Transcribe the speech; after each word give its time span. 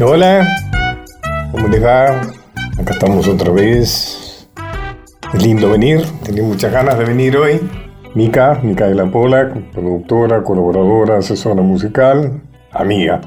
Hola, 0.00 0.44
¿cómo 1.52 1.68
les 1.68 1.84
va? 1.84 2.20
Acá 2.80 2.94
estamos 2.94 3.28
otra 3.28 3.52
vez. 3.52 4.48
Es 5.32 5.42
lindo 5.42 5.70
venir, 5.70 6.04
tenía 6.24 6.42
muchas 6.42 6.72
ganas 6.72 6.98
de 6.98 7.04
venir 7.04 7.36
hoy. 7.36 7.60
Mica, 8.12 8.58
Mica 8.64 8.88
de 8.88 8.96
la 8.96 9.06
Pola, 9.06 9.54
productora, 9.72 10.42
colaboradora, 10.42 11.18
asesora 11.18 11.62
musical, 11.62 12.42
amiga. 12.72 13.20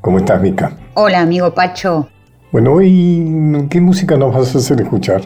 ¿Cómo 0.00 0.18
estás, 0.18 0.40
Mica? 0.40 0.70
Hola, 0.94 1.18
amigo 1.18 1.52
Pacho. 1.52 2.08
Bueno, 2.52 2.74
hoy, 2.74 3.66
¿qué 3.68 3.80
música 3.80 4.16
nos 4.16 4.32
vas 4.32 4.54
a 4.54 4.58
hacer 4.58 4.80
escuchar? 4.80 5.22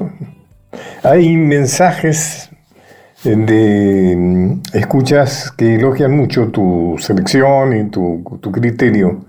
Hay 1.03 1.36
mensajes 1.36 2.50
de 3.23 4.14
mm, 4.17 4.63
escuchas 4.73 5.53
que 5.53 5.75
elogian 5.75 6.17
mucho 6.17 6.49
tu 6.49 6.96
selección 6.99 7.77
y 7.77 7.91
tu, 7.91 8.25
tu 8.41 8.50
criterio 8.50 9.27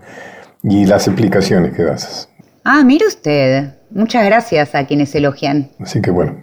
y 0.64 0.86
las 0.86 1.08
explicaciones 1.08 1.74
que 1.74 1.84
das. 1.84 2.30
Ah, 2.64 2.84
mire 2.84 3.06
usted. 3.06 3.74
Muchas 3.92 4.26
gracias 4.26 4.74
a 4.74 4.86
quienes 4.88 5.14
elogian. 5.14 5.70
Así 5.80 6.02
que 6.02 6.10
bueno, 6.10 6.36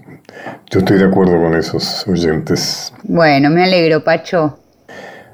yo 0.71 0.81
estoy 0.81 0.99
de 0.99 1.07
acuerdo 1.07 1.41
con 1.41 1.57
esos 1.57 2.07
oyentes. 2.07 2.93
Bueno, 3.03 3.51
me 3.51 3.65
alegro, 3.65 4.05
Pacho. 4.05 4.59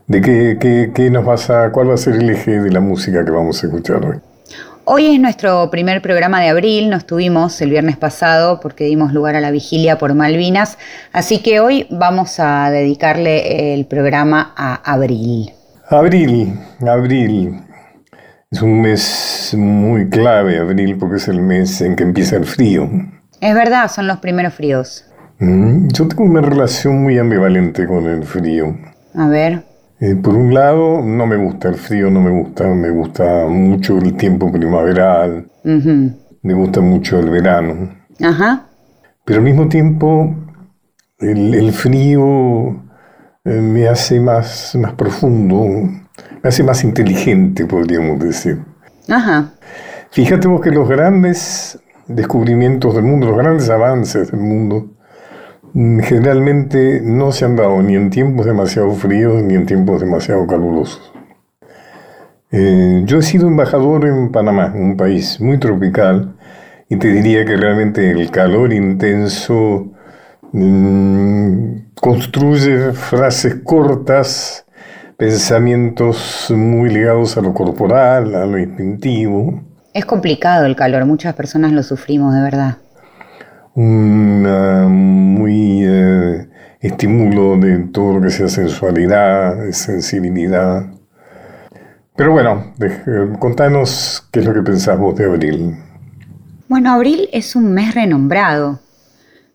¿De 0.06 0.20
qué, 0.20 0.56
qué, 0.60 0.92
qué 0.94 1.10
nos 1.10 1.24
vas 1.24 1.50
a, 1.50 1.72
cuál 1.72 1.90
va 1.90 1.94
a 1.94 1.98
ser 1.98 2.14
el 2.14 2.30
eje 2.30 2.60
de 2.60 2.70
la 2.70 2.80
música 2.80 3.24
que 3.24 3.30
vamos 3.30 3.62
a 3.62 3.66
escuchar 3.66 4.04
hoy? 4.04 4.18
Hoy 4.84 5.06
es 5.06 5.20
nuestro 5.20 5.68
primer 5.68 6.00
programa 6.00 6.40
de 6.40 6.48
abril, 6.48 6.90
nos 6.90 7.06
tuvimos 7.06 7.60
el 7.60 7.70
viernes 7.70 7.96
pasado 7.96 8.60
porque 8.60 8.84
dimos 8.84 9.12
lugar 9.12 9.34
a 9.34 9.40
la 9.40 9.50
vigilia 9.50 9.98
por 9.98 10.14
Malvinas, 10.14 10.78
así 11.12 11.42
que 11.42 11.58
hoy 11.58 11.88
vamos 11.90 12.38
a 12.38 12.70
dedicarle 12.70 13.74
el 13.74 13.86
programa 13.86 14.54
a 14.56 14.76
abril. 14.92 15.52
Abril, 15.90 16.56
abril. 16.86 17.65
Es 18.50 18.62
un 18.62 18.80
mes 18.80 19.54
muy 19.58 20.08
clave, 20.08 20.58
abril, 20.58 20.96
porque 20.98 21.16
es 21.16 21.26
el 21.26 21.42
mes 21.42 21.80
en 21.80 21.96
que 21.96 22.04
empieza 22.04 22.36
el 22.36 22.44
frío. 22.44 22.88
Es 23.40 23.54
verdad, 23.54 23.90
son 23.90 24.06
los 24.06 24.18
primeros 24.18 24.54
fríos. 24.54 25.04
Mm, 25.40 25.88
Yo 25.88 26.06
tengo 26.06 26.22
una 26.24 26.40
relación 26.40 27.02
muy 27.02 27.18
ambivalente 27.18 27.86
con 27.86 28.06
el 28.06 28.22
frío. 28.22 28.76
A 29.14 29.26
ver. 29.28 29.64
Eh, 29.98 30.14
por 30.14 30.36
un 30.36 30.54
lado, 30.54 31.02
no 31.02 31.26
me 31.26 31.36
gusta 31.36 31.68
el 31.70 31.74
frío, 31.74 32.08
no 32.10 32.20
me 32.20 32.30
gusta, 32.30 32.68
me 32.68 32.90
gusta 32.90 33.46
mucho 33.48 33.98
el 33.98 34.14
tiempo 34.16 34.52
primaveral, 34.52 35.48
Ujú. 35.64 36.12
me 36.42 36.54
gusta 36.54 36.80
mucho 36.82 37.18
el 37.18 37.30
verano, 37.30 37.94
Ajá. 38.22 38.66
pero 39.24 39.38
al 39.38 39.44
mismo 39.46 39.68
tiempo 39.68 40.34
el, 41.18 41.54
el 41.54 41.72
frío 41.72 42.84
eh, 43.46 43.60
me 43.62 43.88
hace 43.88 44.20
más, 44.20 44.76
más 44.78 44.92
profundo, 44.92 45.64
me 46.42 46.48
hace 46.48 46.62
más 46.62 46.84
inteligente, 46.84 47.66
podríamos 47.66 48.18
decir. 48.18 48.62
Ajá. 49.08 49.52
Fíjate 50.10 50.48
vos 50.48 50.60
que 50.60 50.70
los 50.70 50.88
grandes 50.88 51.78
descubrimientos 52.08 52.94
del 52.94 53.04
mundo, 53.04 53.28
los 53.28 53.38
grandes 53.38 53.68
avances 53.68 54.30
del 54.30 54.40
mundo, 54.40 54.90
mm, 55.72 56.00
generalmente 56.00 57.00
no 57.02 57.32
se 57.32 57.44
han 57.44 57.56
dado 57.56 57.82
ni 57.82 57.96
en 57.96 58.10
tiempos 58.10 58.46
demasiado 58.46 58.92
fríos 58.92 59.42
ni 59.42 59.54
en 59.54 59.66
tiempos 59.66 60.00
demasiado 60.00 60.46
calurosos. 60.46 61.12
Eh, 62.52 63.02
yo 63.04 63.18
he 63.18 63.22
sido 63.22 63.48
embajador 63.48 64.06
en 64.06 64.30
Panamá, 64.30 64.72
un 64.74 64.96
país 64.96 65.40
muy 65.40 65.58
tropical, 65.58 66.36
y 66.88 66.96
te 66.96 67.08
diría 67.08 67.44
que 67.44 67.56
realmente 67.56 68.10
el 68.10 68.30
calor 68.30 68.72
intenso 68.72 69.92
mm, 70.52 71.76
construye 72.00 72.92
frases 72.92 73.56
cortas, 73.64 74.65
pensamientos 75.18 76.50
muy 76.50 76.90
ligados 76.90 77.36
a 77.36 77.40
lo 77.42 77.52
corporal, 77.54 78.34
a 78.34 78.46
lo 78.46 78.58
instintivo. 78.58 79.62
Es 79.92 80.04
complicado 80.04 80.64
el 80.64 80.76
calor, 80.76 81.06
muchas 81.06 81.34
personas 81.34 81.72
lo 81.72 81.82
sufrimos 81.82 82.32
de 82.32 82.40
verdad. 82.40 82.76
una 83.74 84.86
muy 84.88 85.82
eh, 85.84 86.48
estímulo 86.80 87.56
de 87.58 87.78
todo 87.92 88.14
lo 88.14 88.22
que 88.22 88.30
sea 88.30 88.48
sensualidad, 88.48 89.70
sensibilidad. 89.72 90.86
Pero 92.16 92.32
bueno, 92.32 92.72
de- 92.78 93.36
contanos 93.38 94.26
qué 94.32 94.40
es 94.40 94.46
lo 94.46 94.54
que 94.54 94.62
pensás 94.62 94.98
vos 94.98 95.14
de 95.16 95.24
abril. 95.26 95.76
Bueno, 96.68 96.92
abril 96.92 97.28
es 97.32 97.54
un 97.56 97.72
mes 97.74 97.94
renombrado, 97.94 98.80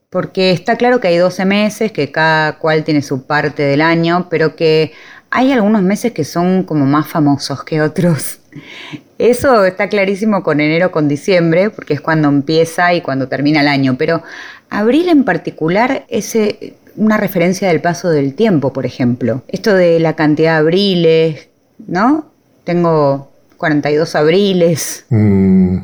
porque 0.09 0.51
está 0.51 0.77
claro 0.77 0.99
que 1.01 1.09
hay 1.09 1.17
12 1.17 1.45
meses, 1.45 1.91
que 1.91 2.11
cada 2.11 2.59
cual 2.59 2.83
tiene 2.85 3.01
su 3.01 3.27
parte 3.27 3.63
del 3.63 3.81
año, 3.81 4.27
pero 4.29 4.55
que 4.55 4.93
hay 5.31 5.53
algunos 5.53 5.81
meses 5.81 6.11
que 6.11 6.25
son 6.25 6.63
como 6.63 6.85
más 6.85 7.07
famosos 7.07 7.63
que 7.63 7.81
otros. 7.81 8.39
Eso 9.17 9.65
está 9.65 9.87
clarísimo 9.87 10.43
con 10.43 10.59
enero, 10.59 10.91
con 10.91 11.07
diciembre, 11.07 11.69
porque 11.69 11.93
es 11.93 12.01
cuando 12.01 12.27
empieza 12.27 12.93
y 12.93 13.01
cuando 13.01 13.27
termina 13.27 13.61
el 13.61 13.67
año, 13.67 13.95
pero 13.97 14.23
abril 14.69 15.09
en 15.09 15.23
particular 15.23 16.05
es 16.09 16.35
eh, 16.35 16.73
una 16.95 17.17
referencia 17.17 17.67
del 17.67 17.81
paso 17.81 18.09
del 18.09 18.33
tiempo, 18.33 18.73
por 18.73 18.85
ejemplo. 18.85 19.43
Esto 19.47 19.73
de 19.73 19.99
la 19.99 20.15
cantidad 20.15 20.53
de 20.53 20.59
abriles, 20.59 21.49
¿no? 21.87 22.25
Tengo 22.63 23.31
42 23.57 24.15
abriles. 24.15 25.05
Mm, 25.09 25.77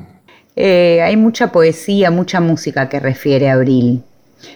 Eh, 0.60 1.04
hay 1.04 1.16
mucha 1.16 1.52
poesía, 1.52 2.10
mucha 2.10 2.40
música 2.40 2.90
que 2.90 3.00
refiere 3.00 3.48
a 3.52 3.54
abril. 3.54 4.02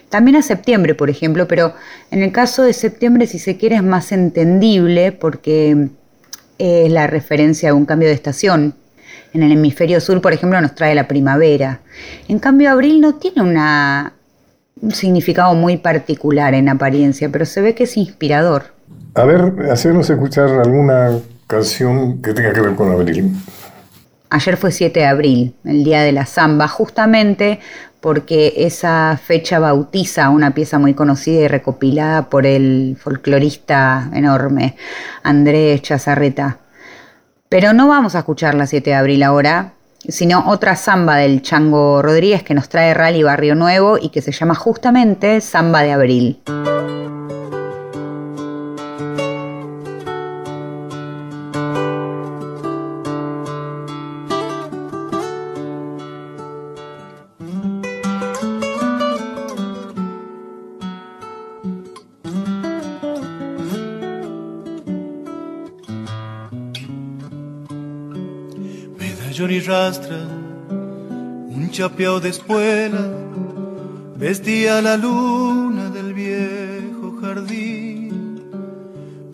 También 0.08 0.36
a 0.36 0.42
septiembre, 0.42 0.94
por 0.94 1.10
ejemplo, 1.10 1.48
pero 1.48 1.74
en 2.10 2.22
el 2.22 2.32
caso 2.32 2.62
de 2.62 2.72
septiembre, 2.72 3.26
si 3.26 3.38
se 3.38 3.56
quiere, 3.56 3.76
es 3.76 3.82
más 3.82 4.12
entendible 4.12 5.12
porque 5.12 5.88
es 6.58 6.92
la 6.92 7.06
referencia 7.06 7.70
a 7.70 7.74
un 7.74 7.86
cambio 7.86 8.08
de 8.08 8.14
estación. 8.14 8.74
En 9.34 9.42
el 9.42 9.52
hemisferio 9.52 10.00
sur, 10.00 10.20
por 10.20 10.32
ejemplo, 10.32 10.60
nos 10.60 10.74
trae 10.74 10.94
la 10.94 11.08
primavera. 11.08 11.80
En 12.28 12.38
cambio, 12.38 12.70
abril 12.70 13.00
no 13.00 13.14
tiene 13.14 13.42
una, 13.42 14.12
un 14.80 14.90
significado 14.92 15.54
muy 15.54 15.78
particular 15.78 16.54
en 16.54 16.68
apariencia, 16.68 17.30
pero 17.30 17.46
se 17.46 17.62
ve 17.62 17.74
que 17.74 17.84
es 17.84 17.96
inspirador. 17.96 18.64
a 19.14 19.24
ver, 19.24 19.70
hacernos 19.70 20.08
escuchar 20.10 20.48
alguna 20.48 21.18
canción 21.46 22.20
que 22.22 22.32
tenga 22.32 22.52
que 22.52 22.60
ver 22.60 22.74
con 22.74 22.90
abril. 22.90 23.30
Ayer 24.30 24.56
fue 24.56 24.72
7 24.72 25.00
de 25.00 25.06
abril, 25.06 25.54
el 25.64 25.84
día 25.84 26.00
de 26.02 26.12
la 26.12 26.24
samba, 26.24 26.66
justamente 26.66 27.60
porque 28.02 28.52
esa 28.56 29.16
fecha 29.16 29.60
bautiza 29.60 30.28
una 30.28 30.52
pieza 30.52 30.80
muy 30.80 30.92
conocida 30.92 31.42
y 31.42 31.48
recopilada 31.48 32.28
por 32.28 32.46
el 32.46 32.98
folclorista 33.00 34.10
enorme 34.12 34.76
Andrés 35.22 35.80
Chazarreta. 35.82 36.58
Pero 37.48 37.72
no 37.72 37.86
vamos 37.86 38.16
a 38.16 38.18
escuchar 38.18 38.54
la 38.54 38.66
7 38.66 38.90
de 38.90 38.96
abril 38.96 39.22
ahora, 39.22 39.74
sino 40.08 40.48
otra 40.48 40.74
samba 40.74 41.16
del 41.16 41.42
Chango 41.42 42.02
Rodríguez 42.02 42.42
que 42.42 42.54
nos 42.54 42.68
trae 42.68 42.92
Rally 42.92 43.22
Barrio 43.22 43.54
Nuevo 43.54 43.98
y 44.00 44.08
que 44.08 44.20
se 44.20 44.32
llama 44.32 44.56
justamente 44.56 45.40
Samba 45.40 45.82
de 45.82 45.92
Abril. 45.92 46.42
De 71.88 72.28
espuela, 72.28 73.08
vestía 74.16 74.80
la 74.80 74.96
luna 74.96 75.90
del 75.90 76.14
viejo 76.14 77.18
jardín. 77.20 78.40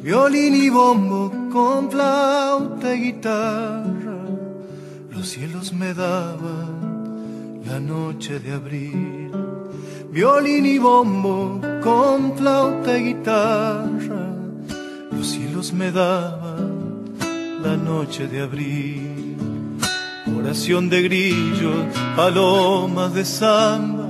Violín 0.00 0.54
y 0.54 0.70
bombo 0.70 1.30
con 1.52 1.90
flauta 1.90 2.94
y 2.94 3.12
guitarra, 3.12 4.24
los 5.10 5.28
cielos 5.28 5.74
me 5.74 5.92
daban 5.92 7.60
la 7.66 7.78
noche 7.80 8.38
de 8.38 8.54
abril. 8.54 9.30
Violín 10.10 10.64
y 10.64 10.78
bombo 10.78 11.60
con 11.82 12.34
flauta 12.34 12.96
y 12.96 13.12
guitarra, 13.12 14.32
los 15.12 15.26
cielos 15.26 15.74
me 15.74 15.92
daban 15.92 17.12
la 17.62 17.76
noche 17.76 18.26
de 18.26 18.40
abril. 18.40 19.17
Oración 20.48 20.88
de 20.88 21.02
grillos, 21.02 21.76
palomas 22.16 23.12
de 23.12 23.26
samba. 23.26 24.08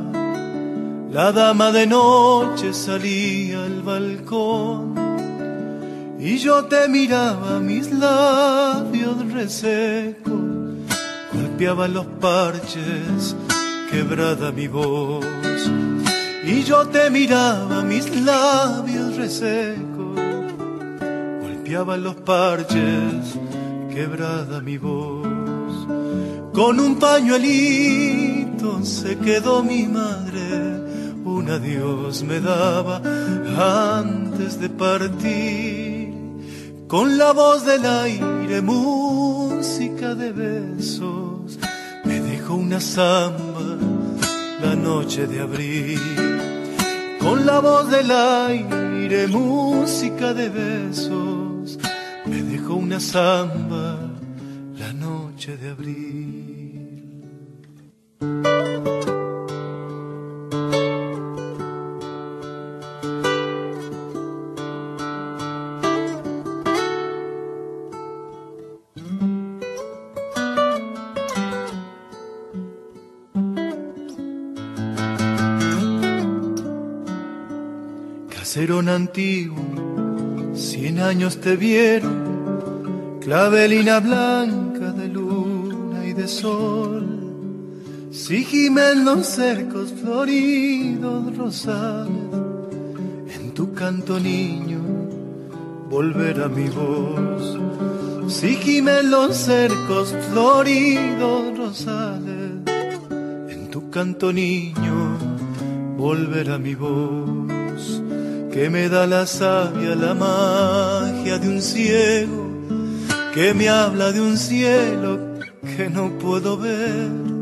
La 1.11 1.32
dama 1.32 1.73
de 1.73 1.85
noche 1.85 2.73
salía 2.73 3.64
al 3.64 3.82
balcón 3.82 4.94
y 6.20 6.38
yo 6.38 6.67
te 6.67 6.87
miraba 6.88 7.58
mis 7.58 7.90
labios 7.90 9.32
resecos, 9.32 10.40
golpeaba 11.32 11.88
los 11.88 12.06
parches, 12.06 13.35
quebrada 13.90 14.52
mi 14.52 14.69
voz. 14.69 15.26
Y 16.44 16.62
yo 16.62 16.87
te 16.87 17.11
miraba 17.11 17.82
mis 17.82 18.14
labios 18.14 19.17
resecos, 19.17 20.14
golpeaba 21.43 21.96
los 21.96 22.14
parches, 22.14 23.37
quebrada 23.93 24.61
mi 24.61 24.79
voz. 24.79 25.18
Con 26.58 26.81
un 26.81 26.96
pañuelito 26.96 28.84
se 28.84 29.16
quedó 29.19 29.62
mi 29.62 29.87
madre, 29.87 30.43
un 31.25 31.49
adiós 31.49 32.25
me 32.25 32.40
daba 32.40 33.00
antes 33.96 34.58
de 34.58 34.69
partir. 34.69 36.12
Con 36.88 37.16
la 37.16 37.32
voz 37.32 37.64
del 37.64 37.87
aire, 37.87 38.60
música 38.60 40.16
de 40.16 40.32
besos, 40.32 41.60
me 42.05 42.19
dejó 42.22 42.56
una 42.56 42.81
samba 42.81 43.78
la 44.61 44.75
noche 44.75 45.28
de 45.28 45.38
abril. 45.38 46.00
Con 47.20 47.46
la 47.46 47.61
voz 47.61 47.88
del 47.88 48.11
aire, 48.11 49.28
música 49.28 50.34
de 50.34 50.49
besos, 50.49 51.78
me 52.26 52.43
dejó 52.43 52.75
una 52.75 52.99
samba 52.99 53.96
la 54.76 54.93
noche 54.93 55.56
de 55.56 55.70
abril. 55.70 56.38
Caserón 78.31 78.88
antiguo, 78.88 79.59
cien 80.55 80.99
años 80.99 81.41
te 81.41 81.55
vieron, 81.55 83.21
clavelina 83.21 84.00
blanca 84.00 84.91
de 84.91 85.06
luna 85.06 86.05
y 86.05 86.14
de 86.14 86.26
sol. 86.26 86.98
Si 88.28 88.44
gimen 88.44 89.06
los 89.06 89.26
cercos 89.26 89.90
floridos 90.02 91.34
rosales, 91.34 92.12
en 93.34 93.54
tu 93.54 93.72
canto 93.72 94.20
niño 94.20 94.80
volverá 95.88 96.46
mi 96.48 96.69
voz. 96.69 97.58
Si 98.28 98.56
gimen 98.56 99.10
los 99.10 99.34
cercos 99.34 100.14
floridos 100.30 101.56
rosales, 101.56 102.52
en 103.48 103.70
tu 103.70 103.88
canto 103.88 104.30
niño 104.30 105.16
volverá 105.96 106.58
mi 106.58 106.75
voz. 106.75 108.02
Que 108.52 108.69
me 108.69 108.90
da 108.90 109.06
la 109.06 109.25
savia, 109.25 109.94
la 109.94 110.12
magia 110.12 111.38
de 111.38 111.48
un 111.48 111.62
ciego, 111.62 112.46
que 113.32 113.54
me 113.54 113.70
habla 113.70 114.12
de 114.12 114.20
un 114.20 114.36
cielo 114.36 115.19
que 115.62 115.88
no 115.88 116.10
puedo 116.19 116.58
ver. 116.58 117.38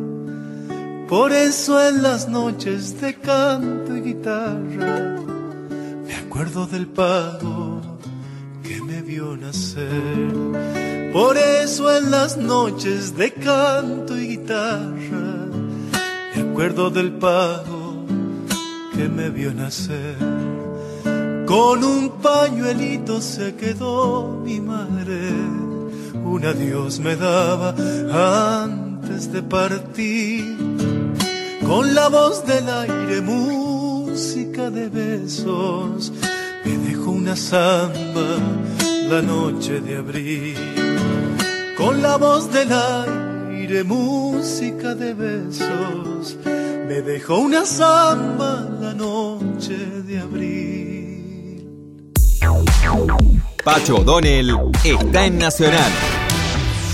Por 1.08 1.32
eso 1.32 1.80
en 1.88 2.02
las 2.02 2.28
noches 2.28 3.00
de 3.00 3.14
canto 3.14 3.96
y 3.96 4.00
guitarra 4.00 5.16
me 6.04 6.14
acuerdo 6.16 6.66
del 6.66 6.88
pago 6.88 7.80
que 8.64 8.82
me 8.82 9.02
vio 9.02 9.36
nacer. 9.36 10.32
Por 11.12 11.36
eso 11.38 11.96
en 11.96 12.10
las 12.10 12.36
noches 12.36 13.16
de 13.16 13.32
canto 13.32 14.18
y 14.18 14.36
guitarra 14.36 15.46
me 16.34 16.42
acuerdo 16.42 16.90
del 16.90 17.12
pago 17.12 18.04
que 18.96 19.08
me 19.08 19.30
vio 19.30 19.54
nacer. 19.54 20.16
Con 21.46 21.84
un 21.84 22.18
pañuelito 22.20 23.20
se 23.20 23.54
quedó 23.54 24.42
mi 24.44 24.60
madre, 24.60 25.30
un 26.24 26.44
adiós 26.44 26.98
me 26.98 27.14
daba 27.14 27.76
antes 28.58 29.32
de 29.32 29.42
partir. 29.44 30.75
Con 31.66 31.94
la 31.96 32.08
voz 32.08 32.46
del 32.46 32.68
aire, 32.68 33.20
música 33.20 34.70
de 34.70 34.88
besos, 34.88 36.12
me 36.64 36.76
dejó 36.78 37.10
una 37.10 37.34
samba 37.34 38.38
la 39.08 39.20
noche 39.20 39.80
de 39.80 39.96
abril. 39.96 40.56
Con 41.76 42.02
la 42.02 42.18
voz 42.18 42.52
del 42.52 42.68
aire, 42.72 43.82
música 43.82 44.94
de 44.94 45.12
besos, 45.12 46.36
me 46.44 47.02
dejó 47.02 47.38
una 47.38 47.66
samba 47.66 48.68
la 48.80 48.94
noche 48.94 49.76
de 49.76 50.20
abril. 50.20 51.66
Pacho 53.64 53.96
O'Donnell 53.96 54.54
está 54.84 55.26
en 55.26 55.38
Nacional, 55.38 55.90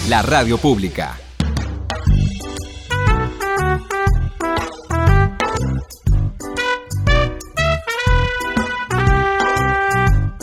la 0.09 0.23
radio 0.23 0.57
pública. 0.57 1.22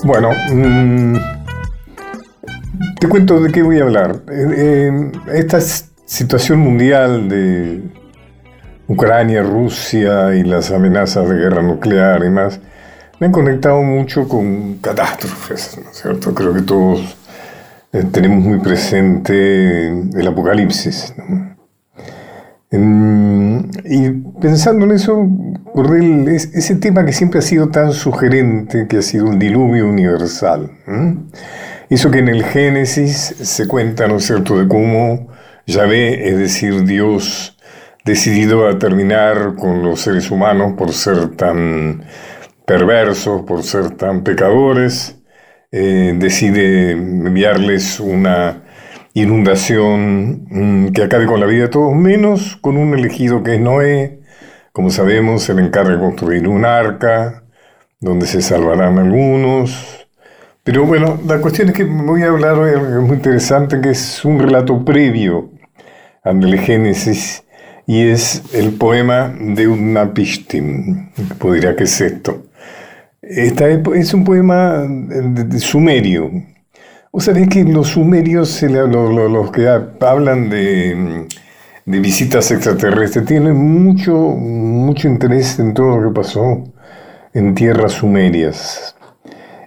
Bueno, 0.10 0.32
mm, 0.52 1.18
te 3.00 3.08
cuento 3.08 3.40
de 3.40 3.52
qué 3.52 3.62
voy 3.62 3.78
a 3.78 3.84
hablar. 3.84 4.24
Esta 5.32 5.62
situación 5.62 6.58
mundial 6.58 7.30
de 7.30 7.84
Ucrania, 8.88 9.44
Rusia 9.44 10.34
y 10.34 10.42
las 10.42 10.72
amenazas 10.72 11.30
de 11.30 11.36
guerra 11.36 11.62
nuclear 11.62 12.26
y 12.26 12.32
más, 12.32 12.60
me 13.20 13.28
han 13.28 13.32
conectado 13.32 13.84
mucho 13.84 14.28
con 14.28 14.80
catástrofes, 14.80 15.78
¿no 15.78 15.92
es 15.92 15.98
cierto? 15.98 16.34
Creo 16.34 16.56
que 16.56 16.64
todos 16.64 17.16
eh, 17.94 18.04
tenemos 18.12 18.44
muy 18.44 18.58
presente 18.62 19.90
el 19.90 20.28
apocalipsis. 20.28 21.14
Y 23.92 24.12
pensando 24.40 24.86
en 24.86 24.92
eso, 24.92 25.28
ese 26.54 26.76
tema 26.76 27.04
que 27.04 27.12
siempre 27.12 27.40
ha 27.40 27.42
sido 27.42 27.70
tan 27.70 27.92
sugerente, 27.92 28.88
que 28.88 28.98
ha 28.98 29.02
sido 29.02 29.32
el 29.32 29.40
diluvio 29.40 29.88
universal. 29.88 30.70
Eso 31.90 32.12
que 32.12 32.20
en 32.20 32.28
el 32.28 32.44
Génesis 32.44 33.36
se 33.42 33.68
cuenta, 33.68 34.08
¿no 34.08 34.18
es 34.18 34.26
cierto?, 34.26 34.60
de 34.60 34.68
cómo 34.68 35.30
Yahvé, 35.66 36.30
es 36.30 36.38
decir, 36.38 36.86
Dios, 36.86 37.58
decidido 38.06 38.68
a 38.68 38.78
terminar 38.78 39.56
con 39.56 39.82
los 39.82 40.02
seres 40.02 40.30
humanos 40.30 40.74
por 40.78 40.94
ser 40.94 41.36
tan 41.36 42.04
perversos, 42.66 43.42
por 43.42 43.64
ser 43.64 43.90
tan 43.98 44.24
pecadores, 44.24 45.18
eh, 45.72 46.14
decide 46.16 46.92
enviarles 46.92 48.00
una 48.00 48.69
inundación 49.14 50.46
mm, 50.50 50.92
que 50.94 51.04
acabe 51.04 51.26
con 51.26 51.40
la 51.40 51.46
vida 51.46 51.64
de 51.64 51.70
todos, 51.70 51.96
menos 51.96 52.58
con 52.58 52.78
un 52.78 52.98
elegido 52.98 53.44
que 53.44 53.56
es 53.56 53.62
Noé. 53.62 54.20
Como 54.72 54.90
sabemos, 54.90 55.44
se 55.44 55.54
le 55.54 55.64
encarga 55.64 55.94
de 55.94 56.00
construir 56.00 56.48
un 56.48 56.66
arca 56.66 57.44
donde 58.00 58.28
se 58.28 58.42
salvarán 58.42 58.98
algunos. 58.98 60.08
Pero 60.64 60.86
bueno, 60.86 61.20
la 61.26 61.40
cuestión 61.42 61.70
es 61.70 61.76
que 61.76 61.84
voy 61.84 62.24
a 62.24 62.28
hablar 62.28 62.58
hoy 62.58 62.72
de 62.72 62.78
algo 62.78 63.02
muy 63.02 63.18
interesante, 63.18 63.82
que 63.82 63.90
es 63.90 64.24
un 64.24 64.40
relato 64.40 64.84
previo 64.86 65.50
al 66.24 66.60
Génesis, 66.60 67.44
y 67.88 68.08
es 68.08 68.44
el 68.54 68.74
poema 68.74 69.34
de 69.40 69.68
Utnapishtim. 69.68 71.10
Podría 71.40 71.76
que 71.76 71.86
es 71.86 72.02
esto. 72.02 72.44
Esta 73.22 73.68
es 73.68 74.14
un 74.14 74.24
poema 74.24 74.88
sumerio. 75.58 76.32
O 77.12 77.20
sabés 77.20 77.50
que 77.50 77.64
los 77.64 77.88
sumerios, 77.90 78.62
los, 78.62 79.52
que 79.52 79.68
hablan 79.68 80.50
de, 80.50 81.28
visitas 81.86 82.52
extraterrestres, 82.52 83.26
tienen 83.26 83.56
mucho, 83.56 84.14
mucho 84.16 85.08
interés 85.08 85.58
en 85.60 85.74
todo 85.74 85.98
lo 85.98 86.10
que 86.10 86.16
pasó 86.16 86.64
en 87.34 87.56
tierras 87.56 87.94
sumerias. 87.94 88.96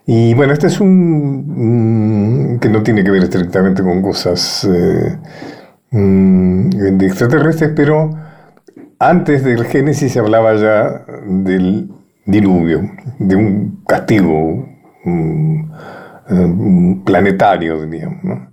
Y 0.06 0.34
bueno, 0.34 0.52
este 0.52 0.68
es 0.68 0.80
un 0.80 2.58
que 2.61 2.68
no 2.68 2.82
tiene 2.82 3.02
que 3.02 3.11
ver 3.11 3.25
estrictamente 3.25 3.82
con 3.82 4.02
cosas 4.02 4.68
eh, 4.70 5.18
mm, 5.90 6.70
de 6.70 7.06
extraterrestres, 7.06 7.72
pero 7.75 8.11
antes 8.99 9.42
del 9.42 9.64
Génesis 9.64 10.12
se 10.12 10.20
hablaba 10.20 10.54
ya 10.54 11.04
del 11.26 11.90
diluvio, 12.25 12.82
de 13.18 13.37
un 13.37 13.82
castigo. 13.87 14.68
Eh, 16.30 17.02
planetario, 17.04 17.84
digamos. 17.84 18.48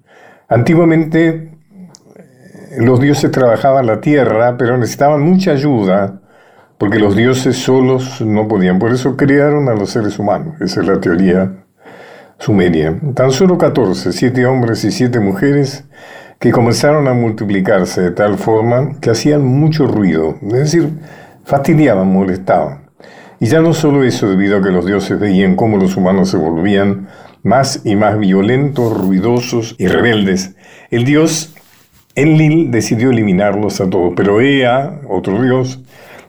Antiguamente 0.47 1.27
eh, 1.27 2.77
los 2.79 2.99
dioses 2.99 3.31
trabajaban 3.31 3.85
la 3.85 4.01
tierra, 4.01 4.57
pero 4.57 4.77
necesitaban 4.77 5.21
mucha 5.21 5.51
ayuda 5.51 6.19
porque 6.77 6.97
los 6.97 7.15
dioses 7.15 7.57
solos 7.57 8.21
no 8.21 8.47
podían. 8.47 8.79
Por 8.79 8.91
eso 8.91 9.15
crearon 9.15 9.69
a 9.69 9.75
los 9.75 9.91
seres 9.91 10.17
humanos. 10.17 10.59
Esa 10.61 10.81
es 10.81 10.87
la 10.87 10.99
teoría 10.99 11.65
sumeria. 12.39 12.97
Tan 13.13 13.31
solo 13.31 13.57
14, 13.57 14.13
siete 14.13 14.45
hombres 14.45 14.83
y 14.85 14.91
siete 14.91 15.19
mujeres, 15.19 15.85
que 16.39 16.51
comenzaron 16.51 17.07
a 17.07 17.13
multiplicarse 17.13 18.01
de 18.01 18.11
tal 18.11 18.37
forma 18.37 18.99
que 19.01 19.11
hacían 19.11 19.45
mucho 19.45 19.87
ruido, 19.87 20.37
es 20.41 20.53
decir, 20.53 20.89
fastidiaban, 21.43 22.07
molestaban. 22.07 22.89
Y 23.41 23.47
ya 23.47 23.59
no 23.61 23.73
solo 23.73 24.03
eso, 24.03 24.29
debido 24.29 24.57
a 24.57 24.61
que 24.61 24.71
los 24.71 24.85
dioses 24.85 25.19
veían 25.19 25.55
cómo 25.55 25.77
los 25.77 25.97
humanos 25.97 26.29
se 26.29 26.37
volvían 26.37 27.07
más 27.43 27.81
y 27.85 27.95
más 27.95 28.19
violentos, 28.19 28.97
ruidosos 28.97 29.75
y 29.77 29.87
rebeldes. 29.87 30.55
El 30.91 31.05
dios 31.05 31.53
Enlil 32.15 32.71
decidió 32.71 33.11
eliminarlos 33.11 33.79
a 33.79 33.89
todos, 33.89 34.13
pero 34.15 34.41
Ea, 34.41 35.01
otro 35.07 35.41
dios, 35.41 35.79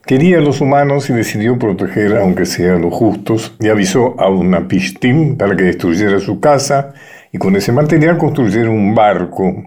quería 0.07 0.39
a 0.39 0.41
los 0.41 0.61
humanos 0.61 1.11
y 1.11 1.13
decidió 1.13 1.59
proteger, 1.59 2.17
aunque 2.17 2.47
sea 2.47 2.77
a 2.77 2.79
los 2.79 2.95
justos, 2.95 3.57
y 3.59 3.69
avisó 3.69 4.15
a 4.21 4.29
Unapishtim 4.29 5.37
para 5.37 5.57
que 5.57 5.65
destruyera 5.65 6.21
su 6.21 6.39
casa 6.39 6.95
y 7.33 7.39
con 7.39 7.57
ese 7.57 7.73
material 7.73 8.19
construyera 8.19 8.71
un 8.71 8.95
barco 8.95 9.65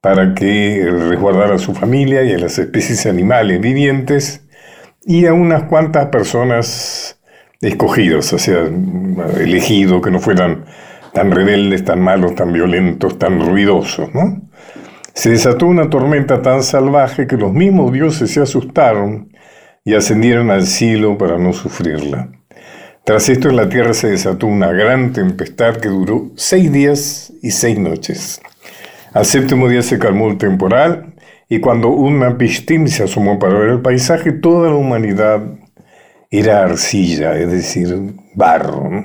para 0.00 0.34
que 0.34 0.86
resguardara 0.88 1.56
a 1.56 1.58
su 1.58 1.74
familia 1.74 2.22
y 2.22 2.32
a 2.32 2.38
las 2.38 2.58
especies 2.58 3.06
animales 3.06 3.60
vivientes 3.60 4.46
y 5.04 5.26
a 5.26 5.32
unas 5.32 5.64
cuantas 5.64 6.06
personas 6.06 7.15
escogidas, 7.60 8.32
o 8.32 8.38
sea, 8.38 8.68
elegidos, 9.38 10.02
que 10.02 10.10
no 10.10 10.20
fueran 10.20 10.64
tan 11.12 11.30
rebeldes, 11.30 11.84
tan 11.84 12.00
malos, 12.00 12.34
tan 12.34 12.52
violentos, 12.52 13.18
tan 13.18 13.40
ruidosos, 13.40 14.14
¿no? 14.14 14.42
Se 15.14 15.30
desató 15.30 15.66
una 15.66 15.88
tormenta 15.88 16.42
tan 16.42 16.62
salvaje 16.62 17.26
que 17.26 17.38
los 17.38 17.52
mismos 17.52 17.90
dioses 17.92 18.30
se 18.30 18.42
asustaron 18.42 19.32
y 19.82 19.94
ascendieron 19.94 20.50
al 20.50 20.66
cielo 20.66 21.16
para 21.16 21.38
no 21.38 21.54
sufrirla. 21.54 22.28
Tras 23.04 23.28
esto 23.28 23.48
en 23.48 23.56
la 23.56 23.68
tierra 23.68 23.94
se 23.94 24.08
desató 24.08 24.46
una 24.46 24.72
gran 24.72 25.12
tempestad 25.12 25.76
que 25.76 25.88
duró 25.88 26.32
seis 26.34 26.70
días 26.70 27.32
y 27.40 27.52
seis 27.52 27.78
noches. 27.78 28.42
Al 29.14 29.24
séptimo 29.24 29.68
día 29.68 29.80
se 29.80 29.98
calmó 29.98 30.28
el 30.28 30.36
temporal 30.36 31.14
y 31.48 31.60
cuando 31.60 31.88
una 31.88 32.36
pishtim 32.36 32.88
se 32.88 33.04
asomó 33.04 33.38
para 33.38 33.58
ver 33.58 33.68
el 33.70 33.80
paisaje, 33.80 34.32
toda 34.32 34.68
la 34.68 34.74
humanidad 34.74 35.40
era 36.38 36.62
arcilla, 36.62 37.38
es 37.38 37.50
decir, 37.50 38.14
barro. 38.34 39.04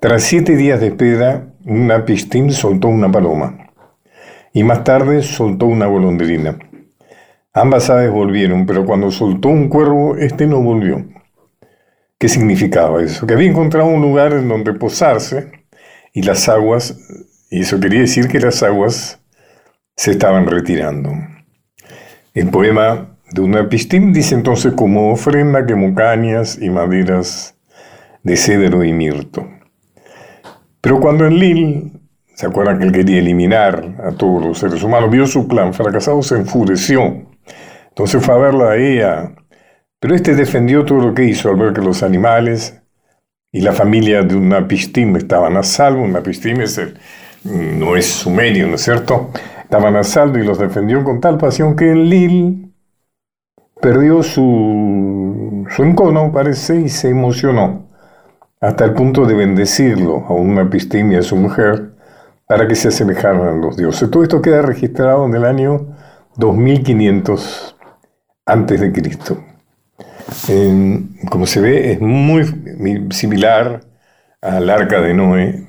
Tras 0.00 0.22
siete 0.22 0.56
días 0.56 0.80
de 0.80 0.88
espera, 0.88 1.46
una 1.64 2.04
pishtim 2.04 2.50
soltó 2.50 2.88
una 2.88 3.10
paloma 3.10 3.62
y 4.52 4.64
más 4.64 4.84
tarde 4.84 5.22
soltó 5.22 5.66
una 5.66 5.86
golondrina. 5.86 6.58
Ambas 7.54 7.90
aves 7.90 8.10
volvieron, 8.10 8.66
pero 8.66 8.84
cuando 8.84 9.10
soltó 9.10 9.48
un 9.48 9.68
cuervo, 9.68 10.16
este 10.16 10.46
no 10.46 10.60
volvió. 10.60 11.04
¿Qué 12.18 12.28
significaba 12.28 13.02
eso? 13.02 13.26
Que 13.26 13.34
había 13.34 13.50
encontrado 13.50 13.88
un 13.88 14.00
lugar 14.00 14.32
en 14.32 14.48
donde 14.48 14.72
posarse 14.74 15.50
y 16.12 16.22
las 16.22 16.48
aguas, 16.48 16.96
y 17.50 17.60
eso 17.60 17.80
quería 17.80 18.00
decir 18.00 18.28
que 18.28 18.40
las 18.40 18.62
aguas 18.62 19.20
se 19.96 20.12
estaban 20.12 20.46
retirando. 20.46 21.12
El 22.34 22.48
poema 22.48 23.11
de 23.32 23.40
una 23.40 23.68
pistim 23.68 24.12
dice 24.12 24.34
entonces 24.34 24.74
como 24.74 25.12
ofrenda 25.12 25.66
quemó 25.66 25.94
cañas 25.94 26.58
y 26.60 26.70
maderas 26.70 27.56
de 28.22 28.36
cedro 28.36 28.84
y 28.84 28.92
mirto. 28.92 29.48
Pero 30.80 31.00
cuando 31.00 31.26
en 31.26 31.38
Lil 31.38 32.02
¿Se 32.34 32.46
acuerdan 32.46 32.78
que 32.78 32.86
él 32.86 32.92
quería 32.92 33.18
eliminar 33.18 33.94
a 34.04 34.10
todos 34.12 34.44
los 34.44 34.58
seres 34.58 34.82
humanos? 34.82 35.10
Vio 35.10 35.26
su 35.26 35.46
plan 35.46 35.74
fracasado, 35.74 36.22
se 36.22 36.36
enfureció. 36.36 37.26
Entonces 37.88 38.24
fue 38.24 38.34
a 38.34 38.38
verla 38.38 38.70
a 38.70 38.76
ella. 38.76 39.32
Pero 40.00 40.14
este 40.14 40.34
defendió 40.34 40.84
todo 40.84 40.98
lo 41.00 41.14
que 41.14 41.24
hizo 41.24 41.50
al 41.50 41.56
ver 41.56 41.72
que 41.72 41.82
los 41.82 42.02
animales 42.02 42.82
y 43.52 43.60
la 43.60 43.72
familia 43.72 44.22
de 44.22 44.34
una 44.34 44.66
pistim 44.66 45.14
estaban 45.16 45.56
a 45.56 45.62
salvo. 45.62 46.02
Una 46.02 46.22
pistim 46.22 46.62
es 46.62 46.80
no 47.44 47.96
es 47.96 48.06
sumerio, 48.06 48.66
¿no 48.66 48.76
es 48.76 48.82
cierto? 48.82 49.30
Estaban 49.62 49.94
a 49.94 50.02
salvo 50.02 50.38
y 50.38 50.44
los 50.44 50.58
defendió 50.58 51.04
con 51.04 51.20
tal 51.20 51.38
pasión 51.38 51.76
que 51.76 51.90
en 51.90 52.08
Lil 52.08 52.61
perdió 53.82 54.22
su, 54.22 55.66
su 55.68 55.82
encono, 55.82 56.32
parece, 56.32 56.80
y 56.80 56.88
se 56.88 57.10
emocionó 57.10 57.88
hasta 58.60 58.84
el 58.84 58.94
punto 58.94 59.26
de 59.26 59.34
bendecirlo 59.34 60.24
a 60.28 60.34
una 60.34 60.70
pistim 60.70 61.10
y 61.12 61.16
a 61.16 61.22
su 61.22 61.34
mujer 61.36 61.90
para 62.46 62.68
que 62.68 62.76
se 62.76 62.88
asemejaran 62.88 63.40
a 63.40 63.52
los 63.52 63.76
dioses. 63.76 64.08
Todo 64.08 64.22
esto 64.22 64.40
queda 64.40 64.62
registrado 64.62 65.26
en 65.26 65.34
el 65.34 65.44
año 65.44 65.96
2500 66.36 67.76
antes 68.46 68.80
de 68.80 68.92
Cristo. 68.92 69.42
como 71.28 71.46
se 71.46 71.60
ve, 71.60 71.92
es 71.92 72.00
muy 72.00 72.44
similar 73.10 73.80
al 74.40 74.70
arca 74.70 75.00
de 75.00 75.12
Noé. 75.12 75.66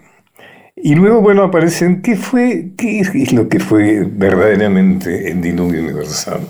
Y 0.76 0.94
luego, 0.96 1.22
bueno, 1.22 1.44
aparecen 1.44 2.02
qué 2.04 2.16
fue, 2.16 2.74
qué 2.78 3.00
es 3.00 3.34
lo 3.34 3.50
que 3.50 3.60
fue 3.60 4.04
verdaderamente 4.06 5.32
el 5.32 5.42
diluvio 5.42 5.82
universal. 5.82 6.42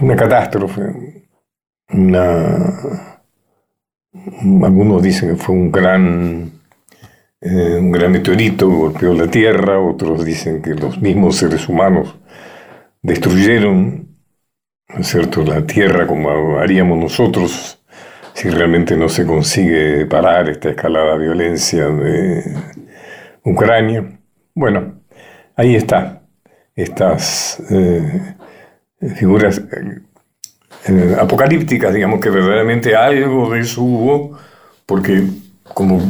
Una 0.00 0.16
catástrofe, 0.16 1.28
una, 1.90 3.20
algunos 4.64 5.02
dicen 5.02 5.30
que 5.30 5.36
fue 5.36 5.54
un 5.54 5.70
gran 5.70 6.56
eh, 7.40 7.76
un 7.78 7.92
gran 7.92 8.10
meteorito 8.10 8.68
golpeó 8.68 9.12
la 9.12 9.28
Tierra, 9.28 9.78
otros 9.78 10.24
dicen 10.24 10.62
que 10.62 10.74
los 10.74 11.00
mismos 11.00 11.36
seres 11.36 11.68
humanos 11.68 12.16
destruyeron, 13.02 14.08
cierto?, 15.02 15.44
la 15.44 15.64
Tierra 15.66 16.06
como 16.06 16.58
haríamos 16.58 16.98
nosotros 16.98 17.84
si 18.32 18.50
realmente 18.50 18.96
no 18.96 19.08
se 19.08 19.26
consigue 19.26 20.06
parar 20.06 20.48
esta 20.48 20.70
escalada 20.70 21.12
de 21.12 21.24
violencia 21.24 21.86
de 21.86 22.42
Ucrania. 23.44 24.18
Bueno, 24.54 25.02
ahí 25.56 25.76
está, 25.76 26.22
estas 26.74 27.62
eh, 27.70 28.34
figuras 29.00 29.62
eh, 30.88 31.16
apocalípticas, 31.18 31.94
digamos 31.94 32.20
que 32.20 32.30
verdaderamente 32.30 32.94
algo 32.94 33.50
de 33.50 33.60
eso 33.60 33.82
hubo, 33.82 34.38
porque 34.86 35.24
como 35.74 36.00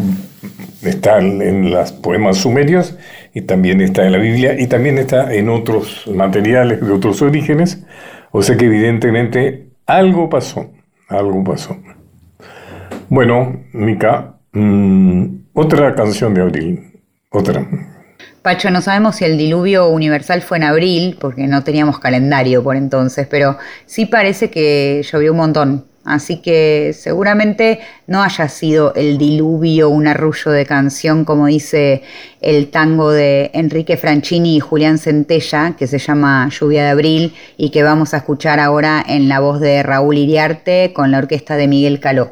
está 0.83 1.19
en 1.19 1.71
los 1.71 1.93
poemas 1.93 2.39
sumerios 2.39 2.97
y 3.35 3.43
también 3.43 3.81
está 3.81 4.07
en 4.07 4.13
la 4.13 4.19
Biblia 4.19 4.59
y 4.59 4.67
también 4.67 4.99
está 4.99 5.33
en 5.35 5.49
otros 5.49 6.07
materiales 6.07 6.81
de 6.81 6.93
otros 6.93 7.23
orígenes. 7.23 7.85
O 8.31 8.43
sea 8.43 8.57
que 8.57 8.67
evidentemente 8.67 9.71
algo 9.87 10.29
pasó, 10.29 10.71
algo 11.09 11.43
pasó. 11.43 11.77
Bueno, 13.09 13.65
Mica, 13.73 14.37
mm, 14.53 15.27
otra 15.55 15.95
canción 15.95 16.35
de 16.35 16.43
abril, 16.43 17.01
otra. 17.31 17.67
Pacho, 18.47 18.71
no 18.71 18.81
sabemos 18.81 19.17
si 19.17 19.25
el 19.25 19.37
diluvio 19.37 19.89
universal 19.89 20.41
fue 20.41 20.59
en 20.59 20.63
abril, 20.63 21.17
porque 21.21 21.49
no 21.49 21.65
teníamos 21.65 21.99
calendario 21.99 22.63
por 22.63 22.77
entonces, 22.77 23.27
pero 23.29 23.59
sí 23.87 24.07
parece 24.07 24.51
que 24.51 25.05
llovió 25.11 25.33
un 25.33 25.39
montón. 25.39 25.85
Así 26.05 26.37
que 26.37 26.93
seguramente 26.97 27.81
no 28.07 28.23
haya 28.23 28.49
sido 28.49 28.95
el 28.95 29.19
diluvio, 29.19 29.89
un 29.89 30.07
arrullo 30.07 30.53
de 30.53 30.65
canción, 30.65 31.25
como 31.25 31.47
dice 31.47 32.03
el 32.41 32.69
tango 32.69 33.11
de 33.11 33.51
Enrique 33.53 33.97
Franchini 33.97 34.59
y 34.59 34.61
Julián 34.61 34.99
Centella, 34.99 35.75
que 35.77 35.89
se 35.89 35.99
llama 35.99 36.49
Lluvia 36.49 36.85
de 36.85 36.91
Abril 36.91 37.35
y 37.57 37.71
que 37.71 37.83
vamos 37.83 38.15
a 38.15 38.19
escuchar 38.19 38.61
ahora 38.61 39.05
en 39.09 39.29
la 39.29 39.41
voz 39.41 39.59
de 39.59 39.83
Raúl 39.83 40.19
Iriarte 40.19 40.93
con 40.95 41.11
la 41.11 41.19
orquesta 41.19 41.57
de 41.57 41.67
Miguel 41.67 41.99
Caló. 41.99 42.31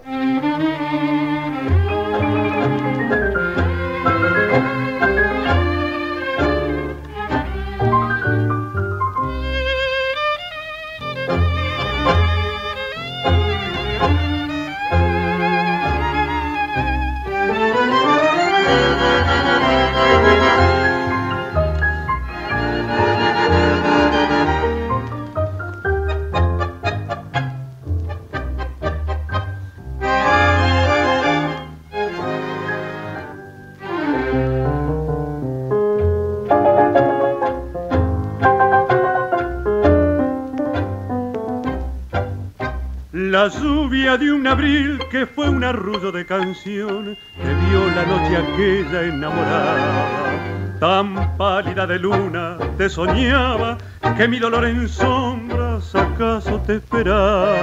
Noche 48.84 48.96
aquella 48.98 49.02
enamorada. 49.02 50.78
Tan 50.80 51.36
pálida 51.36 51.86
de 51.86 51.98
luna 51.98 52.58
te 52.76 52.88
soñaba 52.88 53.78
que 54.16 54.28
mi 54.28 54.38
dolor 54.38 54.64
en 54.64 54.88
sombras 54.88 55.94
acaso 55.94 56.60
te 56.66 56.76
esperaba. 56.76 57.56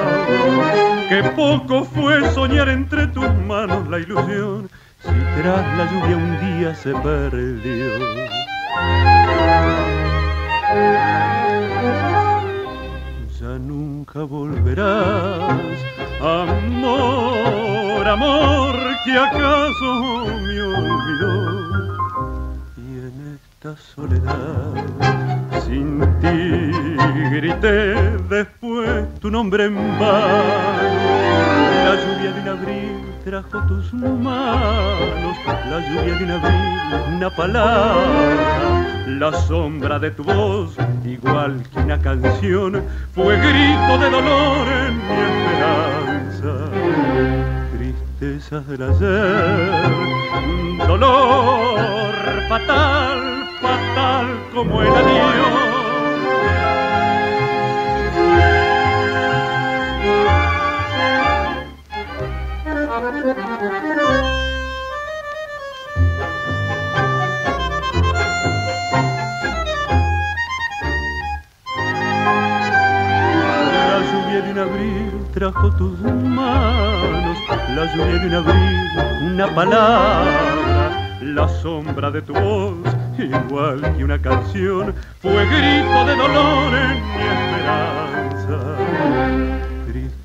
Que 1.09 1.23
poco 1.35 1.83
fue 1.85 2.29
soñar 2.31 2.69
entre 2.69 3.07
tus 3.07 3.29
manos 3.47 3.87
la 3.89 3.99
ilusión 3.99 4.69
si 5.01 5.41
tras 5.41 5.77
la 5.77 5.91
lluvia 5.91 6.17
un 6.17 6.39
día 6.39 6.75
se 6.75 6.93
perdió 6.93 8.31
nunca 13.59 14.23
volverás. 14.23 15.59
Amor, 16.21 17.60
amor, 18.11 18.75
que 19.05 19.17
acaso 19.17 20.25
me 20.43 20.61
olvidó. 20.61 21.33
Y 22.77 22.99
en 23.07 23.39
esta 23.39 23.75
soledad. 23.77 24.73
Sin 25.65 26.01
ti 26.19 26.81
grité 27.31 27.93
después 28.29 29.07
tu 29.19 29.31
nombre 29.31 29.65
en 29.65 29.75
vano. 29.99 31.21
La 31.85 31.95
lluvia 31.95 32.31
de 32.33 32.41
un 32.41 32.47
abril 32.49 33.11
trajo 33.23 33.61
tus 33.67 33.93
manos, 33.93 35.37
la 35.69 35.79
lluvia 35.79 36.15
de 36.17 36.23
un 36.25 36.31
abril, 36.31 37.15
una 37.15 37.29
palabra, 37.29 38.85
la 39.07 39.31
sombra 39.47 39.99
de 39.99 40.11
tu 40.11 40.23
voz, 40.23 40.75
igual 41.05 41.63
que 41.71 41.79
una 41.79 41.99
canción, 41.99 42.83
fue 43.15 43.37
grito 43.37 43.97
de 43.99 44.09
dolor 44.09 44.67
en 44.67 44.97
mi 44.97 45.13
esperanza. 45.29 46.70
Tristezas 48.21 48.67
del 48.67 48.83
ayer, 48.83 49.81
dolor 50.87 52.19
fatal, 52.49 53.49
fatal 53.59 54.27
como 54.53 54.83
el 54.83 54.89
adiós 54.89 55.71
trajo 75.33 75.71
tus 75.75 75.99
manos, 76.01 77.20
la 77.75 77.95
lluvia 77.95 78.19
de 78.19 78.27
un 78.27 78.33
abril, 78.33 78.89
una 79.33 79.55
palabra, 79.55 81.17
la 81.21 81.47
sombra 81.61 82.11
de 82.11 82.21
tu 82.21 82.33
voz, 82.33 82.77
igual 83.17 83.81
que 83.95 84.03
una 84.03 84.21
canción, 84.21 84.93
fue 85.21 85.45
grito 85.45 86.05
de 86.05 86.15
dolor 86.15 86.73
en 86.73 87.01
mi 87.15 87.23
esperanza 87.35 88.81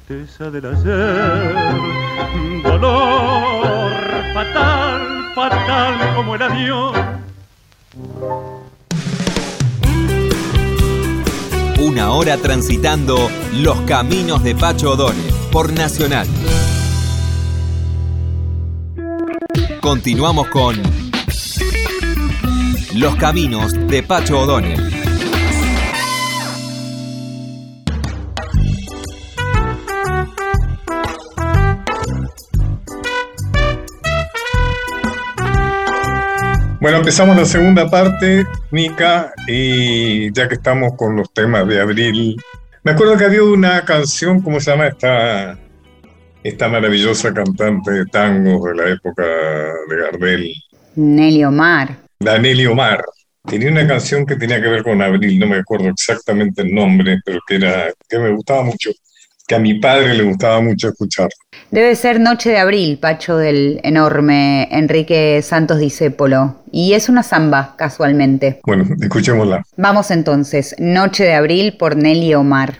tristeza 0.06 0.50
del 0.50 0.66
ayer, 0.66 1.54
dolor 2.62 3.92
fatal, 4.34 5.32
fatal 5.34 6.14
como 6.14 6.34
el 6.34 6.42
adiós. 6.42 6.96
Una 11.78 12.10
hora 12.10 12.36
transitando 12.38 13.30
los 13.52 13.80
caminos 13.82 14.42
de 14.42 14.54
Pacho 14.54 14.96
por 15.52 15.72
Nacional. 15.72 16.26
Continuamos 19.86 20.48
con 20.48 20.74
Los 22.96 23.14
caminos 23.14 23.72
de 23.86 24.02
Pacho 24.02 24.40
O'Donnell. 24.40 24.82
Bueno, 36.80 36.96
empezamos 36.96 37.36
la 37.36 37.44
segunda 37.44 37.88
parte, 37.88 38.44
Nica, 38.72 39.32
y 39.46 40.32
ya 40.32 40.48
que 40.48 40.56
estamos 40.56 40.94
con 40.96 41.14
los 41.14 41.32
temas 41.32 41.64
de 41.68 41.80
abril, 41.80 42.36
me 42.82 42.90
acuerdo 42.90 43.16
que 43.16 43.24
había 43.26 43.44
una 43.44 43.84
canción, 43.84 44.42
¿cómo 44.42 44.58
se 44.58 44.72
llama 44.72 44.88
esta, 44.88 45.56
esta 46.48 46.68
maravillosa 46.68 47.32
cantante 47.32 47.90
de 47.90 48.06
tangos 48.06 48.62
de 48.64 48.74
la 48.74 48.90
época 48.90 49.24
de 49.24 49.96
Gardel? 49.96 50.52
Nelly 50.94 51.44
Omar. 51.44 51.96
La 52.20 52.38
Nelly 52.38 52.66
Omar. 52.66 53.04
Tenía 53.44 53.70
una 53.70 53.86
canción 53.86 54.26
que 54.26 54.36
tenía 54.36 54.60
que 54.60 54.68
ver 54.68 54.82
con 54.82 55.00
abril, 55.00 55.38
no 55.38 55.46
me 55.46 55.58
acuerdo 55.58 55.88
exactamente 55.88 56.62
el 56.62 56.74
nombre, 56.74 57.20
pero 57.24 57.38
que, 57.46 57.56
era, 57.56 57.92
que 58.08 58.18
me 58.18 58.30
gustaba 58.30 58.64
mucho 58.64 58.90
que 59.46 59.54
a 59.54 59.58
mi 59.58 59.74
padre 59.74 60.14
le 60.14 60.24
gustaba 60.24 60.60
mucho 60.60 60.88
escuchar. 60.88 61.28
Debe 61.70 61.94
ser 61.94 62.18
Noche 62.20 62.50
de 62.50 62.58
Abril, 62.58 62.98
Pacho 62.98 63.36
del 63.36 63.80
enorme 63.84 64.68
Enrique 64.72 65.40
Santos 65.42 65.78
Discépolo. 65.78 66.62
Y 66.72 66.94
es 66.94 67.08
una 67.08 67.22
samba, 67.22 67.74
casualmente. 67.78 68.60
Bueno, 68.64 68.84
escuchémosla. 69.00 69.62
Vamos 69.76 70.10
entonces, 70.10 70.74
Noche 70.78 71.24
de 71.24 71.34
Abril 71.34 71.76
por 71.78 71.96
Nelly 71.96 72.34
Omar. 72.34 72.74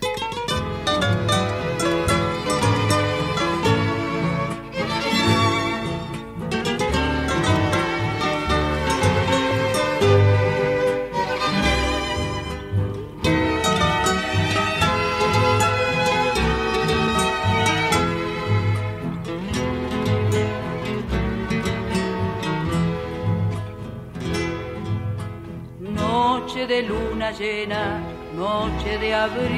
Llena, 27.38 28.00
noche 28.34 28.98
de 28.98 29.14
abril, 29.14 29.52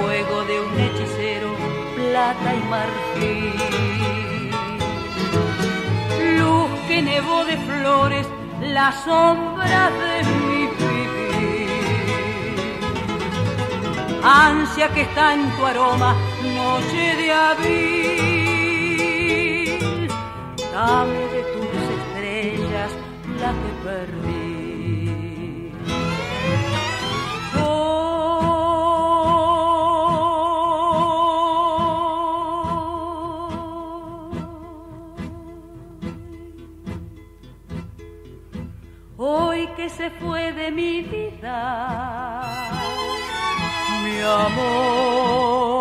fuego 0.00 0.44
de 0.44 0.60
un 0.60 0.80
hechicero, 0.80 1.54
plata 1.96 2.54
y 2.54 2.60
marfil, 2.70 4.50
luz 6.38 6.70
que 6.88 7.02
nevó 7.02 7.44
de 7.44 7.56
flores, 7.58 8.26
la 8.62 8.92
sombra 9.04 9.90
de 9.90 10.24
mi 10.24 10.66
vivir, 10.78 11.68
ansia 14.22 14.88
que 14.94 15.02
está 15.02 15.34
en 15.34 15.50
tu 15.56 15.66
aroma, 15.66 16.16
noche 16.42 17.16
de 17.16 17.32
abril, 17.32 17.68
dame 20.72 21.18
de 21.34 21.42
tus 21.52 21.66
estrellas 21.98 22.92
la 23.40 23.50
que 23.52 23.70
perdí. 23.84 24.37
Se 39.98 40.10
fue 40.10 40.52
de 40.52 40.70
mi 40.70 41.02
vida, 41.02 42.44
mi 44.04 44.20
amor, 44.20 45.77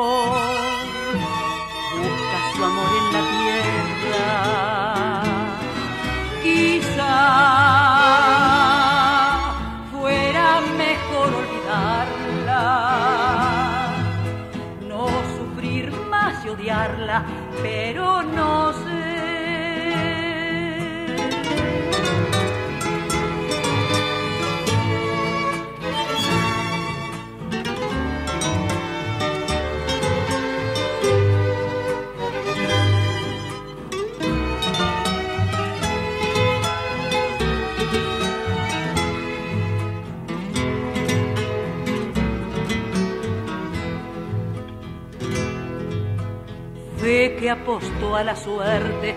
Que 47.47 47.51
apostó 47.51 48.13
a 48.17 48.25
la 48.25 48.35
suerte 48.35 49.15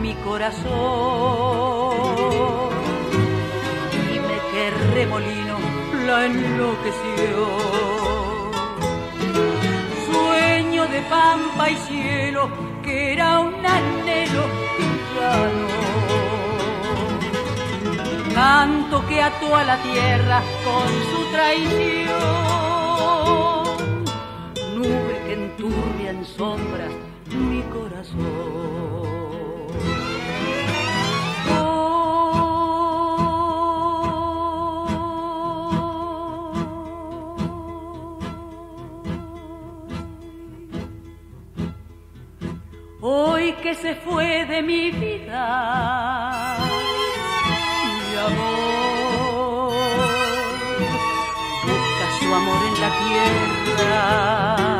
mi 0.00 0.14
corazón. 0.24 0.64
Dime 4.08 4.36
qué 4.50 4.70
remolino 4.94 5.58
la 6.06 6.24
enloqueció. 6.24 7.46
Sueño 10.10 10.86
de 10.86 11.02
pampa 11.02 11.68
y 11.68 11.76
cielo 11.76 12.48
que 12.82 13.12
era 13.12 13.40
un 13.40 13.54
anhelo 13.66 14.44
y 14.78 14.84
ya 15.14 15.36
no. 15.60 15.68
Canto 18.34 19.06
que 19.06 19.20
ató 19.20 19.54
a 19.54 19.64
la 19.64 19.76
tierra 19.82 20.42
con 20.64 20.88
su 21.10 21.20
traición. 21.30 22.14
Nube 24.76 25.14
que 25.26 25.32
enturbia 25.34 26.10
en 26.12 26.24
sombras 26.24 26.92
mi 27.34 27.62
corazón. 27.62 28.16
Hoy, 43.02 43.52
hoy 43.52 43.52
que 43.62 43.74
se 43.74 43.94
fue 43.96 44.44
de 44.46 44.62
mi 44.62 44.90
vida, 44.90 46.58
mi 47.84 48.16
amor, 48.16 49.72
busca 51.64 52.06
su 52.18 52.34
amor 52.34 52.62
en 52.68 52.80
la 52.80 52.90
tierra 52.98 54.75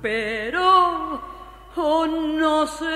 pero 0.00 1.20
oh, 1.76 2.06
no 2.06 2.66
sé. 2.66 2.88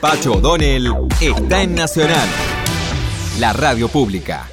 Pacho 0.00 0.32
O'Donnell 0.32 0.90
está 1.20 1.62
en 1.62 1.74
Nacional, 1.74 2.28
la 3.38 3.52
radio 3.52 3.88
pública. 3.88 4.48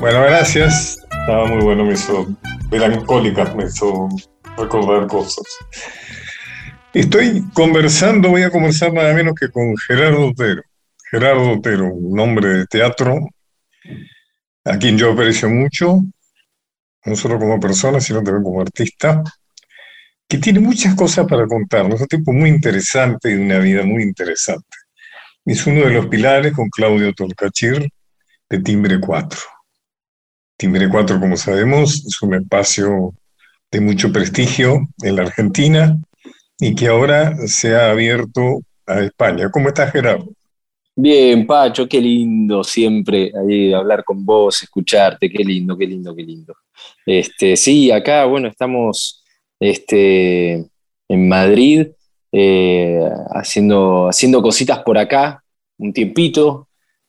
Bueno, 0.00 0.22
gracias. 0.22 0.98
Estaba 1.20 1.46
muy 1.46 1.62
bueno, 1.62 1.84
me 1.84 1.92
hizo 1.92 2.26
melancólica, 2.70 3.44
me 3.54 3.66
hizo 3.66 4.08
recordar 4.56 5.06
cosas. 5.06 5.46
Estoy 6.92 7.44
conversando, 7.54 8.30
voy 8.30 8.42
a 8.42 8.50
conversar 8.50 8.92
nada 8.92 9.14
menos 9.14 9.34
que 9.38 9.48
con 9.48 9.76
Gerardo 9.76 10.28
Otero. 10.28 10.62
Gerardo 11.10 11.52
Otero, 11.52 11.86
un 11.94 12.18
hombre 12.18 12.48
de 12.48 12.66
teatro, 12.66 13.18
a 14.64 14.78
quien 14.78 14.98
yo 14.98 15.12
aprecio 15.12 15.48
mucho, 15.48 16.00
no 17.04 17.16
solo 17.16 17.38
como 17.38 17.60
persona, 17.60 18.00
sino 18.00 18.22
también 18.22 18.42
como 18.42 18.60
artista, 18.60 19.22
que 20.32 20.38
tiene 20.38 20.60
muchas 20.60 20.94
cosas 20.94 21.26
para 21.26 21.46
contarnos. 21.46 22.00
Un 22.00 22.06
tipo 22.06 22.32
muy 22.32 22.48
interesante 22.48 23.30
y 23.30 23.34
una 23.34 23.58
vida 23.58 23.84
muy 23.84 24.02
interesante. 24.02 24.78
Es 25.44 25.66
uno 25.66 25.80
de 25.84 25.90
los 25.90 26.06
pilares 26.06 26.54
con 26.54 26.70
Claudio 26.70 27.12
Tolcachir 27.12 27.86
de 28.48 28.58
Timbre 28.60 28.98
4. 28.98 29.38
Timbre 30.56 30.88
4, 30.88 31.20
como 31.20 31.36
sabemos, 31.36 32.02
es 32.06 32.22
un 32.22 32.32
espacio 32.32 33.12
de 33.70 33.80
mucho 33.82 34.10
prestigio 34.10 34.88
en 35.02 35.16
la 35.16 35.24
Argentina 35.24 36.00
y 36.58 36.74
que 36.74 36.88
ahora 36.88 37.36
se 37.46 37.76
ha 37.76 37.90
abierto 37.90 38.60
a 38.86 39.00
España. 39.00 39.50
¿Cómo 39.50 39.68
estás, 39.68 39.92
Gerardo? 39.92 40.32
Bien, 40.96 41.46
Pacho, 41.46 41.86
qué 41.86 42.00
lindo 42.00 42.64
siempre 42.64 43.32
hablar 43.76 44.02
con 44.02 44.24
vos, 44.24 44.62
escucharte, 44.62 45.28
qué 45.28 45.44
lindo, 45.44 45.76
qué 45.76 45.86
lindo, 45.86 46.16
qué 46.16 46.22
lindo. 46.22 46.54
Este, 47.04 47.54
sí, 47.54 47.90
acá, 47.90 48.24
bueno, 48.24 48.48
estamos 48.48 49.21
este, 49.62 50.66
en 51.08 51.28
Madrid 51.28 51.86
eh, 52.32 53.00
haciendo, 53.30 54.08
haciendo 54.08 54.42
cositas 54.42 54.80
por 54.80 54.98
acá, 54.98 55.42
un 55.78 55.92
tiempito. 55.92 56.68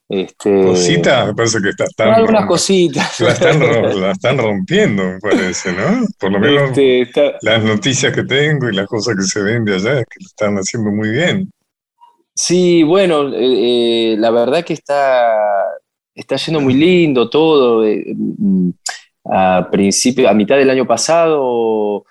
Este, 0.09 0.61
Cositas, 0.65 1.25
me 1.27 1.33
parece 1.33 1.59
que 1.61 1.69
está 1.69 1.85
tan, 1.95 2.13
algunas 2.13 2.45
cositas. 2.45 3.19
la, 3.19 3.29
están, 3.31 3.59
la 4.01 4.11
están 4.11 4.37
rompiendo, 4.37 5.03
me 5.03 5.19
parece, 5.19 5.71
¿no? 5.73 6.05
Por 6.19 6.31
lo 6.31 6.39
menos 6.39 6.69
Este, 6.69 7.01
está- 7.01 7.37
las 7.41 7.63
noticias 7.63 8.13
que 8.13 8.23
tengo 8.23 8.69
y 8.69 8.75
las 8.75 8.85
cosas 8.87 9.15
que 9.15 9.23
se 9.23 9.41
ven 9.41 9.65
de 9.65 9.75
allá 9.75 9.99
es 10.01 10.05
que 10.05 10.19
lo 10.21 10.27
están 10.27 10.55
haciendo 10.57 10.91
muy 10.91 11.09
bien. 11.09 11.49
Sí, 12.35 12.83
bueno, 12.83 13.29
eh, 13.33 14.13
eh, 14.13 14.15
la 14.19 14.29
verdad 14.29 14.63
que 14.63 14.73
está, 14.73 15.33
está 16.13 16.35
yendo 16.35 16.59
muy 16.59 16.73
lindo 16.75 17.29
todo. 17.29 17.83
mm, 17.83 18.69
a 19.25 19.67
principio, 19.71 20.27
a 20.29 20.33
mitad 20.33 20.57
del 20.57 20.69
año 20.69 20.85
pasado, 20.85 22.05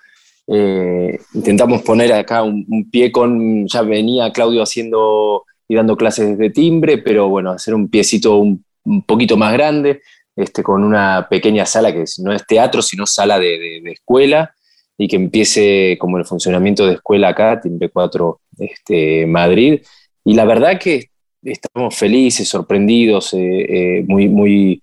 eh, 0.47 1.19
intentamos 1.33 1.81
poner 1.81 2.13
acá 2.13 2.43
un, 2.43 2.89
pie 2.91 3.11
con, 3.11 3.67
ya 3.67 3.81
venía 3.81 4.31
Claudio 4.31 4.63
haciendo 4.63 5.43
y 5.67 5.75
dando 5.75 5.95
clases 5.95 6.37
de 6.37 6.49
timbre, 6.49 6.97
pero 6.97 7.29
bueno, 7.29 7.51
hacer 7.51 7.73
un 7.73 7.89
piecito 7.89 8.37
un, 8.37 8.63
poquito 9.05 9.37
más 9.37 9.53
grande, 9.53 10.01
este, 10.35 10.61
con 10.61 10.83
una 10.83 11.27
pequeña 11.29 11.65
sala 11.65 11.93
que 11.93 12.03
no 12.19 12.33
es 12.33 12.45
teatro, 12.45 12.81
sino 12.81 13.05
sala 13.05 13.39
de 13.39 13.81
escuela, 13.85 14.53
y 14.97 15.07
que 15.07 15.15
empiece 15.15 15.97
como 15.99 16.17
el 16.17 16.25
funcionamiento 16.25 16.85
de 16.85 16.93
escuela 16.93 17.29
acá, 17.29 17.59
Timbre 17.59 17.89
4 17.89 18.39
este, 18.59 19.25
Madrid. 19.25 19.81
Y 20.23 20.35
la 20.35 20.45
verdad 20.45 20.79
que 20.79 21.09
estamos 21.41 21.95
felices, 21.95 22.47
sorprendidos, 22.47 23.33
eh, 23.33 23.97
eh, 23.97 24.05
muy, 24.07 24.29
muy, 24.29 24.81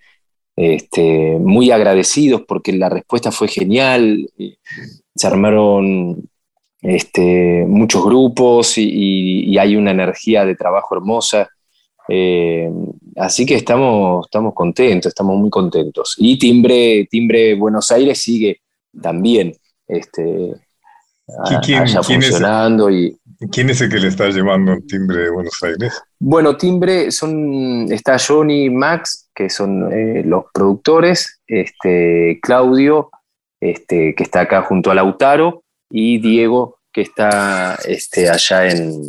este, 0.62 1.38
muy 1.38 1.70
agradecidos 1.70 2.42
porque 2.46 2.75
la 2.75 2.90
respuesta 2.90 3.33
fue 3.33 3.49
genial. 3.49 4.29
eh, 4.37 4.59
Se 5.14 5.27
armaron 5.27 6.29
este, 6.83 7.64
muchos 7.66 8.05
grupos 8.05 8.77
y, 8.77 9.57
hay 9.57 9.75
una 9.77 9.90
energía 9.92 10.44
de 10.44 10.57
trabajo 10.57 10.94
hermosa. 10.94 11.49
Eh, 12.09 12.70
así 13.16 13.46
que 13.46 13.55
estamos, 13.55 14.27
estamos 14.27 14.53
contentos, 14.53 15.09
estamos 15.09 15.38
muy 15.38 15.49
contentos. 15.49 16.14
Y 16.18 16.38
Timbre, 16.38 17.07
Timbre 17.11 17.55
Buenos 17.55 17.90
Aires 17.90 18.18
sigue 18.18 18.61
también 19.01 19.55
este, 19.88 20.57
quién- 21.64 21.83
allá 21.83 22.01
quién 22.07 22.21
es? 22.23 22.29
funcionando 22.29 22.90
y, 22.90 23.16
¿Quién 23.51 23.71
es 23.71 23.81
el 23.81 23.88
que 23.88 23.99
le 23.99 24.09
está 24.09 24.29
llevando 24.29 24.73
el 24.73 24.87
timbre 24.87 25.23
de 25.23 25.31
Buenos 25.31 25.62
Aires? 25.62 26.03
Bueno, 26.19 26.59
Timbre 26.59 27.11
son, 27.11 27.90
está 27.90 28.19
Johnny 28.19 28.64
y 28.64 28.71
Max, 28.71 29.31
que 29.35 29.49
son 29.49 29.90
eh, 29.90 30.23
los 30.27 30.45
productores, 30.53 31.40
este, 31.47 32.38
Claudio, 32.43 33.09
este, 33.59 34.14
que 34.14 34.25
está 34.25 34.43
acá 34.43 34.61
junto 34.62 34.90
a 34.90 34.95
Lautaro, 34.95 35.62
y 35.90 36.19
Diego, 36.19 36.81
que 36.93 37.01
está 37.01 37.77
este, 37.87 38.29
allá 38.29 38.69
en, 38.69 39.01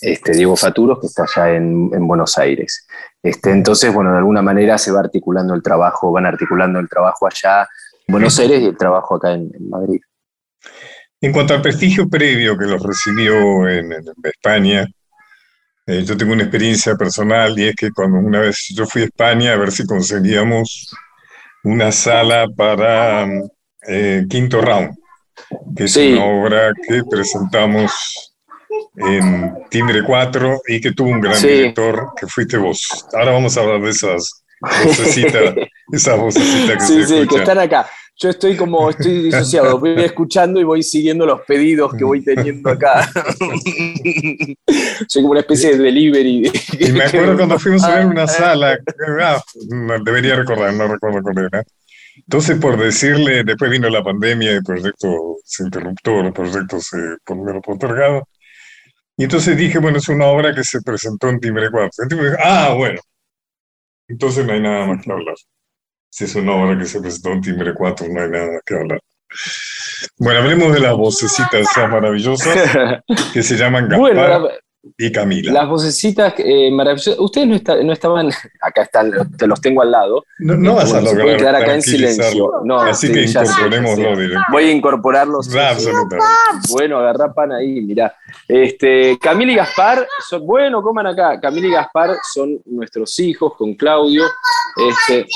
este, 0.00 0.32
Diego 0.32 0.56
Faturos, 0.56 0.98
que 1.00 1.06
está 1.06 1.22
allá 1.22 1.54
en, 1.54 1.90
en 1.92 2.08
Buenos 2.08 2.36
Aires. 2.36 2.84
Este, 3.22 3.52
entonces, 3.52 3.94
bueno, 3.94 4.10
de 4.10 4.18
alguna 4.18 4.42
manera 4.42 4.76
se 4.76 4.90
va 4.90 5.00
articulando 5.00 5.54
el 5.54 5.62
trabajo, 5.62 6.10
van 6.10 6.26
articulando 6.26 6.80
el 6.80 6.88
trabajo 6.88 7.28
allá 7.28 7.68
en 8.08 8.12
Buenos 8.12 8.36
Aires 8.40 8.60
y 8.60 8.66
el 8.66 8.76
trabajo 8.76 9.14
acá 9.14 9.34
en, 9.34 9.52
en 9.54 9.70
Madrid. 9.70 10.00
En 11.20 11.32
cuanto 11.32 11.54
al 11.54 11.62
prestigio 11.62 12.08
previo 12.08 12.56
que 12.56 12.66
los 12.66 12.82
recibió 12.82 13.68
en, 13.68 13.92
en 13.92 14.04
España, 14.22 14.86
eh, 15.86 16.04
yo 16.04 16.16
tengo 16.16 16.32
una 16.32 16.42
experiencia 16.44 16.94
personal 16.94 17.58
y 17.58 17.68
es 17.68 17.74
que 17.76 17.90
cuando 17.90 18.18
una 18.18 18.40
vez 18.40 18.66
yo 18.74 18.86
fui 18.86 19.02
a 19.02 19.06
España 19.06 19.52
a 19.52 19.56
ver 19.56 19.72
si 19.72 19.84
conseguíamos 19.84 20.94
una 21.64 21.90
sala 21.90 22.46
para 22.56 23.26
mm, 23.26 23.42
eh, 23.88 24.24
Quinto 24.28 24.60
Round, 24.60 24.94
que 25.76 25.84
es 25.84 25.92
Sí. 25.92 26.12
una 26.12 26.24
obra 26.26 26.72
que 26.86 27.02
presentamos 27.10 27.92
en 28.96 29.54
Timbre 29.70 30.04
4 30.04 30.60
y 30.68 30.80
que 30.80 30.92
tuvo 30.92 31.08
un 31.10 31.20
gran 31.20 31.34
Sí. 31.36 31.48
director, 31.48 32.08
que 32.18 32.26
fuiste 32.28 32.58
vos. 32.58 33.06
Ahora 33.12 33.32
vamos 33.32 33.56
a 33.56 33.60
hablar 33.62 33.80
de 33.80 33.90
esas 33.90 34.44
vocecitas, 34.84 35.54
esas 35.92 36.18
vocecitas 36.18 36.76
que 36.76 36.80
Sí, 36.84 37.00
se 37.02 37.06
sí, 37.06 37.14
que 37.14 37.20
escuchan. 37.22 37.40
están 37.42 37.58
acá. 37.58 37.90
Yo 38.20 38.30
estoy 38.30 38.56
como, 38.56 38.90
estoy 38.90 39.22
disociado, 39.22 39.78
voy 39.78 39.94
escuchando 40.02 40.58
y 40.58 40.64
voy 40.64 40.82
siguiendo 40.82 41.24
los 41.24 41.42
pedidos 41.42 41.94
que 41.94 42.02
voy 42.02 42.20
teniendo 42.24 42.68
acá. 42.70 43.08
Soy 45.08 45.22
como 45.22 45.30
una 45.30 45.40
especie 45.40 45.76
de 45.76 45.84
delivery. 45.84 46.50
Y 46.80 46.92
me 46.92 47.04
acuerdo 47.04 47.36
cuando 47.36 47.60
fuimos 47.60 47.84
a 47.84 47.94
ver 47.94 48.06
una 48.06 48.24
Ah, 48.24 48.26
sala, 48.26 48.78
ah, 49.22 49.40
no, 49.70 50.02
debería 50.02 50.34
recordar, 50.34 50.74
no 50.74 50.88
recuerdo 50.88 51.22
cuál 51.22 51.46
era. 51.46 51.62
Entonces, 52.16 52.58
por 52.58 52.76
decirle, 52.76 53.44
después 53.44 53.70
vino 53.70 53.88
la 53.88 54.02
pandemia 54.02 54.50
y 54.50 54.56
el 54.56 54.64
proyecto 54.64 55.36
se 55.44 55.62
interrumpió, 55.62 56.20
el 56.20 56.32
proyecto 56.32 56.80
se 56.80 56.96
menos 57.28 57.62
postergado. 57.64 58.28
Y 59.16 59.24
entonces 59.24 59.56
dije, 59.56 59.78
bueno, 59.78 59.98
es 59.98 60.08
una 60.08 60.26
obra 60.26 60.52
que 60.52 60.64
se 60.64 60.82
presentó 60.82 61.28
en 61.28 61.38
Timbre 61.38 61.70
4. 61.70 61.90
El 62.02 62.08
tipo 62.08 62.24
dijo, 62.24 62.36
ah, 62.42 62.74
bueno. 62.76 63.00
Entonces 64.08 64.44
no 64.44 64.52
hay 64.52 64.60
nada 64.60 64.86
más 64.86 65.04
que 65.04 65.12
hablar. 65.12 65.36
Si 66.10 66.24
es 66.24 66.34
una 66.34 66.52
obra 66.52 66.78
que 66.78 66.86
se 66.86 67.00
presentó 67.00 67.32
en 67.32 67.40
Timbre 67.40 67.74
4, 67.74 68.06
no 68.08 68.22
hay 68.22 68.30
nada 68.30 68.60
que 68.64 68.74
hablar. 68.74 69.00
Bueno, 70.18 70.40
hablemos 70.40 70.72
de 70.72 70.80
las 70.80 70.96
vocecitas 70.96 71.60
esas 71.60 71.90
maravillosas 71.90 72.56
que 73.32 73.42
se 73.42 73.56
llaman 73.56 73.88
Gaspar 73.88 74.00
Bueno, 74.00 74.48
y 74.96 75.10
Camila. 75.12 75.52
las 75.52 75.68
vocecitas 75.68 76.34
eh, 76.38 76.70
maravillosas. 76.70 77.18
Ustedes 77.18 77.46
no, 77.48 77.54
está- 77.56 77.82
no 77.82 77.92
estaban, 77.92 78.30
acá 78.60 78.82
están, 78.82 79.12
te 79.36 79.46
los 79.46 79.60
tengo 79.60 79.82
al 79.82 79.90
lado. 79.90 80.24
No, 80.38 80.56
no 80.56 80.74
vas 80.76 80.92
a 80.94 80.98
se 81.00 81.04
lograr 81.04 81.22
pueden 81.22 81.38
quedar 81.38 81.54
acá 81.56 81.74
en 81.74 81.82
silencio. 81.82 82.50
No, 82.64 82.80
Así 82.80 83.08
sí, 83.08 83.12
que 83.12 83.22
incorporémoslo 83.22 84.16
directo. 84.16 84.40
Voy 84.50 84.64
a 84.64 84.72
incorporarlos. 84.72 85.46
sí, 85.46 85.52
sí. 85.52 85.58
Absolutamente. 85.58 86.24
Bueno, 86.70 86.98
agarrá 86.98 87.32
pan 87.32 87.52
ahí, 87.52 87.80
mirá. 87.80 88.14
Este, 88.46 89.18
Camila 89.20 89.52
y 89.52 89.56
Gaspar, 89.56 90.06
son, 90.28 90.46
bueno, 90.46 90.82
coman 90.82 91.06
acá. 91.08 91.40
Camila 91.40 91.66
y 91.66 91.72
Gaspar 91.72 92.16
son 92.32 92.58
nuestros 92.66 93.18
hijos 93.20 93.54
con 93.56 93.74
Claudio. 93.74 94.24
Este, 94.88 95.26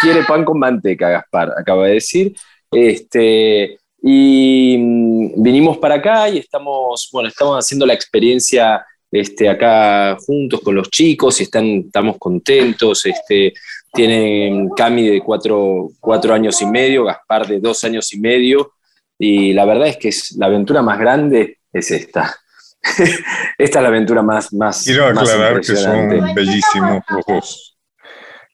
quiere 0.00 0.22
pan 0.24 0.44
con 0.44 0.58
manteca, 0.58 1.08
Gaspar, 1.10 1.52
acaba 1.58 1.86
de 1.86 1.94
decir. 1.94 2.34
Este, 2.70 3.79
Y 4.02 4.76
mm, 4.78 5.42
vinimos 5.42 5.78
para 5.78 5.96
acá 5.96 6.28
y 6.28 6.38
estamos, 6.38 7.08
bueno, 7.12 7.28
estamos 7.28 7.56
haciendo 7.58 7.86
la 7.86 7.94
experiencia 7.94 8.84
este, 9.10 9.48
acá 9.48 10.16
juntos 10.24 10.60
con 10.60 10.74
los 10.74 10.90
chicos 10.90 11.40
y 11.40 11.44
están, 11.44 11.84
estamos 11.86 12.16
contentos. 12.18 13.04
Este, 13.06 13.52
tienen 13.92 14.70
Cami 14.70 15.08
de 15.08 15.20
cuatro, 15.20 15.90
cuatro 16.00 16.32
años 16.34 16.60
y 16.62 16.66
medio, 16.66 17.04
Gaspar 17.04 17.46
de 17.46 17.60
dos 17.60 17.82
años 17.84 18.12
y 18.12 18.20
medio. 18.20 18.72
Y 19.18 19.52
la 19.52 19.64
verdad 19.64 19.88
es 19.88 19.96
que 19.96 20.08
es, 20.08 20.32
la 20.32 20.46
aventura 20.46 20.82
más 20.82 20.98
grande 20.98 21.58
es 21.72 21.90
esta. 21.90 22.36
esta 23.58 23.78
es 23.78 23.82
la 23.82 23.88
aventura 23.88 24.22
más, 24.22 24.52
más. 24.52 24.84
Quiero 24.84 25.06
aclarar 25.06 25.60
que 25.60 25.76
son 25.76 26.34
bellísimos 26.34 27.02
los 27.10 27.24
dos. 27.26 27.69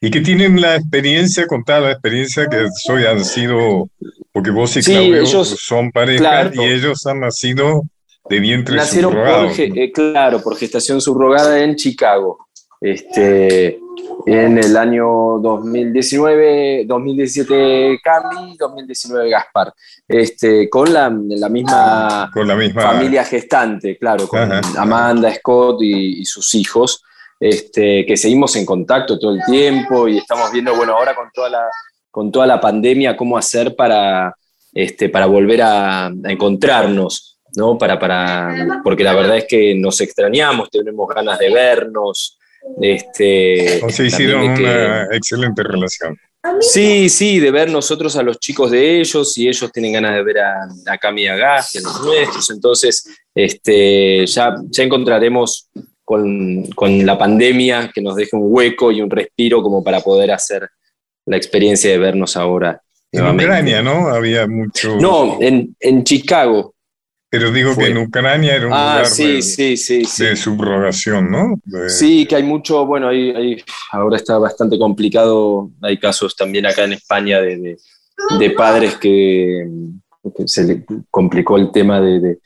Y 0.00 0.10
que 0.10 0.20
tienen 0.20 0.60
la 0.60 0.76
experiencia, 0.76 1.46
contar 1.46 1.82
la 1.82 1.92
experiencia 1.92 2.46
que 2.46 2.66
hoy 2.92 3.06
han 3.06 3.24
sido, 3.24 3.88
porque 4.32 4.50
vos 4.50 4.76
y 4.76 4.82
Claudio 4.82 5.44
son 5.44 5.90
pareja 5.90 6.50
y 6.52 6.60
ellos 6.60 7.06
han 7.06 7.20
nacido 7.20 7.82
de 8.28 8.40
vientre 8.40 8.76
Nacieron 8.76 9.12
subrogado. 9.12 9.48
Por, 9.48 9.60
eh, 9.60 9.92
claro, 9.92 10.42
por 10.42 10.56
gestación 10.56 11.00
subrogada 11.00 11.62
en 11.62 11.76
Chicago. 11.76 12.46
Este, 12.80 13.78
en 14.26 14.58
el 14.58 14.76
año 14.76 15.38
2019, 15.38 16.84
2017 16.86 18.00
Candy, 18.02 18.56
2019 18.58 19.30
Gaspar, 19.30 19.72
este, 20.06 20.68
con 20.68 20.92
la, 20.92 21.08
la, 21.28 21.48
misma, 21.48 22.30
con 22.32 22.46
la 22.46 22.56
misma 22.56 22.82
familia 22.82 23.24
gestante, 23.24 23.96
claro, 23.96 24.26
con 24.26 24.50
Amanda, 24.76 25.32
Scott 25.34 25.78
y, 25.80 26.24
sus 26.24 26.54
hijos, 26.54 27.02
este, 27.40 28.04
que 28.06 28.16
seguimos 28.16 28.56
en 28.56 28.66
contacto 28.66 29.18
todo 29.18 29.32
el 29.32 29.42
tiempo 29.44 30.08
y 30.08 30.18
estamos 30.18 30.50
viendo, 30.52 30.74
bueno, 30.74 30.94
ahora 30.94 31.14
con 31.14 31.30
toda 31.32 31.50
la, 31.50 31.64
con 32.10 32.32
toda 32.32 32.46
la 32.46 32.60
pandemia, 32.60 33.16
cómo 33.16 33.36
hacer 33.36 33.74
para, 33.76 34.34
este, 34.72 35.08
para 35.08 35.26
volver 35.26 35.62
a, 35.62 36.06
a 36.06 36.12
encontrarnos. 36.28 37.34
¿no? 37.56 37.78
Para, 37.78 37.98
para, 37.98 38.82
porque 38.84 39.02
la 39.02 39.14
verdad 39.14 39.38
es 39.38 39.46
que 39.48 39.74
nos 39.74 40.00
extrañamos, 40.02 40.68
tenemos 40.68 41.08
ganas 41.08 41.38
de 41.38 41.50
vernos, 41.50 42.38
este, 42.80 43.82
o 43.82 43.88
sea, 43.88 44.06
hicieron 44.06 44.42
una 44.42 45.04
excelente 45.12 45.62
relación. 45.62 46.18
Sí, 46.60 47.08
sí, 47.08 47.40
de 47.40 47.50
ver 47.50 47.70
nosotros 47.70 48.14
a 48.16 48.22
los 48.22 48.38
chicos 48.38 48.70
de 48.70 49.00
ellos 49.00 49.36
y 49.36 49.48
ellos 49.48 49.72
tienen 49.72 49.94
ganas 49.94 50.14
de 50.14 50.22
ver 50.22 50.38
a, 50.38 50.68
a 50.86 50.98
Cami 50.98 51.22
y 51.22 51.26
a 51.26 51.36
y 51.36 51.40
a 51.40 51.80
los 51.80 52.00
nuestros. 52.02 52.50
Entonces, 52.50 53.08
este, 53.34 54.24
ya, 54.26 54.54
ya 54.68 54.84
encontraremos 54.84 55.68
con, 56.06 56.62
con, 56.68 57.04
la 57.04 57.18
pandemia 57.18 57.90
que 57.92 58.00
nos 58.00 58.14
deje 58.14 58.36
un 58.36 58.46
hueco 58.46 58.92
y 58.92 59.02
un 59.02 59.10
respiro 59.10 59.60
como 59.60 59.82
para 59.82 60.00
poder 60.00 60.30
hacer 60.30 60.70
la 61.26 61.36
experiencia 61.36 61.90
de 61.90 61.98
vernos 61.98 62.36
ahora. 62.36 62.80
En 63.10 63.26
Ucrania, 63.26 63.82
¿no? 63.82 64.08
Había 64.08 64.46
mucho. 64.46 64.96
No, 64.96 65.38
en, 65.40 65.76
en 65.80 66.04
Chicago. 66.04 66.74
Pero 67.28 67.50
digo 67.50 67.76
que 67.76 67.88
en 67.88 67.98
Ucrania 67.98 68.54
era 68.54 68.66
un 68.68 68.72
ah, 68.72 68.92
lugar 68.92 69.06
sí, 69.06 69.34
de, 69.34 69.42
sí, 69.42 69.76
sí, 69.76 70.24
de, 70.24 70.36
subrogación, 70.36 71.30
¿no? 71.30 71.60
De, 71.64 71.90
sí, 71.90 72.24
que 72.24 72.36
hay 72.36 72.44
mucho, 72.44 72.86
bueno, 72.86 73.08
hay, 73.08 73.30
hay, 73.30 73.64
ahora 73.90 74.16
está 74.16 74.38
bastante 74.38 74.78
complicado, 74.78 75.70
hay 75.82 75.98
casos 75.98 76.36
también 76.36 76.66
acá 76.66 76.84
en 76.84 76.92
España 76.92 77.40
de, 77.40 77.76
de 78.38 78.50
padres 78.50 78.96
que, 78.96 79.66
que, 80.36 80.46
se 80.46 80.64
le 80.64 80.84
complicó 81.10 81.56
el 81.56 81.72
tema 81.72 82.00
de, 82.00 82.38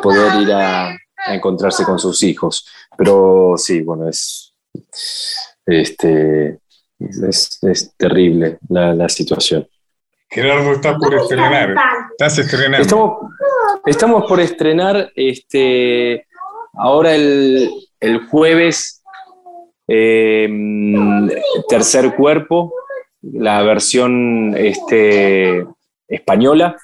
poder 0.00 0.40
ir 0.40 0.52
a, 0.52 0.96
a, 1.26 1.34
encontrarse 1.34 1.84
con 1.84 1.98
sus 1.98 2.22
hijos. 2.22 2.66
Pero 2.96 3.54
sí, 3.56 3.82
bueno, 3.82 4.08
es, 4.08 4.54
este, 5.66 6.58
es, 6.98 7.58
es 7.62 7.94
terrible 7.96 8.58
la, 8.68 8.94
la 8.94 9.08
situación. 9.08 9.68
Gerardo 10.30 10.72
está 10.72 10.96
por 10.96 11.14
estrenar. 11.14 11.74
Estás 12.10 12.38
estrenando. 12.38 12.82
Estamos, 12.82 13.18
estamos 13.86 14.24
por 14.26 14.40
estrenar 14.40 15.10
este, 15.14 16.26
ahora 16.74 17.14
el, 17.14 17.70
el 18.00 18.26
jueves 18.26 19.02
eh, 19.86 20.48
Tercer 21.68 22.14
Cuerpo, 22.14 22.74
la 23.22 23.62
versión 23.62 24.54
este, 24.56 25.66
española. 26.06 26.76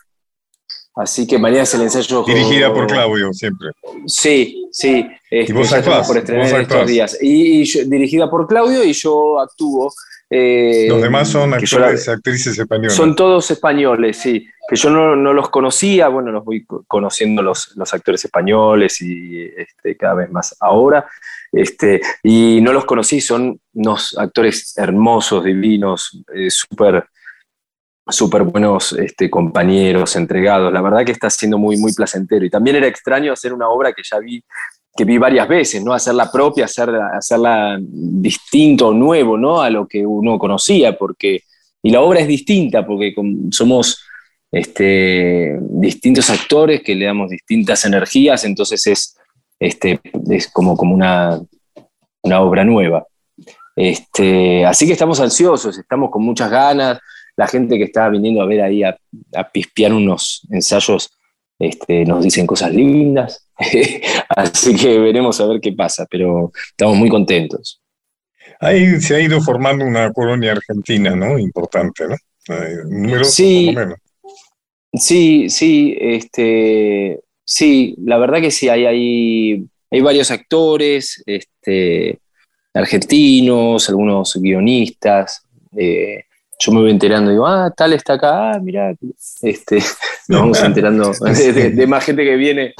Así 0.97 1.27
que 1.27 1.39
mañana 1.39 1.65
es 1.65 1.75
el 1.75 1.83
ensayo. 1.83 2.23
Dirigida 2.25 2.73
por 2.73 2.87
Claudio, 2.87 3.33
siempre. 3.33 3.71
Sí, 4.07 4.69
sí. 4.71 5.05
Este, 5.29 5.53
y 5.53 5.55
vos 5.55 5.73
actuás, 5.73 6.07
por 6.07 6.19
estrenar 6.19 6.51
vos 6.51 6.61
estos 6.61 6.87
días. 6.87 7.19
Y, 7.21 7.63
y 7.63 7.65
yo, 7.65 7.85
dirigida 7.85 8.31
por 8.31 8.47
Claudio 8.47 8.85
y 8.85 8.93
yo 8.93 9.41
actúo. 9.41 9.93
Eh, 10.31 10.87
Los 10.89 11.03
demás 11.03 11.29
son 11.29 11.53
actores, 11.53 12.07
la, 12.07 12.13
actrices 12.15 12.59
españoles. 12.59 12.95
Son 12.95 13.17
todos 13.17 13.51
españoles, 13.51 14.17
sí. 14.19 14.47
Que 14.69 14.77
yo 14.77 14.89
no, 14.89 15.17
no, 15.17 15.33
los 15.33 15.51
conocía, 15.51 16.09
bueno, 16.09 16.31
los 16.31 16.45
voy 16.45 16.65
conociendo 16.87 17.43
los, 17.43 17.73
los 17.77 17.93
actores 17.93 18.25
españoles 18.25 19.01
y 19.03 19.47
este, 19.57 19.97
cada 19.97 20.15
vez 20.15 20.31
más 20.31 20.57
ahora. 20.61 21.07
Este, 21.53 22.01
y 22.23 22.61
no 22.63 22.73
los 22.73 22.85
conocí, 22.85 23.21
son 23.21 23.61
unos 23.75 24.17
actores 24.17 24.77
hermosos, 24.77 25.45
divinos, 25.45 26.23
eh, 26.35 26.51
súper 26.51 27.05
súper 28.07 28.43
buenos 28.43 28.93
este, 28.93 29.31
compañeros, 29.31 30.17
entregados. 30.17 30.73
La 30.73 30.83
verdad 30.83 31.05
que 31.05 31.13
está 31.13 31.31
siendo 31.31 31.59
muy, 31.59 31.77
muy 31.77 31.93
placentero. 31.93 32.45
Y 32.45 32.51
también 32.51 32.77
era 32.77 32.87
extraño 32.87 33.33
hacer 33.33 33.53
una 33.53 33.69
obra 33.69 33.93
que 33.93 34.03
ya 34.03 34.19
vi 34.19 34.43
que 34.97 35.05
vi 35.05 35.19
varias 35.19 35.49
veces, 35.49 35.83
¿no? 35.83 35.93
Hacerla 35.93 36.31
propia, 36.31 36.67
hacerla, 36.67 37.11
hacerla 37.17 37.79
distinto, 37.81 38.93
nuevo, 38.93 39.37
¿no? 39.37 39.61
A 39.61 39.69
lo 39.69 39.89
que 39.89 40.07
uno 40.07 40.39
conocía, 40.39 40.97
porque, 40.97 41.41
y 41.83 41.91
la 41.91 42.01
obra 42.01 42.21
es 42.21 42.29
distinta, 42.29 42.87
porque 42.87 43.13
somos 43.51 44.05
este, 44.53 45.59
distintos 45.61 46.31
actores 46.31 46.83
que 46.83 46.95
le 46.95 47.07
damos 47.07 47.31
distintas 47.31 47.85
energías, 47.85 48.45
entonces 48.45 48.87
es, 48.87 49.17
este, 49.59 50.01
es 50.31 50.49
como, 50.49 50.77
como 50.77 50.95
una, 50.95 51.41
una 52.23 52.41
obra 52.41 52.65
nueva. 52.65 53.05
Este, 53.75 54.65
así 54.65 54.87
que 54.87 54.93
estamos 54.93 55.19
ansiosos, 55.19 55.77
estamos 55.77 56.11
con 56.11 56.23
muchas 56.23 56.49
ganas, 56.49 57.01
la 57.37 57.47
gente 57.47 57.79
que 57.79 57.85
está 57.85 58.09
viniendo 58.09 58.43
a 58.43 58.47
ver 58.47 58.63
ahí 58.63 58.83
a, 58.83 58.97
a 59.35 59.51
pispear 59.51 59.93
unos 59.93 60.47
ensayos 60.51 61.11
este, 61.59 62.05
nos 62.05 62.25
dicen 62.25 62.47
cosas 62.47 62.73
lindas, 62.73 63.49
así 64.29 64.75
que 64.75 64.99
veremos 64.99 65.41
a 65.41 65.47
ver 65.47 65.61
qué 65.61 65.73
pasa, 65.73 66.07
pero 66.11 66.53
estamos 66.71 66.97
muy 66.97 67.09
contentos. 67.09 67.81
Ahí 68.61 69.01
se 69.01 69.17
ha 69.17 69.21
ido 69.21 69.41
formando 69.41 69.85
una 69.85 70.13
colonia 70.13 70.53
argentina, 70.53 71.15
¿no? 71.15 71.39
Importante, 71.39 72.07
¿no? 72.09 72.17
Número 72.89 73.25
sí, 73.25 73.67
por 73.67 73.75
lo 73.75 73.81
menos. 73.81 73.99
Sí, 74.93 75.49
sí, 75.49 75.97
este, 75.99 77.21
sí, 77.45 77.97
la 78.05 78.19
verdad 78.19 78.41
que 78.41 78.51
sí, 78.51 78.69
hay, 78.69 78.87
hay, 78.87 79.67
hay 79.91 80.01
varios 80.01 80.31
actores 80.31 81.23
este, 81.27 82.19
argentinos, 82.73 83.89
algunos 83.89 84.35
guionistas, 84.41 85.43
eh, 85.77 86.25
yo 86.65 86.73
me 86.73 86.81
voy 86.81 86.91
enterando, 86.91 87.31
digo, 87.31 87.47
ah, 87.47 87.73
tal 87.77 87.93
está 87.93 88.15
acá, 88.15 88.53
ah, 88.53 88.59
mira, 88.61 88.95
este, 89.43 89.77
nos 90.29 90.41
vamos 90.41 90.63
enterando 90.63 91.13
de, 91.13 91.53
de, 91.53 91.71
de, 91.71 91.87
más 91.87 92.05
gente 92.05 92.25
que 92.25 92.37
viene, 92.37 92.75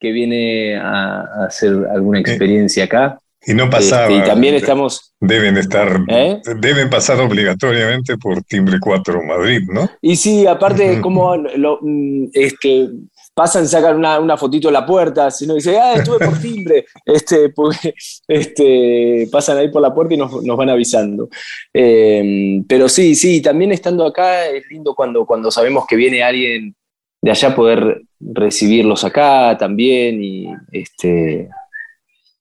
que 0.00 0.12
viene 0.12 0.76
a, 0.76 1.20
a 1.20 1.46
hacer 1.46 1.74
alguna 1.92 2.20
experiencia 2.20 2.84
acá. 2.84 3.18
Y 3.46 3.54
no 3.54 3.70
pasaba. 3.70 4.08
Este, 4.08 4.18
y 4.18 4.28
también 4.28 4.54
estamos. 4.56 5.14
Deben 5.20 5.56
estar. 5.56 6.00
¿Eh? 6.08 6.40
Deben 6.60 6.90
pasar 6.90 7.20
obligatoriamente 7.20 8.16
por 8.18 8.42
Timbre 8.42 8.78
4 8.80 9.22
Madrid, 9.22 9.60
¿no? 9.68 9.88
Y 10.00 10.16
sí, 10.16 10.46
aparte, 10.46 11.00
como 11.02 11.36
lo, 11.36 11.78
mm, 11.80 12.30
es 12.32 12.54
que 12.58 12.88
pasan, 13.36 13.68
sacan 13.68 13.96
una, 13.96 14.18
una 14.18 14.38
fotito 14.38 14.68
de 14.68 14.72
la 14.72 14.86
puerta, 14.86 15.30
si 15.30 15.46
no 15.46 15.52
dice, 15.54 15.78
ah, 15.78 15.92
estuve 15.92 16.24
por 16.24 16.40
timbre, 16.40 16.86
este, 17.04 17.50
porque, 17.50 17.94
este, 18.26 19.28
pasan 19.30 19.58
ahí 19.58 19.68
por 19.68 19.82
la 19.82 19.92
puerta 19.94 20.14
y 20.14 20.16
nos, 20.16 20.42
nos 20.42 20.56
van 20.56 20.70
avisando. 20.70 21.28
Eh, 21.72 22.62
pero 22.66 22.88
sí, 22.88 23.14
sí, 23.14 23.42
también 23.42 23.72
estando 23.72 24.06
acá 24.06 24.46
es 24.46 24.64
lindo 24.70 24.94
cuando, 24.94 25.26
cuando 25.26 25.50
sabemos 25.50 25.84
que 25.86 25.96
viene 25.96 26.22
alguien 26.22 26.74
de 27.20 27.30
allá 27.30 27.54
poder 27.54 28.00
recibirlos 28.18 29.04
acá 29.04 29.54
también 29.58 30.24
y, 30.24 30.46
este, 30.72 31.50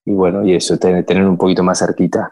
y 0.05 0.12
bueno, 0.12 0.47
y 0.47 0.55
eso, 0.55 0.77
tener, 0.77 1.05
tener 1.05 1.25
un 1.25 1.38
poquito 1.38 1.62
más 1.62 1.77
cerquita. 1.77 2.31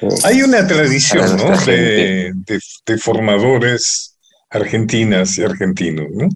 Eh, 0.00 0.08
Hay 0.22 0.42
una 0.42 0.64
tradición, 0.64 1.36
¿no? 1.36 1.56
De, 1.66 2.32
de, 2.46 2.60
de 2.86 2.98
formadores 2.98 4.16
argentinas 4.50 5.36
y 5.36 5.42
argentinos, 5.42 6.06
¿no? 6.12 6.28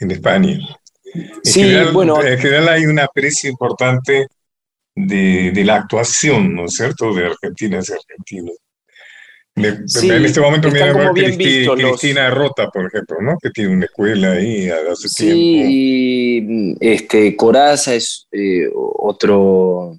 En 0.00 0.10
España. 0.10 0.58
En, 1.14 1.30
sí, 1.42 1.62
general, 1.62 1.92
bueno, 1.92 2.22
en 2.22 2.38
general 2.38 2.68
hay 2.68 2.86
una 2.86 3.04
aprecio 3.04 3.48
importante 3.48 4.26
de, 4.94 5.50
de, 5.52 5.64
la 5.64 5.76
actuación, 5.76 6.54
¿no 6.54 6.66
es 6.66 6.74
cierto?, 6.74 7.14
de 7.14 7.26
argentinas 7.26 7.88
y 7.88 7.92
argentinos. 7.92 8.56
Me, 9.56 9.86
sí, 9.86 10.10
en 10.10 10.24
este 10.24 10.40
momento 10.40 10.68
me 10.68 10.80
llama 10.80 11.12
Cristi, 11.12 11.66
Cristina 11.68 12.28
los... 12.28 12.38
Rota, 12.38 12.70
por 12.70 12.86
ejemplo, 12.86 13.18
¿no? 13.22 13.38
que 13.40 13.50
tiene 13.50 13.72
una 13.72 13.84
escuela 13.84 14.32
ahí 14.32 14.68
hace 14.68 15.08
sí, 15.08 15.24
tiempo. 15.26 15.68
Sí, 15.68 16.76
este, 16.80 17.36
Coraza 17.36 17.94
es 17.94 18.26
eh, 18.32 18.68
otro, 18.74 19.96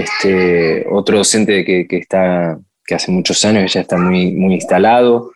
este, 0.00 0.84
otro 0.90 1.18
docente 1.18 1.64
que, 1.64 1.86
que, 1.86 1.98
está, 1.98 2.58
que 2.84 2.96
hace 2.96 3.12
muchos 3.12 3.44
años 3.44 3.72
ya 3.72 3.82
está 3.82 3.96
muy, 3.96 4.32
muy 4.32 4.54
instalado. 4.54 5.30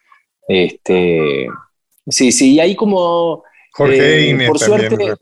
Este, 0.49 1.47
sí, 2.09 2.33
sí, 2.33 2.55
y 2.55 2.61
hay 2.61 2.75
como 2.75 3.45
Jorge 3.77 4.31
eh, 4.31 4.47
Por 4.47 4.59
suerte, 4.59 5.15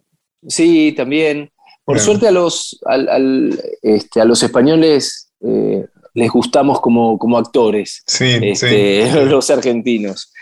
sí, 0.46 0.92
también. 0.96 1.50
Por 1.84 1.98
suerte 1.98 2.28
a 2.28 2.30
los, 2.30 2.80
este, 3.82 4.20
a 4.20 4.24
los 4.24 4.42
españoles 4.42 5.32
eh, 5.42 5.84
les 6.14 6.30
gustamos 6.30 6.80
como, 6.80 7.18
como 7.18 7.36
actores, 7.36 8.02
sí, 8.06 8.38
este, 8.40 9.10
los 9.26 9.50
argentinos. 9.50 10.32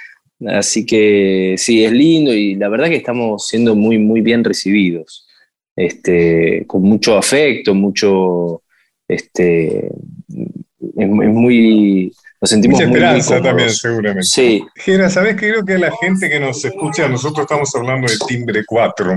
Así 0.47 0.85
que 0.85 1.55
sí, 1.57 1.85
es 1.85 1.93
lindo 1.93 2.33
y 2.35 2.55
la 2.55 2.69
verdad 2.69 2.89
que 2.89 2.97
estamos 2.97 3.47
siendo 3.49 3.75
muy, 3.75 3.99
muy 3.99 4.21
bien 4.21 4.45
recibidos. 4.45 5.27
Este, 5.75 6.65
con 6.67 6.83
mucho 6.83 7.17
afecto, 7.17 7.75
mucho. 7.75 8.63
Este, 9.09 9.87
es, 9.89 11.09
muy. 11.09 12.13
Nos 12.43 12.51
sentimos 12.51 12.81
Mucha 12.81 12.89
muy, 12.89 12.97
esperanza 12.99 13.35
muy 13.35 13.43
también, 13.45 13.71
seguramente. 13.71 14.23
Sí, 14.25 14.67
Gera, 14.75 15.09
¿sabes 15.09 15.37
qué? 15.37 15.51
Creo 15.53 15.65
que 15.65 15.79
la 15.79 15.93
gente 16.01 16.29
que 16.29 16.41
nos 16.41 16.65
escucha, 16.65 17.09
nosotros 17.09 17.45
estamos 17.45 17.73
hablando 17.77 18.09
de 18.11 18.19
timbre 18.27 18.65
4, 18.67 19.17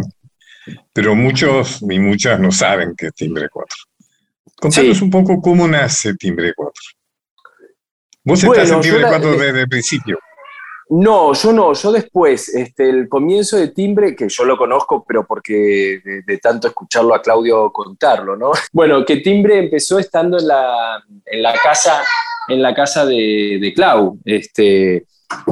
pero 0.93 1.15
muchos 1.15 1.81
y 1.81 1.99
muchas 1.99 2.39
no 2.39 2.51
saben 2.51 2.93
qué 2.95 3.07
es 3.07 3.13
timbre 3.15 3.49
4. 3.51 3.75
Contanos 4.61 4.97
Sí. 4.99 5.03
un 5.03 5.09
poco 5.09 5.41
cómo 5.41 5.67
nace 5.67 6.13
timbre 6.13 6.53
4. 6.55 6.71
Vos 8.23 8.43
Bueno, 8.45 8.61
estás 8.61 8.75
en 8.75 8.81
timbre 8.81 9.01
la- 9.01 9.09
4 9.09 9.33
eh, 9.33 9.37
desde 9.39 9.61
el 9.61 9.69
principio. 9.69 10.19
No, 10.87 11.33
yo 11.33 11.51
no, 11.51 11.73
yo 11.73 11.91
después, 11.91 12.47
este, 12.49 12.87
el 12.87 13.09
comienzo 13.09 13.57
de 13.57 13.69
Timbre, 13.69 14.15
que 14.15 14.29
yo 14.29 14.45
lo 14.45 14.55
conozco, 14.55 15.03
pero 15.03 15.25
porque 15.25 15.99
de, 16.05 16.21
de 16.21 16.37
tanto 16.37 16.67
escucharlo 16.67 17.15
a 17.15 17.23
Claudio 17.23 17.71
contarlo, 17.71 18.35
¿no? 18.37 18.51
Bueno, 18.71 19.03
que 19.03 19.17
Timbre 19.17 19.57
empezó 19.57 19.97
estando 19.97 20.37
en 20.37 20.47
la, 20.47 21.03
en 21.25 21.41
la 21.41 21.53
casa, 21.53 22.03
en 22.47 22.61
la 22.61 22.73
casa 22.73 23.05
de, 23.05 23.57
de 23.59 23.73
Clau. 23.73 24.19
Este, 24.23 25.05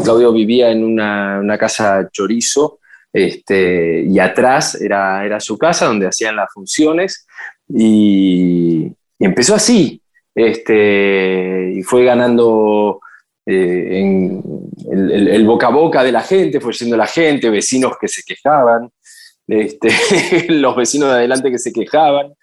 Claudio 0.03 0.31
vivía 0.31 0.71
en 0.71 0.83
una, 0.83 1.39
una 1.39 1.57
casa 1.57 2.09
chorizo, 2.11 2.79
este, 3.11 4.03
y 4.07 4.19
atrás 4.19 4.79
era, 4.81 5.25
era 5.25 5.39
su 5.39 5.57
casa 5.57 5.85
donde 5.85 6.07
hacían 6.07 6.35
las 6.35 6.51
funciones, 6.53 7.25
y, 7.67 8.91
y 9.19 9.25
empezó 9.25 9.55
así, 9.55 10.01
este, 10.35 11.73
y 11.75 11.83
fue 11.83 12.03
ganando 12.03 12.99
eh, 13.45 13.99
en 13.99 14.43
el, 14.91 15.45
boca 15.45 15.67
a 15.67 15.71
boca 15.71 16.03
de 16.03 16.11
la 16.11 16.21
gente, 16.21 16.59
fue 16.59 16.73
yendo 16.73 16.95
la 16.95 17.07
gente, 17.07 17.49
vecinos 17.49 17.93
que 17.99 18.07
se 18.07 18.23
quejaban, 18.23 18.89
este, 19.47 19.89
los 20.49 20.75
vecinos 20.75 21.09
de 21.09 21.15
adelante 21.15 21.51
que 21.51 21.59
se 21.59 21.73
quejaban. 21.73 22.33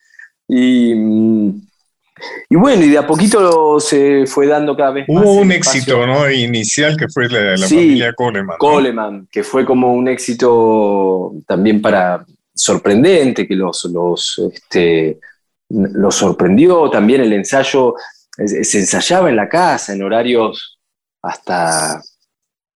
Y, 0.47 0.95
mm, 0.95 1.70
y 2.49 2.57
bueno, 2.57 2.85
y 2.85 2.89
de 2.91 2.99
a 2.99 3.07
poquito 3.07 3.79
se 3.81 4.27
fue 4.27 4.47
dando 4.47 4.77
cada 4.77 4.93
vez 4.93 5.09
más. 5.09 5.25
Hubo 5.25 5.35
un 5.35 5.53
éxito 5.53 6.07
¿no? 6.07 6.31
inicial 6.31 6.97
que 6.97 7.09
fue 7.09 7.29
la, 7.29 7.57
la 7.57 7.67
Sí, 7.67 7.77
familia 7.77 8.13
Coleman. 8.13 8.47
¿no? 8.47 8.59
Coleman, 8.59 9.29
que 9.31 9.43
fue 9.43 9.65
como 9.65 9.93
un 9.93 10.09
éxito 10.09 11.33
también 11.47 11.81
para 11.81 12.25
sorprendente, 12.55 13.47
que 13.47 13.55
los, 13.55 13.85
los, 13.87 14.41
este, 14.53 15.19
los 15.69 16.15
sorprendió. 16.15 16.91
También 16.91 17.23
el 17.23 17.33
ensayo, 17.33 17.95
se 18.37 18.79
ensayaba 18.79 19.31
en 19.31 19.37
la 19.37 19.49
casa 19.49 19.93
en 19.93 20.03
horarios 20.03 20.79
hasta 21.23 22.03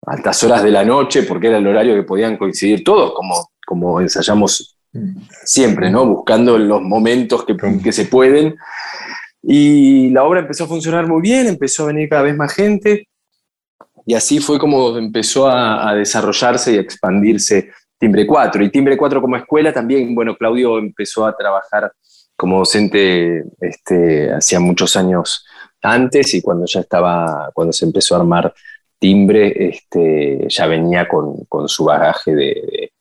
altas 0.05 0.43
horas 0.43 0.63
de 0.63 0.71
la 0.71 0.83
noche, 0.83 1.23
porque 1.23 1.47
era 1.47 1.57
el 1.57 1.67
horario 1.67 1.95
que 1.95 2.03
podían 2.03 2.37
coincidir 2.37 2.83
todos, 2.83 3.13
como, 3.13 3.49
como 3.65 4.01
ensayamos 4.01 4.77
siempre, 5.43 5.89
¿no? 5.89 6.05
Buscando 6.05 6.57
los 6.57 6.81
momentos 6.81 7.45
que, 7.45 7.55
que 7.83 7.91
se 7.91 8.05
pueden. 8.05 8.55
Y 9.43 10.09
la 10.09 10.23
obra 10.23 10.39
empezó 10.39 10.63
a 10.63 10.67
funcionar 10.67 11.05
muy 11.05 11.21
bien, 11.21 11.47
empezó 11.47 11.83
a 11.83 11.87
venir 11.87 12.07
cada 12.09 12.23
vez 12.23 12.35
más 12.35 12.53
gente. 12.53 13.07
Y 14.05 14.13
así 14.13 14.39
fue 14.39 14.57
como 14.57 14.97
empezó 14.97 15.47
a, 15.49 15.93
desarrollarse 15.95 16.73
y 16.73 16.77
a 16.77 16.81
expandirse 16.81 17.71
Timbre 17.99 18.25
4. 18.25 18.63
Y 18.63 18.71
Timbre 18.71 18.97
4 18.97 19.21
como 19.21 19.35
escuela 19.35 19.73
también, 19.73 20.15
bueno, 20.15 20.35
Claudio 20.37 20.77
empezó 20.77 21.25
a 21.25 21.35
trabajar 21.35 21.91
como 22.35 22.59
docente 22.59 23.43
este, 23.59 24.33
hacía 24.33 24.59
muchos 24.59 24.95
años 24.95 25.45
antes 25.81 26.33
y 26.33 26.41
cuando 26.41 26.65
ya 26.65 26.79
estaba, 26.79 27.51
cuando 27.53 27.73
se 27.73 27.85
empezó 27.85 28.15
a 28.15 28.19
armar 28.19 28.53
Timbre, 28.97 29.67
este, 29.67 30.45
ya 30.47 30.65
venía 30.67 31.07
con, 31.07 31.43
con 31.45 31.67
su 31.67 31.83
bagaje 31.83 32.33
de- 32.33 32.93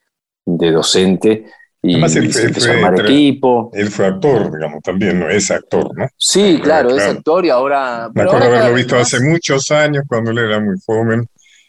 de 0.45 0.71
docente 0.73 1.47
y 1.83 1.93
Además, 1.95 2.17
él 2.17 2.33
fue- 2.33 2.43
empezó 2.43 2.71
a 2.71 2.75
fue 2.75 2.77
armar 2.85 2.95
tra- 3.01 3.05
equipo. 3.05 3.71
Él 3.75 3.89
fue 3.91 4.07
actor, 4.07 4.53
digamos, 4.55 4.83
también, 4.83 5.19
¿no? 5.21 5.29
Es 5.29 5.51
actor, 5.51 5.91
¿no? 5.97 6.07
Sí, 6.17 6.61
claro, 6.63 6.91
es 6.97 7.03
actor 7.03 7.45
y 7.45 7.51
ahora... 7.51 8.09
Me 8.15 8.23
acuerdo 8.23 8.45
ahora 8.47 8.59
haberlo 8.59 8.77
visto 8.77 8.95
más- 8.95 9.13
hace 9.15 9.25
muchos 9.25 9.71
años, 9.73 10.05
cuando 10.09 10.31
él 10.31 10.39
era 10.39 10.61
muy 10.61 10.77
joven, 10.87 11.27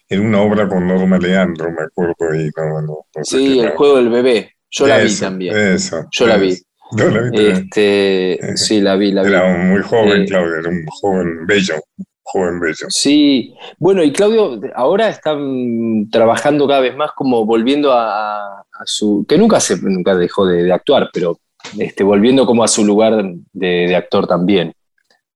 en 0.09 0.25
una 0.25 0.41
obra 0.41 0.67
con 0.67 0.85
Norma 0.87 1.17
Leandro, 1.17 1.71
me 1.71 1.83
acuerdo, 1.83 2.35
y 2.35 2.49
no, 2.55 2.81
no, 2.81 3.05
no 3.15 3.23
sé 3.23 3.37
Sí, 3.37 3.59
el 3.59 3.65
era. 3.65 3.75
juego 3.75 3.97
del 3.97 4.09
bebé. 4.09 4.51
Yo 4.69 4.85
la 4.87 4.99
vi 4.99 5.15
también. 5.19 5.57
Eso. 5.57 6.05
Yo 6.11 6.27
la 6.27 6.37
vi. 6.37 6.57
Yo 6.95 7.09
la 7.09 7.21
vi 7.21 7.31
también. 7.31 7.55
Este, 7.71 8.39
sí, 8.55 8.81
la 8.81 8.95
vi, 8.95 9.11
la 9.11 9.23
vi. 9.23 9.29
Era 9.29 9.47
muy 9.57 9.81
joven, 9.81 10.21
Eh, 10.21 10.25
Claudio, 10.25 10.55
era 10.59 10.69
un 10.69 10.85
joven 10.87 11.45
bello, 11.47 11.75
joven 12.23 12.59
bello. 12.59 12.87
Sí, 12.89 13.53
bueno, 13.77 14.01
y 14.03 14.11
Claudio 14.11 14.59
ahora 14.75 15.09
está 15.09 15.35
mm, 15.35 16.09
trabajando 16.09 16.67
cada 16.67 16.79
vez 16.79 16.95
más 16.95 17.11
como 17.11 17.45
volviendo 17.45 17.91
a, 17.91 18.61
a 18.61 18.83
su, 18.85 19.25
que 19.27 19.37
nunca 19.37 19.59
se, 19.59 19.77
nunca 19.81 20.15
dejó 20.15 20.45
de, 20.45 20.63
de 20.63 20.73
actuar, 20.73 21.09
pero 21.13 21.39
este, 21.77 22.03
volviendo 22.03 22.45
como 22.45 22.63
a 22.63 22.67
su 22.67 22.83
lugar 22.85 23.23
de, 23.51 23.67
de 23.87 23.95
actor 23.95 24.27
también, 24.27 24.73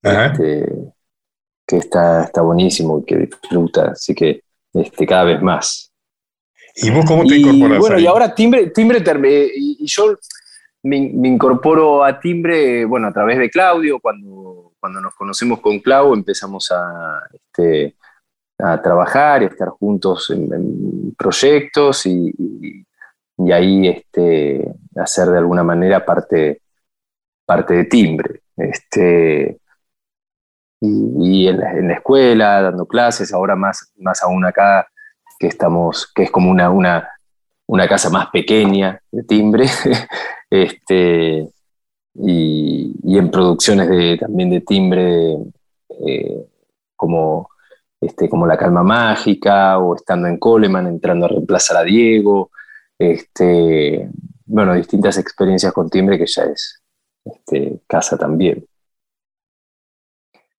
Ajá. 0.04 0.28
este, 0.28 0.66
que 1.66 1.78
está, 1.78 2.24
está 2.24 2.42
buenísimo, 2.42 3.04
que 3.06 3.18
disfruta, 3.18 3.92
así 3.92 4.16
que 4.16 4.42
este, 4.74 5.06
cada 5.06 5.26
vez 5.26 5.42
más. 5.42 5.92
¿Y 6.76 6.90
vos 6.92 7.06
cómo 7.06 7.26
te 7.26 7.36
Y 7.36 7.42
incorporas 7.42 7.80
bueno, 7.80 7.96
ahí? 7.98 8.04
y 8.04 8.08
ahora 8.08 8.34
Timbre, 8.36 8.68
timbre 8.68 9.02
y, 9.56 9.78
y 9.80 9.86
yo 9.88 10.16
me, 10.84 11.12
me 11.14 11.28
incorporo 11.28 12.04
a 12.04 12.20
Timbre, 12.20 12.86
bueno, 12.86 13.08
a 13.08 13.14
través 13.14 13.38
de 13.40 13.50
Claudio, 13.50 14.00
cuando, 14.00 14.67
cuando 14.88 15.02
nos 15.02 15.16
conocemos 15.16 15.60
con 15.60 15.80
Clau 15.80 16.14
empezamos 16.14 16.72
a, 16.72 17.20
este, 17.34 17.98
a 18.58 18.82
trabajar 18.82 19.42
y 19.42 19.46
a 19.46 19.50
estar 19.50 19.68
juntos 19.68 20.30
en, 20.30 21.14
proyectos 21.18 22.06
y, 22.06 22.34
ahí 23.52 23.90
este, 23.90 24.66
hacer 24.96 25.28
de 25.28 25.40
alguna 25.40 25.62
manera 25.62 26.06
parte, 26.06 26.62
parte 27.46 27.74
de 27.74 27.84
Timbre. 27.84 28.44
Este, 28.56 29.60
y, 30.80 31.44
y 31.44 31.48
en, 31.50 31.60
la, 31.60 31.72
en 31.74 31.90
la 31.90 31.96
escuela, 31.96 32.62
dando 32.62 32.86
clases, 32.86 33.34
ahora 33.34 33.58
más, 33.58 33.92
más 33.98 34.24
aún 34.24 34.46
acá, 34.46 34.88
que 35.38 35.48
estamos, 35.48 36.10
que 36.16 36.24
es 36.24 36.32
como 36.32 36.50
una, 36.50 36.70
una, 36.70 37.10
una 37.66 37.90
casa 37.90 38.10
más 38.10 38.30
pequeña 38.30 39.02
de 39.12 39.24
timbre, 39.24 39.66
este, 40.50 41.50
y, 42.20 42.94
y 43.04 43.18
en 43.18 43.30
producciones 43.32 43.90
de, 43.90 44.18
también 44.18 44.50
de 44.50 44.62
timbre, 44.62 45.38
eh, 46.08 46.46
como, 46.96 47.50
este, 48.02 48.28
como 48.30 48.46
La 48.48 48.58
Calma 48.58 48.84
Mágica, 48.84 49.78
o 49.80 49.96
estando 49.96 50.28
en 50.28 50.38
Coleman, 50.38 50.88
entrando 50.88 51.26
a 51.26 51.30
reemplazar 51.30 51.78
a 51.78 51.84
Diego, 51.84 52.52
este, 52.98 54.10
bueno, 54.46 54.74
distintas 54.74 55.18
experiencias 55.18 55.74
con 55.74 55.90
timbre 55.90 56.18
que 56.18 56.26
ya 56.28 56.44
es 56.44 56.82
este, 57.26 57.82
casa 57.88 58.18
también. 58.18 58.66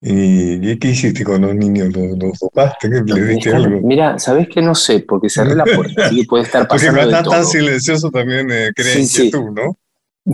¿Y, 0.01 0.77
qué 0.79 0.87
hiciste 0.91 1.25
con 1.25 1.41
los 1.41 1.53
niños? 1.55 1.89
¿Los, 1.93 2.17
los? 2.17 2.39
¿Qué, 2.79 2.87
¿Les 2.87 3.27
diste 3.27 3.49
Están- 3.49 3.65
algo? 3.65 3.81
Mira, 3.85 4.17
¿sabés 4.17 4.47
que 4.47 4.61
No 4.61 4.73
sé, 4.73 5.01
porque 5.01 5.29
cerré 5.29 5.55
la 5.55 5.65
puerta, 5.65 6.05
así 6.05 6.21
que 6.21 6.25
puede 6.27 6.43
estar 6.43 6.61
Porque 6.69 6.85
pasando 6.85 7.01
de 7.01 7.07
está 7.07 7.23
todo. 7.23 7.33
tan 7.33 7.45
silencioso 7.45 8.09
también 8.09 8.49
eh, 8.49 8.69
Sí, 8.77 9.05
sí. 9.05 9.23
inquietud, 9.27 9.51
¿no? 9.51 9.77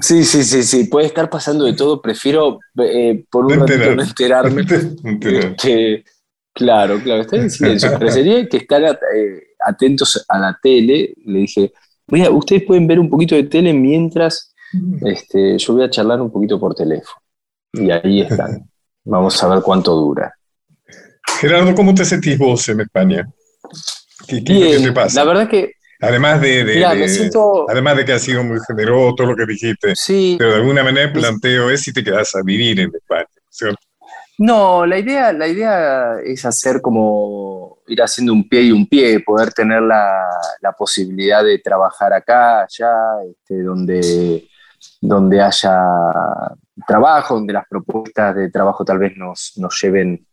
Sí, 0.02 0.24
sí, 0.24 0.44
sí, 0.44 0.64
sí, 0.64 0.84
puede 0.86 1.08
estar 1.08 1.30
pasando 1.30 1.66
de 1.66 1.74
todo. 1.74 2.02
Prefiero 2.02 2.60
eh, 2.80 3.24
por 3.30 3.46
un 3.46 3.60
No 3.60 3.66
ratito 3.66 3.96
no 3.96 4.02
enterarme. 4.04 4.64
No 5.04 5.10
enterar. 5.10 5.56
Este, 5.58 6.04
claro, 6.54 7.00
claro, 7.02 7.22
estar 7.22 7.40
en 7.40 7.50
silencio. 7.50 7.92
Pero 7.98 8.12
sería 8.12 8.48
que 8.48 8.58
estar 8.58 8.84
eh, 8.84 9.44
atentos 9.66 10.26
a 10.28 10.40
la 10.40 10.58
tele. 10.62 11.14
Le 11.26 11.40
dije, 11.40 11.74
mira, 12.08 12.30
ustedes 12.30 12.64
pueden 12.64 12.88
ver 12.88 13.00
un 13.00 13.10
poquito 13.10 13.36
de 13.36 13.44
tele 13.44 13.74
mientras 13.74 14.54
este, 15.02 15.58
yo 15.58 15.74
voy 15.74 15.84
a 15.84 15.90
charlar 15.90 16.22
un 16.22 16.32
poquito 16.32 16.60
por 16.60 16.76
teléfono. 16.76 17.22
Y 17.74 17.90
ahí 17.92 18.22
están. 18.22 18.70
Vamos 19.06 19.42
a 19.44 19.48
ver 19.48 19.62
cuánto 19.62 19.96
dura. 19.96 20.34
Gerardo, 21.40 21.74
¿cómo 21.76 21.94
te 21.94 22.04
sentís 22.06 22.38
vos 22.38 22.68
en 22.70 22.82
España? 22.82 23.28
¿Qué, 24.28 24.44
qué 24.44 24.54
es 24.54 24.60
lo 24.60 24.70
que 24.72 24.78
Bien, 24.78 24.84
te 24.84 24.92
pasa? 24.92 25.20
la 25.20 25.26
verdad 25.26 25.50
que, 25.50 25.74
Además 26.02 26.42
de, 26.42 26.64
de- 26.66 26.76
mira, 26.76 26.94
de- 26.94 27.00
me 27.00 27.08
siento. 27.10 27.66
además 27.70 27.98
de 27.98 28.06
que 28.06 28.14
has 28.14 28.22
sido 28.22 28.44
muy 28.44 28.60
generoso, 28.68 29.16
todo 29.16 29.28
lo 29.28 29.36
que 29.36 29.46
dijiste, 29.46 29.96
Sí, 29.96 30.36
pero 30.38 30.52
de 30.52 30.56
alguna 30.58 30.84
manera 30.84 31.06
el 31.08 31.14
planteo 31.14 31.70
es 31.70 31.82
si 31.82 31.94
te 31.94 32.04
quedas 32.04 32.36
a 32.36 32.42
vivir 32.44 32.80
en 32.80 32.92
España, 32.94 33.26
¿cierto? 33.50 33.80
No, 34.38 34.86
la 34.86 35.00
idea, 35.00 35.32
la 35.32 35.48
idea 35.48 36.18
es 36.22 36.44
hacer 36.46 36.82
como 36.82 37.78
ir 37.88 38.02
haciendo 38.02 38.34
un 38.34 38.50
pie 38.50 38.64
y 38.64 38.72
un 38.74 38.86
pie, 38.88 39.22
poder 39.22 39.54
tener 39.54 39.82
la, 39.82 40.28
la 40.62 40.72
posibilidad 40.74 41.42
de 41.44 41.60
trabajar 41.60 42.12
acá, 42.12 42.64
allá, 42.64 42.92
este, 43.32 43.64
donde, 43.64 44.46
donde 45.00 45.42
haya 45.42 45.78
trabajo, 46.86 47.36
donde 47.36 47.54
las 47.54 47.66
propuestas 47.70 48.36
de 48.36 48.50
trabajo 48.52 48.84
tal 48.84 49.00
vez 49.00 49.16
nos, 49.16 49.54
nos 49.58 49.80
lleven 49.82 50.26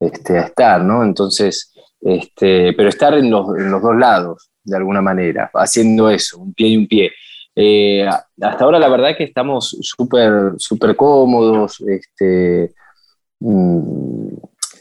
este, 0.00 0.38
a 0.38 0.42
estar, 0.44 0.80
¿no? 0.82 1.02
Entonces, 1.04 1.72
este, 2.00 2.72
pero 2.74 2.88
estar 2.88 3.12
en 3.14 3.30
los, 3.30 3.46
en 3.58 3.70
los 3.70 3.82
dos 3.82 3.96
lados, 3.96 4.50
de 4.64 4.76
alguna 4.76 5.02
manera, 5.02 5.50
haciendo 5.54 6.10
eso, 6.10 6.38
un 6.38 6.54
pie 6.54 6.68
y 6.68 6.76
un 6.76 6.86
pie. 6.86 7.12
Eh, 7.56 8.04
hasta 8.06 8.64
ahora 8.64 8.80
la 8.80 8.88
verdad 8.88 9.16
que 9.16 9.24
estamos 9.24 9.76
súper 9.80 10.54
súper 10.56 10.96
cómodos, 10.96 11.80
este, 11.86 12.74
mm, 13.38 14.28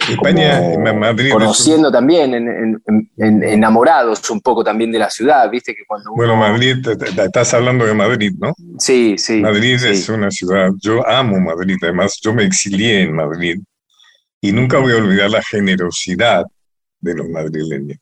España, 0.09 0.59
Madrid. 0.93 1.31
Conociendo 1.31 1.91
también, 1.91 2.79
enamorados 3.17 4.29
un 4.29 4.41
poco 4.41 4.63
también 4.63 4.91
de 4.91 4.99
la 4.99 5.09
ciudad, 5.09 5.49
viste 5.49 5.73
que 5.75 5.83
cuando 5.87 6.11
Bueno, 6.15 6.35
Madrid, 6.35 6.77
estás 7.17 7.53
hablando 7.53 7.85
de 7.85 7.93
Madrid, 7.93 8.33
¿no? 8.37 8.53
Sí, 8.79 9.15
sí. 9.17 9.41
Madrid 9.41 9.75
es 9.83 10.09
una 10.09 10.29
ciudad, 10.31 10.71
yo 10.81 11.07
amo 11.07 11.39
Madrid, 11.39 11.77
además 11.81 12.19
yo 12.21 12.33
me 12.33 12.43
exilié 12.43 13.03
en 13.03 13.15
Madrid 13.15 13.59
y 14.41 14.51
nunca 14.51 14.79
voy 14.79 14.93
a 14.93 14.97
olvidar 14.97 15.29
la 15.29 15.41
generosidad 15.41 16.45
de 16.99 17.15
los 17.15 17.29
madrileños. 17.29 17.97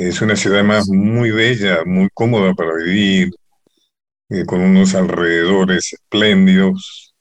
Es 0.00 0.22
una 0.22 0.34
ciudad 0.34 0.60
además 0.60 0.88
muy 0.88 1.30
bella, 1.30 1.84
muy 1.84 2.08
cómoda 2.14 2.54
para 2.54 2.72
vivir, 2.74 3.30
eh, 4.30 4.46
con 4.46 4.62
unos 4.62 4.94
alrededores 4.94 5.92
espléndidos, 5.92 7.14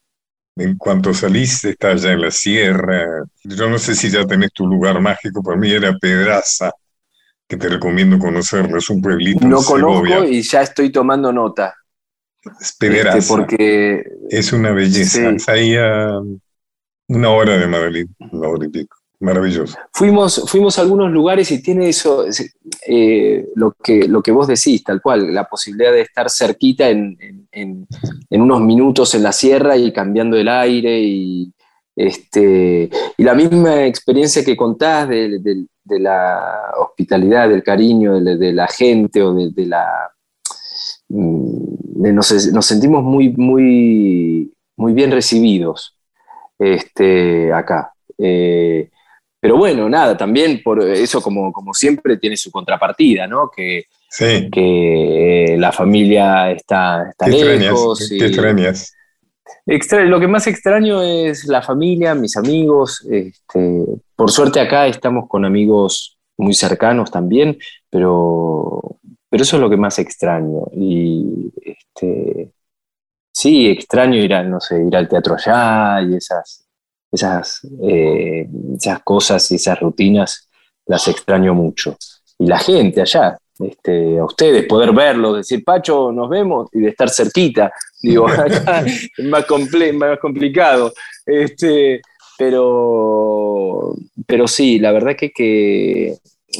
en 0.55 0.77
cuanto 0.77 1.13
saliste, 1.13 1.71
estás 1.71 2.03
ya 2.03 2.13
en 2.13 2.21
la 2.21 2.31
sierra. 2.31 3.05
Yo 3.43 3.69
no 3.69 3.77
sé 3.79 3.95
si 3.95 4.09
ya 4.09 4.25
tenés 4.25 4.53
tu 4.53 4.65
lugar 4.65 5.01
mágico, 5.01 5.43
para 5.43 5.57
mí 5.57 5.69
era 5.69 5.93
Pedraza, 5.97 6.71
que 7.49 7.57
te 7.57 7.67
recomiendo 7.67 8.17
conocerlo, 8.17 8.77
es 8.77 8.89
un 8.89 9.01
pueblito. 9.01 9.45
No 9.45 9.61
conozco 9.61 10.23
y 10.23 10.41
ya 10.41 10.61
estoy 10.61 10.89
tomando 10.89 11.33
nota. 11.33 11.75
Es 12.61 12.77
Pedraza. 12.77 13.17
Este, 13.17 13.33
porque 13.33 14.03
es 14.29 14.53
una 14.53 14.71
belleza. 14.71 15.31
Es 15.31 15.49
ahí 15.49 15.75
a 15.75 16.13
una 17.09 17.29
hora 17.29 17.57
de 17.57 17.67
Madrid, 17.67 18.07
una 18.31 18.47
hora 18.47 18.65
y 18.65 18.69
pico. 18.69 18.98
Maravilloso. 19.21 19.77
Fuimos, 19.91 20.45
fuimos 20.47 20.79
a 20.79 20.81
algunos 20.81 21.11
lugares 21.11 21.51
y 21.51 21.61
tiene 21.61 21.89
eso, 21.89 22.25
eh, 22.87 23.47
lo, 23.55 23.73
que, 23.73 24.07
lo 24.07 24.23
que 24.23 24.31
vos 24.31 24.47
decís, 24.47 24.81
tal 24.81 25.01
cual, 25.01 25.33
la 25.33 25.43
posibilidad 25.43 25.91
de 25.91 26.01
estar 26.01 26.29
cerquita 26.29 26.87
en, 26.87 27.17
unos 28.29 28.61
minutos 28.61 29.13
en 29.15 29.23
la 29.23 29.33
sierra 29.33 29.75
y 29.75 29.91
cambiando 29.91 30.37
el 30.37 30.47
aire 30.47 31.01
y, 31.01 31.53
este, 31.97 32.89
y 33.17 33.23
la 33.23 33.33
misma 33.33 33.83
experiencia 33.85 34.45
que 34.45 34.55
contás 34.55 35.09
de, 35.09 35.65
la 35.85 36.71
hospitalidad, 36.79 37.49
del 37.49 37.63
cariño 37.63 38.21
de, 38.21 38.53
la 38.53 38.67
gente 38.67 39.21
o 39.21 39.33
de, 39.33 39.65
la... 39.65 39.85
Mm, 41.09 42.13
nos, 42.13 42.27
sentimos 42.65 43.03
muy, 43.03 43.33
muy, 43.33 44.53
muy 44.77 44.93
bien 44.93 45.11
recibidos 45.11 45.97
este, 46.57 47.51
acá. 47.51 47.91
Eh, 48.17 48.89
pero 49.39 49.57
bueno, 49.57 49.87
nada, 49.89 50.17
también 50.17 50.61
por 50.63 50.81
eso, 50.81 51.21
como, 51.21 51.51
como 51.53 51.73
siempre, 51.73 52.17
tiene 52.17 52.35
su 52.35 52.51
contrapartida, 52.51 53.25
¿no? 53.25 53.49
Que, 53.49 53.85
que 54.17 55.55
la 55.57 55.71
familia 55.71 56.51
está, 56.51 57.09
está 57.09 57.27
lejos. 57.27 58.07
¿Qué 58.09 58.25
extrañas? 58.25 58.93
lo 59.65 60.19
que 60.19 60.27
más 60.27 60.47
extraño 60.47 61.01
es 61.01 61.45
la 61.45 61.61
familia, 61.61 62.15
mis 62.15 62.35
amigos. 62.37 63.05
Este, 63.09 63.85
por 64.15 64.31
suerte 64.31 64.59
acá 64.59 64.87
estamos 64.87 65.27
con 65.27 65.45
amigos 65.45 66.17
muy 66.37 66.53
cercanos 66.53 67.11
también, 67.11 67.57
pero, 67.89 68.81
pero 69.29 69.43
eso 69.43 69.57
es 69.57 69.61
lo 69.61 69.69
que 69.69 69.77
más 69.77 69.99
extraño. 69.99 70.67
Y 70.73 71.51
este, 71.61 72.51
sí, 73.31 73.69
extraño 73.69 74.17
ir, 74.17 74.33
a, 74.33 74.43
no 74.43 74.59
sé, 74.59 74.83
ir 74.85 74.95
al 74.95 75.07
teatro 75.07 75.35
allá 75.35 76.01
y 76.01 76.15
esas, 76.15 76.68
esas, 77.11 77.61
eh, 77.83 78.47
esas 78.75 79.01
cosas 79.03 79.49
y 79.51 79.55
esas 79.55 79.79
rutinas 79.79 80.49
las 80.85 81.07
extraño 81.07 81.53
mucho. 81.53 81.95
Y 82.37 82.47
la 82.47 82.57
gente 82.57 83.01
allá, 83.01 83.37
este, 83.59 84.17
a 84.17 84.25
ustedes, 84.25 84.65
poder 84.65 84.93
verlos, 84.93 85.37
decir, 85.37 85.63
Pacho, 85.63 86.11
nos 86.11 86.29
vemos, 86.29 86.69
y 86.73 86.79
de 86.79 86.89
estar 86.89 87.09
cerquita. 87.09 87.71
Digo, 88.01 88.27
acá 88.29 88.83
es 88.85 89.11
más, 89.25 89.45
más 89.93 90.19
complicado. 90.19 90.93
Este, 91.25 92.01
pero, 92.37 93.93
pero 94.25 94.47
sí, 94.47 94.79
la 94.79 94.91
verdad 94.91 95.15
que, 95.15 95.31
que... 95.31 96.15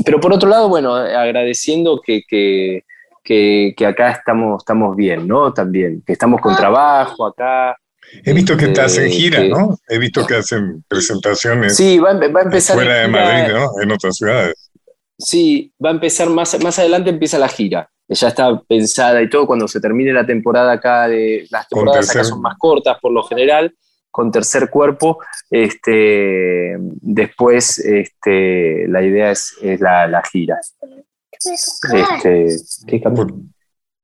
Pero 0.06 0.20
por 0.20 0.34
otro 0.34 0.50
lado, 0.50 0.70
bueno, 0.70 0.94
agradeciendo 0.94 2.00
que, 2.00 2.22
que, 2.28 2.84
que, 3.24 3.86
acá 3.86 4.12
estamos, 4.12 4.62
estamos 4.62 4.96
bien, 4.96 5.28
¿no? 5.28 5.54
También, 5.54 6.04
que 6.06 6.14
estamos 6.14 6.42
con 6.42 6.56
trabajo 6.56 7.26
acá, 7.26 7.78
He 8.24 8.34
visto 8.34 8.58
que 8.58 8.66
estás 8.66 8.98
en 8.98 9.12
gira, 9.12 9.44
¿no? 9.44 9.78
He 9.88 9.98
visto 9.98 10.26
que 10.26 10.36
hacen 10.36 10.84
presentaciones 10.88 11.76
sí, 11.76 12.00
va, 12.00 12.12
a 12.12 12.42
empezar 12.42 12.76
fuera 12.76 13.02
de 13.02 13.08
Madrid, 13.08 13.54
¿no? 13.54 13.82
En 13.82 13.92
otras 13.92 14.16
ciudades. 14.16 14.72
Sí, 15.18 15.74
va 15.84 15.90
a 15.90 15.94
empezar 15.94 16.30
más, 16.30 16.62
más 16.64 16.80
adelante 16.80 17.10
empieza 17.10 17.38
la 17.38 17.50
gira. 17.50 17.90
Ya 18.08 18.30
está 18.30 18.60
pensada 18.62 19.22
y 19.22 19.30
todo 19.30 19.46
cuando 19.46 19.68
se 19.68 19.80
termine 19.80 20.12
la 20.12 20.26
temporada 20.26 20.72
acá 20.72 21.08
de 21.08 21.46
las 21.52 21.68
temporadas 21.68 22.10
acá 22.10 22.24
son 22.24 22.42
más 22.42 22.58
cortas 22.58 22.98
por 23.00 23.12
lo 23.12 23.22
general 23.24 23.76
con 24.10 24.32
tercer 24.32 24.70
cuerpo. 24.70 25.20
Este, 25.50 26.76
después 26.80 27.78
este, 27.80 28.88
la 28.88 29.04
idea 29.04 29.32
es, 29.32 29.56
la, 29.80 30.08
la, 30.08 30.24
gira. 30.24 30.60
Este, 31.32 32.48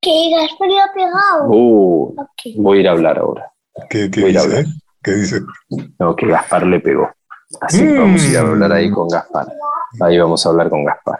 ¿Qué 0.02 0.30
Gaspar 0.30 0.70
ha 0.70 0.94
pegado. 0.94 1.50
Uh, 1.50 2.16
Voy 2.58 2.78
a 2.78 2.82
ir 2.82 2.88
a 2.88 2.92
hablar 2.92 3.18
ahora. 3.18 3.52
¿Qué, 3.90 4.08
dice? 4.08 4.66
¿Qué 5.04 5.12
dice? 5.12 5.42
No, 6.00 6.16
que 6.16 6.28
Gaspar 6.28 6.66
le 6.66 6.80
pegó. 6.80 7.10
Así 7.62 7.80
que 7.80 7.98
vamos 7.98 8.22
a 8.22 8.28
ir 8.28 8.38
a 8.38 8.44
mm. 8.44 8.48
hablar 8.48 8.72
ahí 8.72 8.92
con 8.92 9.08
Gaspar. 9.08 9.48
Ahí 10.02 10.18
vamos 10.18 10.46
a 10.46 10.50
hablar 10.50 10.70
con 10.70 10.86
Gaspar. 10.86 11.20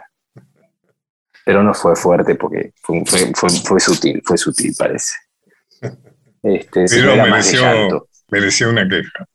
Pero 1.44 1.62
no 1.62 1.74
fue 1.74 1.94
fuerte 1.94 2.34
porque 2.34 2.72
fue, 2.82 3.04
fue, 3.34 3.80
sutil, 3.80 4.20
fue 4.24 4.36
sutil, 4.36 4.74
parece. 4.76 5.14
Este, 6.42 6.86
Pero 6.88 7.16
mereció, 7.16 8.08
mereció 8.30 8.70
una 8.70 8.88
queja. 8.88 9.26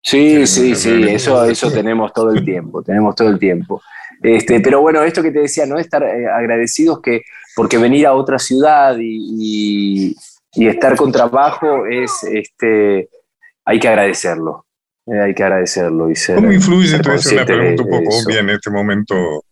Sí, 0.00 0.46
sí, 0.46 0.74
sí, 0.74 1.02
eso, 1.08 1.44
eso 1.44 1.72
tenemos 1.72 2.12
todo 2.12 2.30
el 2.30 2.44
tiempo, 2.44 2.82
tenemos 2.82 3.14
todo 3.16 3.30
el 3.30 3.38
tiempo. 3.38 3.82
Este, 4.22 4.60
pero 4.60 4.80
bueno, 4.80 5.02
esto 5.02 5.22
que 5.22 5.30
te 5.30 5.40
decía, 5.40 5.66
¿no? 5.66 5.78
Estar 5.78 6.02
eh, 6.02 6.26
agradecidos 6.28 7.00
que, 7.00 7.22
porque 7.56 7.78
venir 7.78 8.06
a 8.06 8.12
otra 8.12 8.38
ciudad 8.38 8.96
y, 8.98 10.10
y 10.10 10.16
estar 10.56 10.96
con 10.96 11.12
trabajo 11.12 11.86
es, 11.86 12.24
este, 12.24 13.08
hay 13.64 13.78
que 13.78 13.88
agradecerlo. 13.88 14.64
Eh, 15.06 15.20
hay 15.20 15.34
que 15.34 15.42
agradecerlo. 15.42 16.10
Y 16.10 16.14
¿Cómo 16.34 16.50
influye, 16.50 16.96
entonces, 16.96 17.32
una 17.32 17.44
pregunta 17.44 17.82
un 17.82 17.90
poco 17.90 18.16
obvia 18.16 18.40
en 18.40 18.50
este 18.50 18.70
momento, 18.70 19.44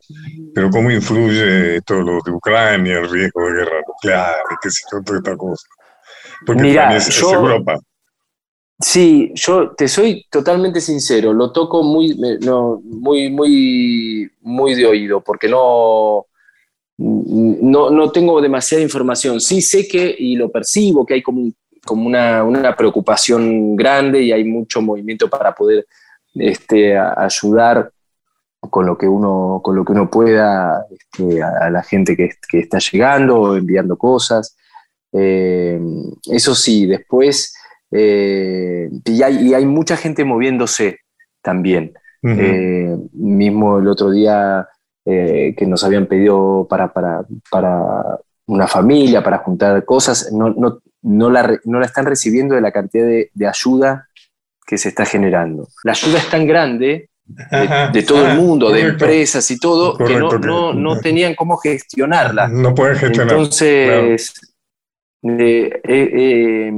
pero 0.55 0.70
cómo 0.70 0.90
influye 0.90 1.82
todo 1.82 2.00
lo 2.00 2.18
de 2.24 2.30
Ucrania, 2.30 2.98
el 3.00 3.11
riesgo 3.11 3.46
de 3.46 3.53
guerra 3.57 3.80
nuclear, 3.86 4.34
qué 4.62 4.70
sé 4.70 4.82
yo, 4.90 5.03
toda 5.03 5.18
esta 5.18 5.36
cosa? 5.36 5.66
Porque 6.46 6.62
Mira, 6.62 6.96
es, 6.96 7.20
Europa. 7.20 7.78
Sí, 8.80 9.30
yo 9.34 9.72
te 9.72 9.86
soy 9.88 10.26
totalmente 10.30 10.80
sincero, 10.80 11.32
lo 11.32 11.53
toco 11.53 11.82
muy, 11.82 12.18
no, 12.40 12.80
muy, 12.82 13.30
muy, 13.30 14.30
muy 14.40 14.74
de 14.74 14.86
oído, 14.86 15.20
porque 15.20 15.48
no, 15.48 16.26
no, 16.99 17.90
no, 17.90 18.11
tengo 18.11 18.40
demasiada 18.40 18.82
información. 18.82 19.40
Sí 19.40 19.62
sé 19.62 19.88
que, 19.88 20.14
y 20.18 20.36
lo 20.36 20.51
percibo, 20.51 21.05
que 21.07 21.14
hay 21.14 21.22
como, 21.22 21.51
como 21.84 22.07
una, 22.07 22.45
una, 22.45 22.76
preocupación 22.76 23.74
grande 23.76 24.22
y 24.22 24.32
hay 24.32 24.45
mucho 24.45 24.82
movimiento 24.82 25.28
para 25.28 25.55
poder 25.55 25.86
este, 26.34 26.97
ayudar 26.97 27.90
con 28.61 28.86
lo 28.86 28.97
que 28.97 29.09
uno, 29.09 29.61
con 29.62 29.74
lo 29.74 29.84
que 29.84 29.93
uno 29.93 30.09
pueda 30.09 30.86
este, 30.90 31.43
a, 31.43 31.68
la 31.70 31.82
gente 31.82 32.16
que, 32.16 32.30
que, 32.49 32.61
está 32.61 32.78
llegando, 32.78 33.57
enviando 33.57 33.97
cosas. 33.97 34.57
Eh, 35.12 35.80
eso 36.30 36.55
sí, 36.55 36.86
después, 36.86 37.55
eh, 37.90 38.88
y, 39.05 39.22
hay, 39.22 39.49
y, 39.49 39.55
hay, 39.55 39.66
mucha 39.66 39.97
gente 39.97 40.24
moviéndose 40.24 41.01
también. 41.43 41.93
Eh, 42.24 42.97
mismo 43.14 43.80
el 43.80 43.88
otro 43.88 44.09
día 44.12 44.68
eh, 45.05 45.55
que 45.57 45.66
nos 45.66 45.82
habían 45.84 46.07
pedido 46.07 46.66
para, 46.68 46.92
para, 46.92 47.24
para, 47.50 48.18
una 48.46 48.66
familia, 48.66 49.22
para 49.22 49.38
juntar 49.38 49.84
cosas, 49.84 50.30
no, 50.32 50.50
no, 50.50 50.80
no, 51.03 51.30
la, 51.30 51.59
no 51.64 51.78
la 51.78 51.86
están 51.86 52.07
recibiendo 52.07 52.55
de 52.55 52.61
la 52.61 52.72
cantidad 52.72 53.07
de, 53.07 53.30
de, 53.32 53.46
ayuda 53.46 54.09
que 54.66 54.76
se 54.78 54.88
está 54.88 55.07
generando. 55.07 55.68
La 55.84 55.92
ayuda 55.92 56.18
es 56.18 56.28
tan 56.28 56.46
grande 56.46 57.09
de, 57.92 58.03
todo 58.03 58.26
el 58.26 58.36
mundo, 58.36 58.70
de 58.70 58.80
empresas 58.80 59.48
y 59.50 59.59
todo, 59.59 59.96
que 59.96 60.16
no, 60.16 60.30
no, 60.38 60.72
no, 60.72 60.98
tenían 60.98 61.34
cómo 61.34 61.57
gestionarla. 61.57 62.48
No 62.48 62.74
pueden 62.74 62.96
gestionar. 62.96 63.32
Entonces, 63.32 64.34
eh, 65.22 65.80
eh, 65.84 66.72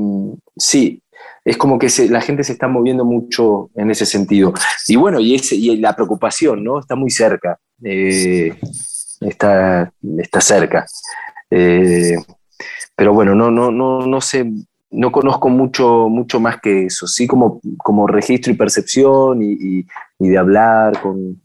sí, 0.56 1.02
es 1.45 1.57
como 1.59 1.78
que 1.78 1.88
la 2.09 2.22
gente 2.22 2.42
se 2.42 2.53
está 2.53 2.68
moviendo 2.68 3.05
mucho 3.05 3.70
en 3.74 3.90
ese 3.90 4.07
sentido. 4.07 4.55
Y 4.88 4.97
bueno, 4.97 5.20
y 5.20 5.76
la 5.76 5.95
preocupación, 5.95 6.64
¿no? 6.64 6.80
Está 6.80 6.97
muy 6.97 7.11
cerca. 7.11 7.59
Eh, 7.82 8.55
está, 9.20 9.92
está 10.18 10.40
cerca. 10.40 10.86
Eh, 11.51 12.16
pero 12.97 13.12
bueno, 13.12 13.34
no, 13.34 13.51
no, 13.51 13.70
no, 13.70 14.07
no 14.07 14.20
sé, 14.20 14.51
no 14.90 15.12
conozco 15.12 15.49
mucho, 15.49 16.09
mucho 16.09 16.40
más 16.40 16.61
que 16.61 16.86
eso, 16.86 17.07
sí 17.07 17.26
como, 17.26 17.61
como 17.78 18.07
registro 18.07 18.53
y 18.53 18.57
percepción 18.57 19.42
y, 19.42 19.86
de 20.18 20.38
hablar 20.38 21.01
con, 21.01 21.42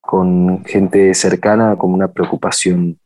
con, 0.00 0.64
gente 0.64 1.14
cercana, 1.14 1.76
como 1.76 1.94
una 1.94 2.08
preocupación 2.08 2.98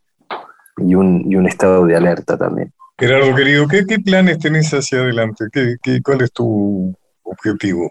y 0.78 0.94
un, 0.94 1.30
y 1.30 1.36
un 1.36 1.46
estado 1.46 1.86
de 1.86 1.94
alerta 1.94 2.36
también. 2.36 2.72
Gerardo, 3.02 3.34
querido, 3.34 3.66
¿qué, 3.68 3.84
qué 3.86 3.98
planes 3.98 4.38
tenés 4.38 4.70
hacia 4.72 5.00
adelante? 5.00 5.46
¿Qué, 5.52 5.76
qué, 5.82 6.00
cuál 6.00 6.22
es 6.22 6.32
tu 6.32 6.94
objetivo? 7.24 7.90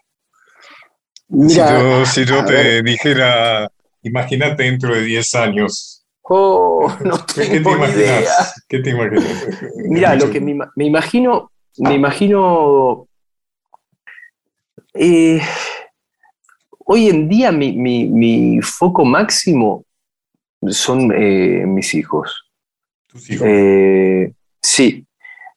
Mira, 1.30 1.66
si 1.66 1.68
yo, 1.68 2.05
si 2.05 2.26
yo 2.26 2.43
te 2.45 2.53
ver. 2.53 2.84
dijera, 2.84 3.70
imagínate 4.03 4.64
dentro 4.64 4.95
de 4.95 5.03
10 5.03 5.34
años, 5.36 6.03
Oh, 6.24 6.89
no 7.03 7.18
¿qué 7.36 7.59
te 7.59 7.59
tengo 7.62 7.88
idea. 7.88 8.22
imaginas? 8.24 8.53
¿Qué 8.68 8.80
te 8.80 8.89
imaginas? 8.91 9.43
Mira, 9.89 10.16
lo 10.16 10.30
que 10.30 10.39
me, 10.41 10.55
me 10.76 10.86
imagino, 10.86 11.51
me 11.78 11.95
imagino. 11.95 13.07
eh, 14.93 15.41
hoy 16.86 17.09
en 17.09 17.30
día 17.30 17.51
mi, 17.51 17.74
mi- 17.74 18.05
mi 18.07 18.62
foco 18.62 19.05
máximo 19.05 19.86
son 20.70 21.12
eh, 21.14 21.66
mis 21.68 21.93
hijos. 21.95 22.45
Tus 23.07 23.30
hijos. 23.30 23.47
Eh, 23.47 24.34
sí, 24.62 25.05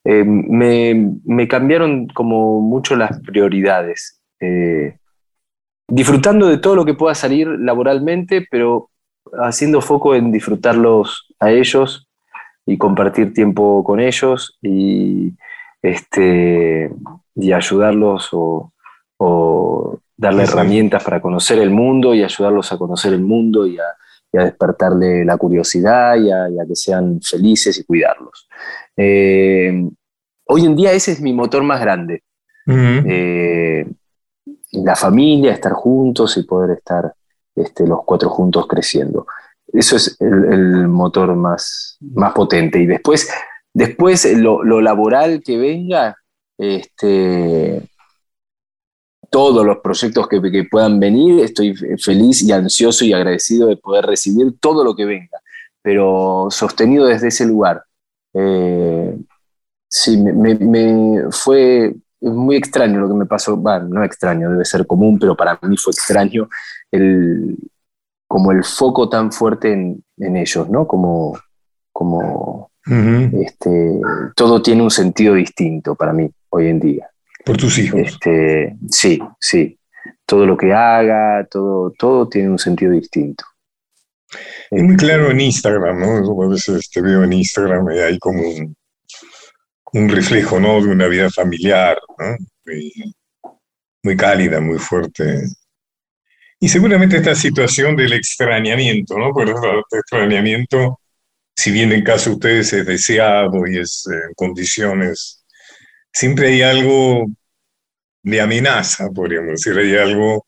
eh, 0.04 0.24
me, 0.24 1.12
me 1.24 1.48
cambiaron 1.48 2.08
como 2.08 2.60
mucho 2.60 2.96
las 2.96 3.20
prioridades. 3.20 4.20
Eh, 4.40 4.96
disfrutando 5.88 6.46
de 6.48 6.58
todo 6.58 6.76
lo 6.76 6.84
que 6.84 6.94
pueda 6.94 7.14
salir 7.14 7.46
laboralmente, 7.48 8.46
pero 8.50 8.90
haciendo 9.38 9.80
foco 9.80 10.14
en 10.14 10.32
disfrutarlos 10.32 11.26
a 11.40 11.50
ellos 11.50 12.08
y 12.66 12.78
compartir 12.78 13.32
tiempo 13.34 13.82
con 13.84 14.00
ellos 14.00 14.58
y, 14.62 15.32
este, 15.82 16.90
y 17.34 17.52
ayudarlos 17.52 18.28
o, 18.32 18.72
o 19.18 19.98
darle 20.16 20.46
Sí, 20.46 20.52
sí. 20.52 20.52
herramientas 20.52 21.04
para 21.04 21.20
conocer 21.20 21.58
el 21.58 21.70
mundo 21.70 22.14
y 22.14 22.22
ayudarlos 22.22 22.72
a 22.72 22.78
conocer 22.78 23.12
el 23.12 23.22
mundo 23.22 23.66
y 23.66 23.78
a, 23.78 23.84
y 24.34 24.36
a 24.36 24.44
despertarle 24.44 25.24
la 25.24 25.36
curiosidad 25.36 26.16
y 26.16 26.30
a, 26.32 26.50
y 26.50 26.58
a 26.58 26.66
que 26.66 26.74
sean 26.74 27.20
felices 27.22 27.78
y 27.78 27.84
cuidarlos. 27.84 28.48
Eh, 28.96 29.88
hoy 30.46 30.64
en 30.64 30.74
día 30.74 30.92
ese 30.92 31.12
es 31.12 31.20
mi 31.20 31.32
motor 31.32 31.62
más 31.62 31.80
grande. 31.80 32.24
Eh, 32.66 33.86
la 34.72 34.96
familia, 34.96 35.52
estar 35.52 35.72
juntos 35.72 36.36
y 36.36 36.42
poder 36.42 36.78
estar 36.78 37.14
este, 37.54 37.86
los 37.86 38.00
cuatro 38.04 38.28
juntos 38.28 38.66
creciendo. 38.66 39.24
Eso 39.72 39.94
es 39.94 40.16
el, 40.20 40.52
el 40.52 40.88
motor 40.88 41.36
más, 41.36 41.96
más 42.00 42.32
potente. 42.32 42.80
Y 42.80 42.86
después, 42.86 43.30
después 43.72 44.24
lo, 44.36 44.64
lo 44.64 44.80
laboral 44.80 45.42
que 45.44 45.58
venga, 45.58 46.16
este, 46.58 47.82
todos 49.34 49.66
los 49.66 49.78
proyectos 49.78 50.28
que, 50.28 50.40
que 50.40 50.62
puedan 50.70 51.00
venir, 51.00 51.40
estoy 51.40 51.74
feliz 51.98 52.40
y 52.44 52.52
ansioso 52.52 53.04
y 53.04 53.12
agradecido 53.12 53.66
de 53.66 53.76
poder 53.76 54.06
recibir 54.06 54.54
todo 54.60 54.84
lo 54.84 54.94
que 54.94 55.04
venga, 55.04 55.38
pero 55.82 56.46
sostenido 56.50 57.06
desde 57.06 57.26
ese 57.28 57.44
lugar. 57.44 57.82
Eh, 58.32 59.18
sí, 59.88 60.16
me, 60.18 60.32
me- 60.32 60.54
me 60.54 61.32
fue 61.32 61.94
muy 62.20 62.54
extraño 62.54 63.00
lo 63.00 63.08
que 63.08 63.14
me 63.14 63.26
pasó, 63.26 63.56
bueno, 63.56 63.88
no 63.88 64.04
extraño, 64.04 64.50
debe 64.50 64.64
ser 64.64 64.86
común, 64.86 65.18
pero 65.18 65.36
para 65.36 65.58
mí 65.62 65.76
fue 65.76 65.90
extraño 65.90 66.48
el, 66.92 67.56
como 68.28 68.52
el 68.52 68.62
foco 68.62 69.08
tan 69.08 69.32
fuerte 69.32 69.72
en, 69.72 70.00
en 70.18 70.36
ellos, 70.36 70.68
¿no? 70.68 70.86
Como, 70.86 71.36
como 71.92 72.70
este, 73.32 74.00
todo 74.36 74.62
tiene 74.62 74.82
un 74.82 74.90
sentido 74.92 75.34
distinto 75.34 75.96
para 75.96 76.12
mí 76.12 76.30
hoy 76.50 76.68
en 76.68 76.78
día. 76.78 77.10
Por 77.44 77.56
tus 77.56 77.78
hijos. 77.78 78.00
Este, 78.00 78.76
sí, 78.90 79.20
sí. 79.38 79.78
Todo 80.26 80.46
lo 80.46 80.56
que 80.56 80.72
haga, 80.72 81.46
todo, 81.50 81.92
todo 81.98 82.28
tiene 82.28 82.50
un 82.50 82.58
sentido 82.58 82.92
distinto. 82.92 83.44
Es 84.70 84.82
muy 84.82 84.96
claro 84.96 85.30
en 85.30 85.40
Instagram, 85.40 86.00
¿no? 86.00 86.42
A 86.42 86.48
veces 86.48 86.90
te 86.90 87.00
veo 87.00 87.22
en 87.24 87.32
Instagram 87.32 87.90
y 87.90 87.98
hay 87.98 88.18
como 88.18 88.40
un, 88.40 88.76
un 89.92 90.08
reflejo, 90.08 90.58
¿no? 90.58 90.82
De 90.82 90.88
una 90.88 91.06
vida 91.06 91.30
familiar, 91.30 91.98
¿no? 92.18 92.36
Muy, 92.64 93.14
muy 94.02 94.16
cálida, 94.16 94.60
muy 94.60 94.78
fuerte. 94.78 95.44
Y 96.60 96.68
seguramente 96.68 97.18
esta 97.18 97.34
situación 97.34 97.94
del 97.94 98.14
extrañamiento, 98.14 99.18
¿no? 99.18 99.32
Porque 99.32 99.52
el 99.52 99.82
extrañamiento, 99.98 101.00
si 101.54 101.70
bien 101.70 101.92
en 101.92 102.02
caso 102.02 102.30
de 102.30 102.36
ustedes 102.36 102.72
es 102.72 102.86
deseado 102.86 103.66
y 103.66 103.78
es 103.78 104.06
en 104.06 104.32
condiciones, 104.34 105.43
siempre 106.14 106.48
hay 106.48 106.62
algo 106.62 107.26
de 108.22 108.40
amenaza, 108.40 109.10
podríamos 109.10 109.62
decir, 109.62 109.76
hay 109.78 109.96
algo 109.96 110.46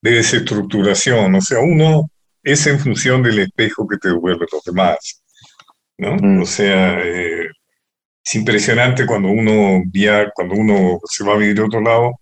de 0.00 0.12
desestructuración. 0.12 1.34
O 1.34 1.40
sea, 1.40 1.58
uno 1.60 2.08
es 2.42 2.66
en 2.66 2.78
función 2.78 3.22
del 3.22 3.40
espejo 3.40 3.88
que 3.88 3.96
te 3.96 4.08
devuelven 4.08 4.46
los 4.52 4.62
demás, 4.62 5.22
¿no? 5.98 6.16
Mm. 6.16 6.42
O 6.42 6.46
sea, 6.46 7.00
eh, 7.02 7.48
es 8.24 8.34
impresionante 8.34 9.06
cuando 9.06 9.28
uno 9.28 9.82
viaja, 9.86 10.30
cuando 10.34 10.54
uno 10.54 11.00
se 11.04 11.24
va 11.24 11.34
a 11.34 11.38
vivir 11.38 11.60
a 11.60 11.66
otro 11.66 11.80
lado. 11.80 12.20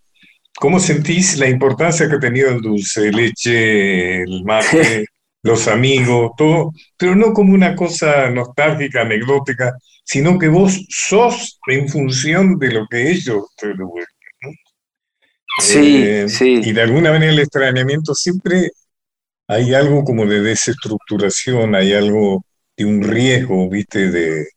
¿Cómo 0.57 0.79
sentís 0.79 1.37
la 1.39 1.49
importancia 1.49 2.09
que 2.09 2.17
ha 2.17 2.21
tenido 2.21 2.51
el 2.51 2.61
dulce 2.61 3.03
de 3.03 3.13
leche, 3.13 4.23
el 4.23 4.45
mate, 4.45 5.07
los 5.45 5.69
amigos, 5.69 6.33
todo? 6.39 6.73
Pero 6.99 7.17
no 7.17 7.35
como 7.35 7.55
una 7.55 7.77
cosa 7.77 8.31
nostálgica, 8.31 9.03
anecdótica, 9.03 9.75
sino 10.05 10.39
que 10.41 10.49
vos 10.49 10.87
sos 10.91 11.61
en 11.69 11.89
función 11.91 12.59
de 12.59 12.73
lo 12.73 12.87
que 12.91 13.11
ellos 13.13 13.45
te 13.59 13.69
devuelven. 13.69 14.07
Sí, 15.61 16.03
Eh, 16.05 16.29
sí. 16.29 16.61
Y 16.65 16.73
de 16.73 16.83
alguna 16.83 17.13
manera 17.13 17.33
el 17.33 17.39
extrañamiento 17.39 18.15
siempre 18.15 18.71
hay 19.49 19.75
algo 19.75 20.05
como 20.05 20.27
de 20.27 20.43
desestructuración, 20.43 21.75
hay 21.77 21.95
algo 21.95 22.45
de 22.77 22.87
un 22.87 23.03
riesgo, 23.05 23.71
¿viste? 23.71 24.11
De, 24.11 24.49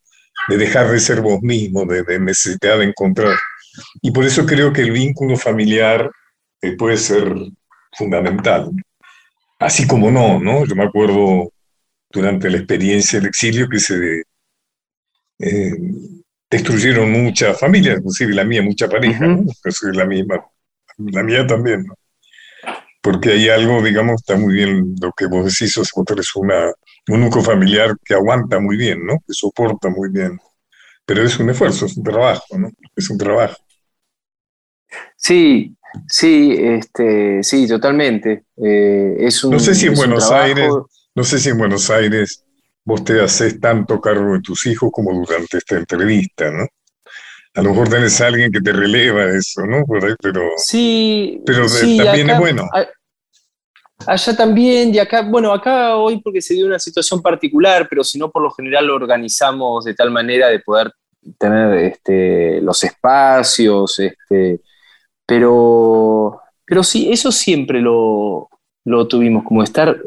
de 0.50 0.58
dejar 0.58 0.92
de 0.92 1.00
ser 1.00 1.22
vos 1.22 1.42
mismo, 1.44 1.86
de, 1.86 2.04
de 2.04 2.20
necesidad 2.20 2.80
de 2.80 2.86
encontrar. 2.86 3.38
Y 4.02 4.12
por 4.12 4.26
eso 4.26 4.46
creo 4.46 4.74
que 4.74 4.82
el 4.82 4.92
vínculo 4.92 5.38
familiar 5.38 6.12
eh, 6.62 6.78
puede 6.78 6.98
ser 6.98 7.34
fundamental. 7.98 8.72
Así 9.60 9.88
como 9.88 10.12
no, 10.12 10.40
¿no? 10.40 10.66
Yo 10.66 10.76
me 10.76 10.86
acuerdo 10.86 11.52
durante 12.12 12.50
la 12.50 12.58
experiencia 12.58 13.20
del 13.20 13.30
exilio 13.30 13.68
que 13.70 13.80
se 13.80 14.24
eh, 15.40 15.72
destruyeron 16.50 17.12
muchas 17.12 17.60
familias, 17.60 17.98
inclusive 17.98 18.34
la 18.34 18.44
mía, 18.44 18.62
mucha 18.62 18.88
pareja, 18.88 19.26
¿no? 19.26 19.40
Ujú. 19.42 19.52
Yo 19.66 19.72
soy 19.72 19.96
la 19.96 20.06
misma, 20.06 20.46
la 20.98 21.24
mía 21.24 21.46
también, 21.46 21.86
¿no? 21.86 21.96
Porque 23.02 23.32
hay 23.32 23.50
algo, 23.50 23.82
digamos, 23.82 24.22
está 24.22 24.38
muy 24.38 24.54
bien 24.54 24.96
lo 25.02 25.12
que 25.16 25.28
vos 25.28 25.46
decís, 25.46 25.78
o 25.78 25.84
sea, 25.84 25.92
vos 25.96 26.06
tenés 26.06 26.36
una, 26.36 26.72
un 27.10 27.22
núcleo 27.22 27.44
familiar 27.44 27.96
que 28.04 28.14
aguanta 28.14 28.60
muy 28.60 28.78
bien, 28.78 29.06
¿no? 29.06 29.20
Que 29.26 29.34
soporta 29.34 29.90
muy 29.90 30.10
bien. 30.12 30.38
Pero 31.06 31.24
es 31.24 31.40
un 31.40 31.50
esfuerzo, 31.50 31.86
es 31.86 31.98
un 31.98 32.04
trabajo, 32.04 32.58
¿no? 32.58 32.70
Es 32.96 33.10
un 33.10 33.18
trabajo. 33.18 33.56
Sí, 35.16 35.77
sí, 36.08 36.56
este, 36.60 37.44
sí, 37.44 37.68
totalmente. 37.68 38.46
Eh, 38.58 39.16
es 39.20 39.44
un, 39.44 39.52
No 39.52 39.60
sé 39.60 39.76
si 39.76 39.88
en 39.88 39.96
Buenos 39.96 40.32
Aires, 40.32 40.70
no 41.16 41.24
sé 41.24 41.40
si 41.40 41.50
en 41.50 41.58
Buenos 41.58 41.90
Aires 41.90 42.44
vos 42.84 43.04
te 43.04 43.22
haces 43.22 43.60
tanto 43.60 44.00
cargo 44.00 44.34
de 44.34 44.42
tus 44.42 44.66
hijos 44.66 44.90
como 44.92 45.14
durante 45.14 45.58
esta 45.58 45.76
entrevista, 45.78 46.50
¿no? 46.52 46.66
A 47.56 47.62
lo 47.64 47.72
mejor 47.72 47.90
tenés 47.90 48.22
a 48.22 48.28
alguien 48.28 48.52
que 48.52 48.62
te 48.62 48.72
releva 48.72 49.26
eso, 49.26 49.66
¿no? 49.66 49.84
Pero 50.22 50.42
Sí, 50.58 51.42
Pero 51.46 51.68
sí, 51.68 51.98
también 51.98 52.28
acá- 52.28 52.34
es 52.34 52.40
bueno. 52.40 52.70
Allá 54.06 54.38
también, 54.38 54.94
y 54.94 55.00
acá, 55.00 55.24
bueno, 55.24 55.52
acá 55.52 55.96
hoy 55.96 56.22
porque 56.22 56.40
se 56.42 56.54
dio 56.54 56.68
una 56.68 56.78
situación 56.78 57.20
particular, 57.20 57.88
pero 57.90 58.04
si 58.04 58.20
no, 58.20 58.30
por 58.30 58.44
lo 58.44 58.52
general 58.52 58.86
lo 58.86 58.96
organizamos 58.96 59.86
de 59.86 59.96
tal 59.96 60.12
manera 60.12 60.50
de 60.50 60.60
poder 60.60 60.92
tener 61.40 61.74
este, 61.80 62.62
los 62.62 62.84
espacios, 62.84 64.00
este, 64.00 64.62
pero, 65.28 66.42
pero 66.66 66.84
sí, 66.84 67.10
eso 67.12 67.32
siempre 67.32 67.82
lo, 67.82 68.50
lo 68.86 69.08
tuvimos, 69.08 69.44
como 69.44 69.64
estar 69.64 69.98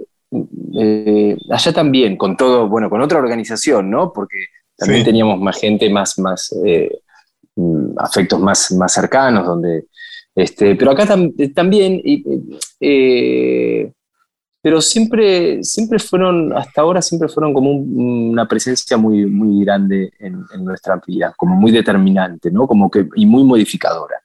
eh, 0.79 1.37
allá 1.51 1.73
también, 1.73 2.17
con 2.17 2.37
todo, 2.37 2.69
bueno, 2.69 2.91
con 2.91 3.03
otra 3.03 3.19
organización, 3.21 3.91
¿no? 3.91 4.13
Porque 4.13 4.47
también 4.77 5.01
Sí. 5.03 5.07
teníamos 5.11 5.41
más 5.41 5.61
gente, 5.61 5.91
más, 5.91 6.19
más 6.19 6.53
eh, 6.67 6.91
mm, 7.57 7.99
afectos 7.99 8.41
más, 8.41 8.73
más 8.73 8.93
cercanos, 8.93 9.47
donde, 9.47 9.87
este, 10.35 10.75
pero 10.77 10.93
acá 10.93 11.07
tam- 11.07 11.55
también, 11.55 12.01
eh, 12.81 13.93
pero 14.63 14.81
siempre, 14.83 15.63
siempre 15.65 15.99
fueron, 15.99 16.53
hasta 16.57 16.83
ahora 16.83 17.03
siempre 17.03 17.29
fueron 17.29 17.55
como 17.55 17.73
un- 17.73 18.31
una 18.33 18.47
presencia 18.49 18.97
muy, 18.99 19.27
muy 19.27 19.65
grande 19.65 20.13
en, 20.19 20.43
en 20.55 20.65
nuestra 20.65 21.01
vida, 21.07 21.35
como 21.37 21.57
muy 21.57 21.73
determinante, 21.73 22.51
¿no? 22.51 22.67
Como 22.67 22.91
que, 22.91 23.07
y 23.17 23.27
muy 23.27 23.45
modificadora. 23.45 24.17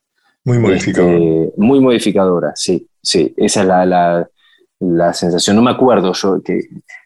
Muy 0.45 0.59
modificador. 0.59 1.11
Este, 1.13 1.53
muy 1.57 1.79
modificadora, 1.81 2.51
sí, 2.55 2.87
sí, 3.01 3.33
esa 3.37 3.61
es 3.61 3.67
la, 3.67 3.85
la- 3.85 4.29
la 4.79 5.13
sensación. 5.13 5.55
No 5.55 5.61
me 5.61 5.71
acuerdo 5.71 6.13
yo, 6.13 6.41
que 6.43 6.59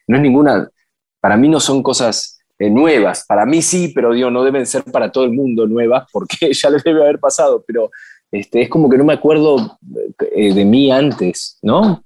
no 0.08 0.18
es 0.18 0.22
ninguna, 0.24 0.70
para 1.22 1.38
mí 1.38 1.48
no 1.50 1.60
son 1.60 1.82
cosas 1.84 2.40
eh, 2.58 2.70
nuevas, 2.70 3.26
para 3.28 3.46
mí 3.46 3.62
sí, 3.62 3.92
pero 3.96 4.14
digo, 4.14 4.30
no 4.30 4.44
deben 4.44 4.66
ser 4.66 4.84
para 4.84 5.12
todo 5.12 5.24
el 5.24 5.32
mundo 5.32 5.66
nuevas, 5.68 6.08
porque 6.12 6.52
ya 6.54 6.70
les 6.70 6.84
debe 6.84 7.02
haber 7.04 7.20
pasado, 7.20 7.64
pero 7.66 7.90
este, 8.32 8.62
es 8.64 8.70
como 8.70 8.90
que 8.90 8.98
no 8.98 9.06
me 9.06 9.14
acuerdo 9.14 9.78
eh, 10.36 10.54
de 10.54 10.66
mí 10.66 10.92
antes, 10.92 11.58
¿no? 11.62 12.04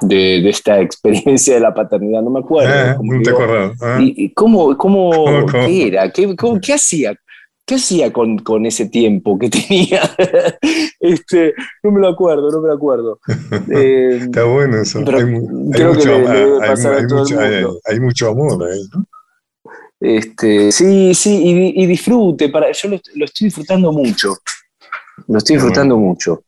de, 0.00 0.40
de 0.42 0.48
esta 0.50 0.80
experiencia 0.80 1.54
de 1.54 1.60
la 1.60 1.72
paternidad, 1.72 2.20
no 2.20 2.30
me 2.30 2.40
acuerdo. 2.40 2.96
Como 2.96 3.12
no 3.14 3.22
te 3.22 3.30
digo. 3.30 3.72
Ah. 3.80 3.98
¿Y, 4.00 4.24
y 4.24 4.30
cómo, 4.34 4.76
cómo, 4.76 5.10
¿Cómo, 5.12 5.46
cómo? 5.46 5.66
qué 5.66 5.86
era? 5.86 6.10
¿Qué, 6.10 6.34
cómo- 6.36 6.60
qué 6.60 6.74
hacía? 6.74 7.14
¿Qué 7.68 7.74
hacía 7.74 8.10
con, 8.12 8.38
con 8.38 8.64
ese 8.66 8.86
tiempo 8.88 9.38
que 9.38 9.50
tenía? 9.50 10.00
este, 11.00 11.52
no 11.82 11.90
me 11.92 12.00
lo 12.00 12.08
acuerdo, 12.08 12.50
no 12.50 12.60
me 12.62 12.68
lo 12.68 12.74
acuerdo. 12.74 13.20
Eh, 13.70 14.20
Está 14.22 14.44
bueno 14.44 14.80
eso. 14.80 15.02
Pero 15.04 15.18
hay, 15.18 15.24
creo 15.72 15.92
que 15.92 15.98
mucho, 15.98 16.08
le- 16.08 16.22
le 16.22 16.28
debe 16.40 16.52
hay- 16.62 16.68
pasar 16.70 16.94
a 16.94 17.06
todo 17.06 17.18
el 17.18 17.24
mucho- 17.24 17.40
mundo. 17.40 17.80
hay 17.84 18.00
mucho 18.00 18.28
amor 18.30 18.68
ahí, 18.72 18.80
¿no? 18.94 19.06
Este, 20.00 20.70
sí, 20.72 21.12
sí, 21.12 21.42
y, 21.44 21.82
y 21.82 21.86
disfrute. 21.86 22.48
Para, 22.48 22.72
yo 22.72 22.88
lo, 22.88 22.98
lo 23.16 23.24
estoy 23.26 23.46
disfrutando 23.46 23.92
mucho. 23.92 24.34
Lo 25.26 25.38
estoy 25.38 25.56
disfrutando 25.56 25.96
mucho. 25.98 26.42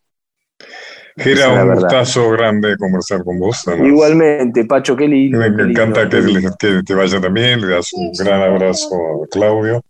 Era 1.16 1.64
un 1.64 1.74
gustazo 1.74 2.30
grande 2.30 2.76
conversar 2.78 3.24
con 3.24 3.38
vos. 3.40 3.66
además. 3.66 3.88
Igualmente, 3.88 4.64
Pacho, 4.64 4.96
qué 4.96 5.06
lindo. 5.08 5.38
Me, 5.38 5.46
qué 5.46 5.50
me 5.50 5.64
lindo, 5.64 5.82
encanta 5.82 6.08
que, 6.08 6.22
que 6.58 6.82
te 6.84 6.94
vaya 6.94 7.20
también. 7.20 7.60
Le 7.60 7.66
das 7.74 7.92
un 7.92 8.10
gran 8.12 8.40
abrazo 8.40 8.94
a 9.24 9.26
Claudio, 9.30 9.82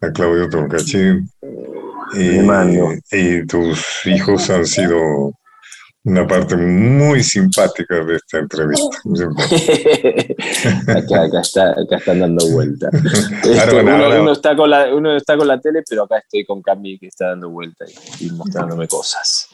a 0.00 0.10
Claudio 0.12 0.48
Torcachín. 0.48 1.28
Y, 2.14 2.40
y 3.16 3.46
tus 3.46 4.06
hijos 4.06 4.50
han 4.50 4.66
sido 4.66 5.32
una 6.04 6.26
parte 6.26 6.56
muy 6.56 7.22
simpática 7.22 8.04
de 8.04 8.16
esta 8.16 8.38
entrevista. 8.38 8.96
acá, 10.98 11.22
acá, 11.22 11.40
está, 11.40 11.70
acá 11.70 11.96
están 11.96 12.20
dando 12.20 12.46
vuelta. 12.50 12.90
Este, 13.42 13.80
uno, 13.80 14.20
uno 14.22 14.32
está 14.32 14.56
con 14.56 14.70
la, 14.70 14.94
uno 14.94 15.16
está 15.16 15.36
con 15.36 15.46
la 15.46 15.60
tele, 15.60 15.82
pero 15.88 16.04
acá 16.04 16.18
estoy 16.18 16.44
con 16.44 16.62
Cami 16.62 16.98
que 16.98 17.06
está 17.06 17.28
dando 17.28 17.50
vuelta 17.50 17.84
y, 18.20 18.26
y 18.26 18.30
mostrándome 18.30 18.88
cosas. 18.88 19.48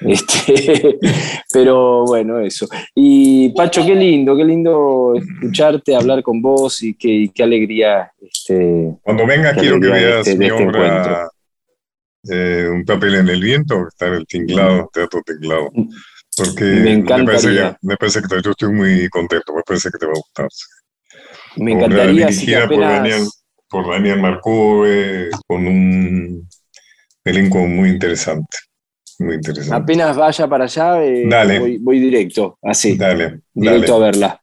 Este, 0.00 0.98
pero 1.52 2.04
bueno, 2.04 2.40
eso. 2.40 2.66
Y 2.94 3.50
Pacho, 3.50 3.84
qué 3.84 3.94
lindo, 3.94 4.36
qué 4.36 4.44
lindo 4.44 5.14
escucharte, 5.16 5.94
hablar 5.96 6.22
con 6.22 6.42
vos 6.42 6.82
y 6.82 6.94
qué, 6.94 7.08
y 7.08 7.28
qué 7.30 7.42
alegría. 7.42 8.12
Este, 8.20 8.94
Cuando 9.02 9.26
venga, 9.26 9.54
quiero 9.54 9.80
que 9.80 9.88
veas 9.88 10.26
este- 10.26 10.38
mi 10.38 10.46
este 10.46 10.64
obra 10.64 11.28
eh, 12.28 12.68
Un 12.70 12.84
papel 12.84 13.14
en 13.16 13.28
el 13.28 13.40
viento, 13.40 13.76
que 13.82 13.88
está 13.88 14.06
en 14.08 14.14
el 14.14 14.26
Tinglado, 14.26 14.90
Teatro 14.92 15.22
Tinglado. 15.24 15.70
Porque 16.36 16.64
Me 16.64 17.02
parece, 17.02 17.48
encantaría. 17.48 17.70
que, 17.70 17.76
me 17.86 17.96
parece 17.96 18.20
que 18.20 18.42
yo 18.42 18.50
estoy 18.50 18.72
muy 18.72 19.08
contento, 19.08 19.54
me 19.54 19.62
parece 19.62 19.90
que 19.90 19.98
te 19.98 20.06
va 20.06 20.12
a 20.12 20.16
gustar. 20.16 20.48
me 21.56 21.72
encantaría 21.72 22.28
si 22.28 22.46
dirigida 22.46 22.68
por 22.68 22.80
Daniel, 22.80 23.14
apenas, 23.14 23.44
por 23.70 23.88
Daniel 23.90 24.20
Marcove, 24.20 25.30
con 25.46 25.66
un 25.66 26.48
elenco 27.24 27.58
muy 27.58 27.88
interesante. 27.88 28.58
Muy 29.18 29.34
interesante. 29.36 29.74
apenas 29.74 30.16
vaya 30.16 30.46
para 30.48 30.64
allá, 30.64 31.02
eh, 31.04 31.24
Dale. 31.28 31.58
voy, 31.58 31.78
voy 31.78 31.98
directo, 32.00 32.58
así, 32.62 32.96
Dale, 32.96 33.40
directo 33.54 33.96
a 33.96 33.98
dale. 34.00 34.10
verla. 34.12 34.40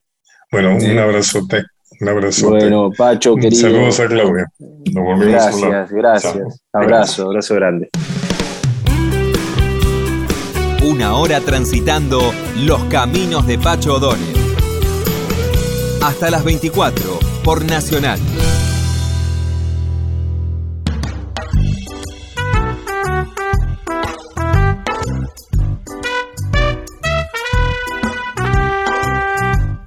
Bueno, 0.52 0.76
un 0.78 1.00
abrazote. 1.00 1.64
Un 2.02 2.10
abrazote. 2.10 2.48
Bueno, 2.50 2.90
Pacho, 2.98 3.36
querido. 3.36 3.62
Saludos 3.62 4.00
a 4.00 4.08
Claudia. 4.08 4.46
Nos 4.60 5.04
volvemos 5.04 5.42
a 5.42 5.48
hablar. 5.50 5.70
Gracias, 5.90 5.92
gracias. 5.92 6.34
Chao. 6.34 6.52
Abrazo, 6.82 7.24
abrazo 7.28 7.56
grande. 7.56 7.90
Una 10.84 11.16
hora 11.16 11.40
transitando 11.40 12.34
los 12.58 12.84
caminos 12.86 13.48
de 13.48 13.58
Pacho 13.58 13.96
O'Donnell. 13.96 14.36
Hasta 16.04 16.30
las 16.30 16.44
24 16.44 17.20
por 17.44 17.64
Nacional. 17.64 18.20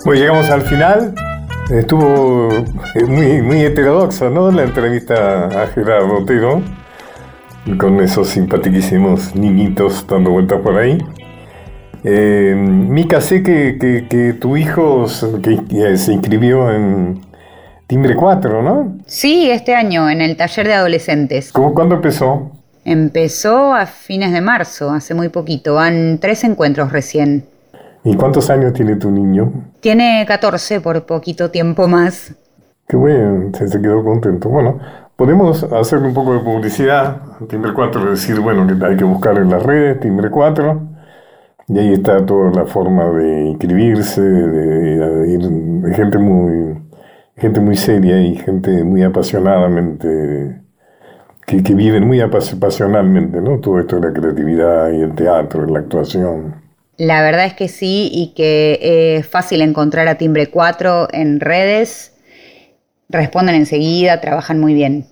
Pues 0.06 0.20
llegamos 0.20 0.48
al 0.50 0.62
final. 0.62 1.14
Estuvo 1.70 2.48
eh, 2.94 3.04
muy, 3.06 3.42
muy 3.42 3.60
heterodoxa, 3.64 4.30
¿no? 4.30 4.50
La 4.52 4.62
entrevista 4.62 5.46
a 5.46 5.66
Gerardo 5.66 6.18
Otero, 6.20 6.62
con 7.76 8.00
esos 8.00 8.28
simpaticísimos 8.28 9.34
niñitos 9.34 10.06
dando 10.06 10.30
vueltas 10.30 10.60
por 10.60 10.78
ahí. 10.78 10.96
Eh, 12.04 12.54
Mica, 12.56 13.20
sé 13.20 13.42
que, 13.42 13.78
que- 13.80 14.06
que 14.08 14.32
tu 14.34 14.56
hijo 14.56 15.08
se- 15.08 15.40
que, 15.42 15.58
que 15.64 15.96
se 15.96 16.12
inscribió 16.12 16.70
en 16.72 17.20
Timbre 17.88 18.14
4, 18.14 18.62
¿no? 18.62 18.96
Sí, 19.06 19.50
este 19.50 19.74
año 19.74 20.08
en 20.08 20.20
el 20.20 20.36
taller 20.36 20.68
de 20.68 20.74
adolescentes. 20.74 21.50
¿Cómo, 21.50 21.74
¿Cuándo 21.74 21.96
empezó? 21.96 22.52
Empezó 22.84 23.74
a 23.74 23.86
fines 23.86 24.32
de 24.32 24.40
marzo, 24.40 24.90
hace 24.92 25.14
muy 25.14 25.30
poquito. 25.30 25.74
Van 25.74 26.18
tres 26.20 26.44
encuentros 26.44 26.92
recién. 26.92 27.44
¿Y 28.06 28.16
cuántos 28.16 28.48
años 28.48 28.72
tiene 28.72 28.96
tu 28.96 29.10
niño? 29.10 29.52
Tiene 29.80 30.26
14 30.28 30.82
por 30.82 31.06
poquito 31.06 31.50
tiempo 31.50 31.88
más. 31.88 32.34
Qué 32.88 32.96
bueno, 32.96 33.50
se, 33.54 33.80
quedó 33.80 34.04
contento. 34.04 34.48
Bueno, 34.48 34.78
podemos 35.16 35.64
hacerle 35.64 36.08
un 36.08 36.14
poco 36.14 36.34
de 36.34 36.40
publicidad. 36.40 37.20
Timbre 37.48 37.72
4, 37.74 38.10
decir, 38.10 38.38
bueno, 38.40 38.66
que 38.66 38.84
hay 38.86 38.96
que 38.96 39.04
buscar 39.04 39.36
en 39.38 39.50
las 39.50 39.62
redes, 39.62 39.98
Timbre 40.00 40.30
4. 40.30 40.88
Y 41.68 41.78
ahí 41.78 41.92
está 41.94 42.24
toda 42.26 42.52
la 42.52 42.66
forma 42.66 43.06
de 43.12 43.46
inscribirse, 43.46 44.20
de, 44.22 45.38
de 45.38 45.94
gente 45.94 46.18
muy 46.18 46.82
gente 47.36 47.60
muy 47.60 47.76
seria 47.76 48.20
y 48.22 48.36
gente 48.36 48.84
muy 48.84 49.02
apasionadamente, 49.04 50.62
que, 51.46 51.62
que 51.62 51.74
viven 51.74 52.06
muy 52.06 52.20
apas- 52.20 52.58
pasionalmente, 52.60 53.40
¿no? 53.42 53.60
Todo 53.60 53.80
esto 53.80 54.00
de 54.00 54.08
la 54.08 54.14
creatividad 54.14 54.92
y 54.92 55.02
el 55.02 55.14
teatro, 55.16 55.68
y 55.68 55.72
la 55.72 55.80
actuación. 55.80 56.65
La 56.98 57.22
verdad 57.22 57.44
es 57.44 57.54
que 57.54 57.68
sí 57.68 58.08
y 58.10 58.32
que 58.34 59.18
es 59.18 59.26
fácil 59.28 59.60
encontrar 59.60 60.08
a 60.08 60.16
Timbre 60.16 60.48
4 60.48 61.08
en 61.12 61.40
redes. 61.40 62.14
Responden 63.08 63.54
enseguida, 63.54 64.20
trabajan 64.20 64.60
muy 64.60 64.72
bien. 64.72 65.06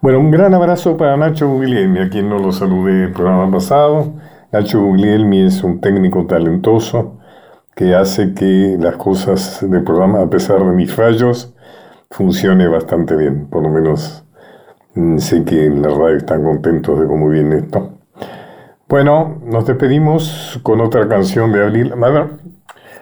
Bueno, 0.00 0.18
un 0.18 0.30
gran 0.30 0.52
abrazo 0.52 0.96
para 0.96 1.16
Nacho 1.16 1.48
Guglielmi, 1.48 2.00
a 2.00 2.08
quien 2.10 2.28
no 2.28 2.38
lo 2.38 2.52
saludé 2.52 3.04
el 3.04 3.12
programa 3.12 3.50
pasado. 3.50 4.14
Nacho 4.52 4.82
Guglielmi 4.82 5.46
es 5.46 5.62
un 5.62 5.80
técnico 5.80 6.26
talentoso 6.26 7.18
que 7.74 7.94
hace 7.94 8.34
que 8.34 8.76
las 8.78 8.96
cosas 8.96 9.58
del 9.68 9.84
programa, 9.84 10.22
a 10.22 10.30
pesar 10.30 10.58
de 10.58 10.72
mis 10.72 10.92
fallos, 10.92 11.54
funcione 12.10 12.66
bastante 12.68 13.16
bien. 13.16 13.48
Por 13.48 13.62
lo 13.62 13.70
menos 13.70 14.24
mm, 14.94 15.18
sé 15.18 15.44
que 15.44 15.66
en 15.66 15.82
la 15.82 15.88
radio 15.88 16.16
están 16.16 16.42
contentos 16.42 16.98
de 17.00 17.06
cómo 17.06 17.28
viene 17.28 17.58
esto. 17.58 17.95
Bueno, 18.88 19.40
nos 19.44 19.66
despedimos 19.66 20.60
con 20.62 20.80
otra 20.80 21.08
canción 21.08 21.52
de 21.52 21.64
Abril. 21.64 21.92
A 21.92 22.08
ver, 22.08 22.28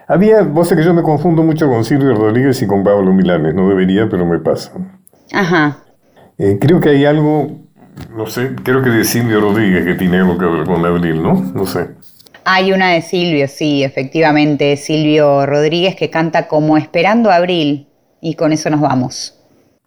había, 0.09 0.43
vos 0.43 0.68
sé 0.68 0.76
que 0.76 0.82
yo 0.82 0.95
me 0.95 1.03
confundo 1.03 1.43
mucho 1.43 1.68
con 1.68 1.85
Silvio 1.85 2.14
Rodríguez 2.14 2.61
y 2.62 2.66
con 2.66 2.82
Pablo 2.82 3.12
Milanes, 3.12 3.55
no 3.55 3.68
debería, 3.68 4.09
pero 4.09 4.24
me 4.24 4.39
pasa. 4.39 4.72
Ajá. 5.32 5.78
Eh, 6.39 6.59
creo 6.59 6.80
que 6.80 6.89
hay 6.91 7.05
algo, 7.05 7.51
no 8.16 8.26
sé, 8.26 8.55
creo 8.62 8.82
que 8.82 8.91
de 8.91 9.05
Silvio 9.05 9.41
Rodríguez 9.41 9.85
que 9.85 9.95
tiene 9.95 10.18
algo 10.18 10.39
que 10.39 10.47
ver 10.47 10.64
con 10.64 10.85
Abril, 10.85 11.22
¿no? 11.22 11.35
No 11.55 11.66
sé. 11.66 11.91
Hay 12.47 12.72
una 12.72 12.91
de 12.91 13.03
Silvio, 13.03 13.47
sí, 13.49 13.85
efectivamente, 13.85 14.76
Silvio 14.76 15.47
Rodríguez 15.47 15.97
que 15.97 16.11
canta 16.11 16.49
como 16.49 16.76
Esperando 16.76 17.30
Abril. 17.30 17.89
Y 18.20 18.37
con 18.37 18.53
eso 18.53 18.70
nos 18.70 18.80
vamos. 18.80 19.39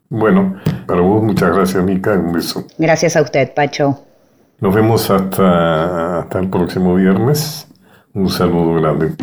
Bueno, 0.09 0.59
para 0.85 1.01
vos 1.01 1.23
muchas 1.23 1.55
gracias, 1.55 1.83
Mica, 1.83 2.13
un 2.13 2.33
beso. 2.33 2.65
Gracias 2.77 3.15
a 3.15 3.21
usted, 3.21 3.51
Pacho. 3.53 4.06
Nos 4.59 4.73
vemos 4.73 5.09
hasta, 5.11 6.19
hasta 6.19 6.39
el 6.39 6.49
próximo 6.49 6.95
viernes. 6.95 7.67
Un 8.13 8.29
saludo 8.29 8.81
grande. 8.81 9.15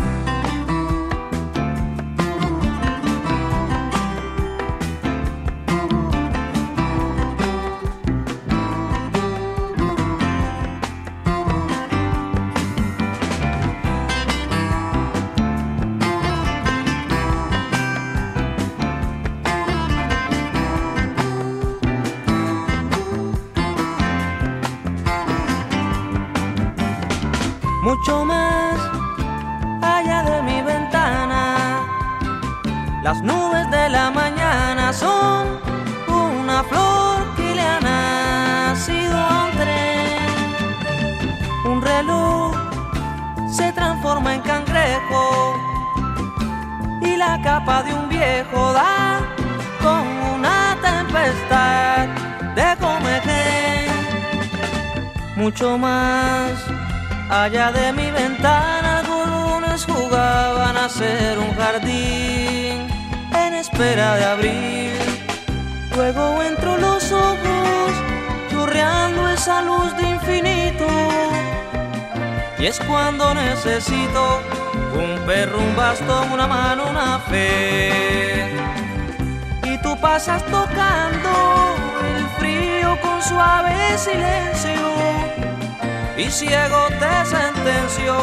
ciego 86.35 86.89
te 86.99 87.24
sentenció 87.26 88.16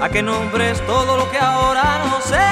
a 0.00 0.08
que 0.08 0.20
nombres 0.20 0.84
todo 0.84 1.16
lo 1.16 1.30
que 1.30 1.38
ahora 1.38 2.00
no 2.10 2.20
sé. 2.20 2.51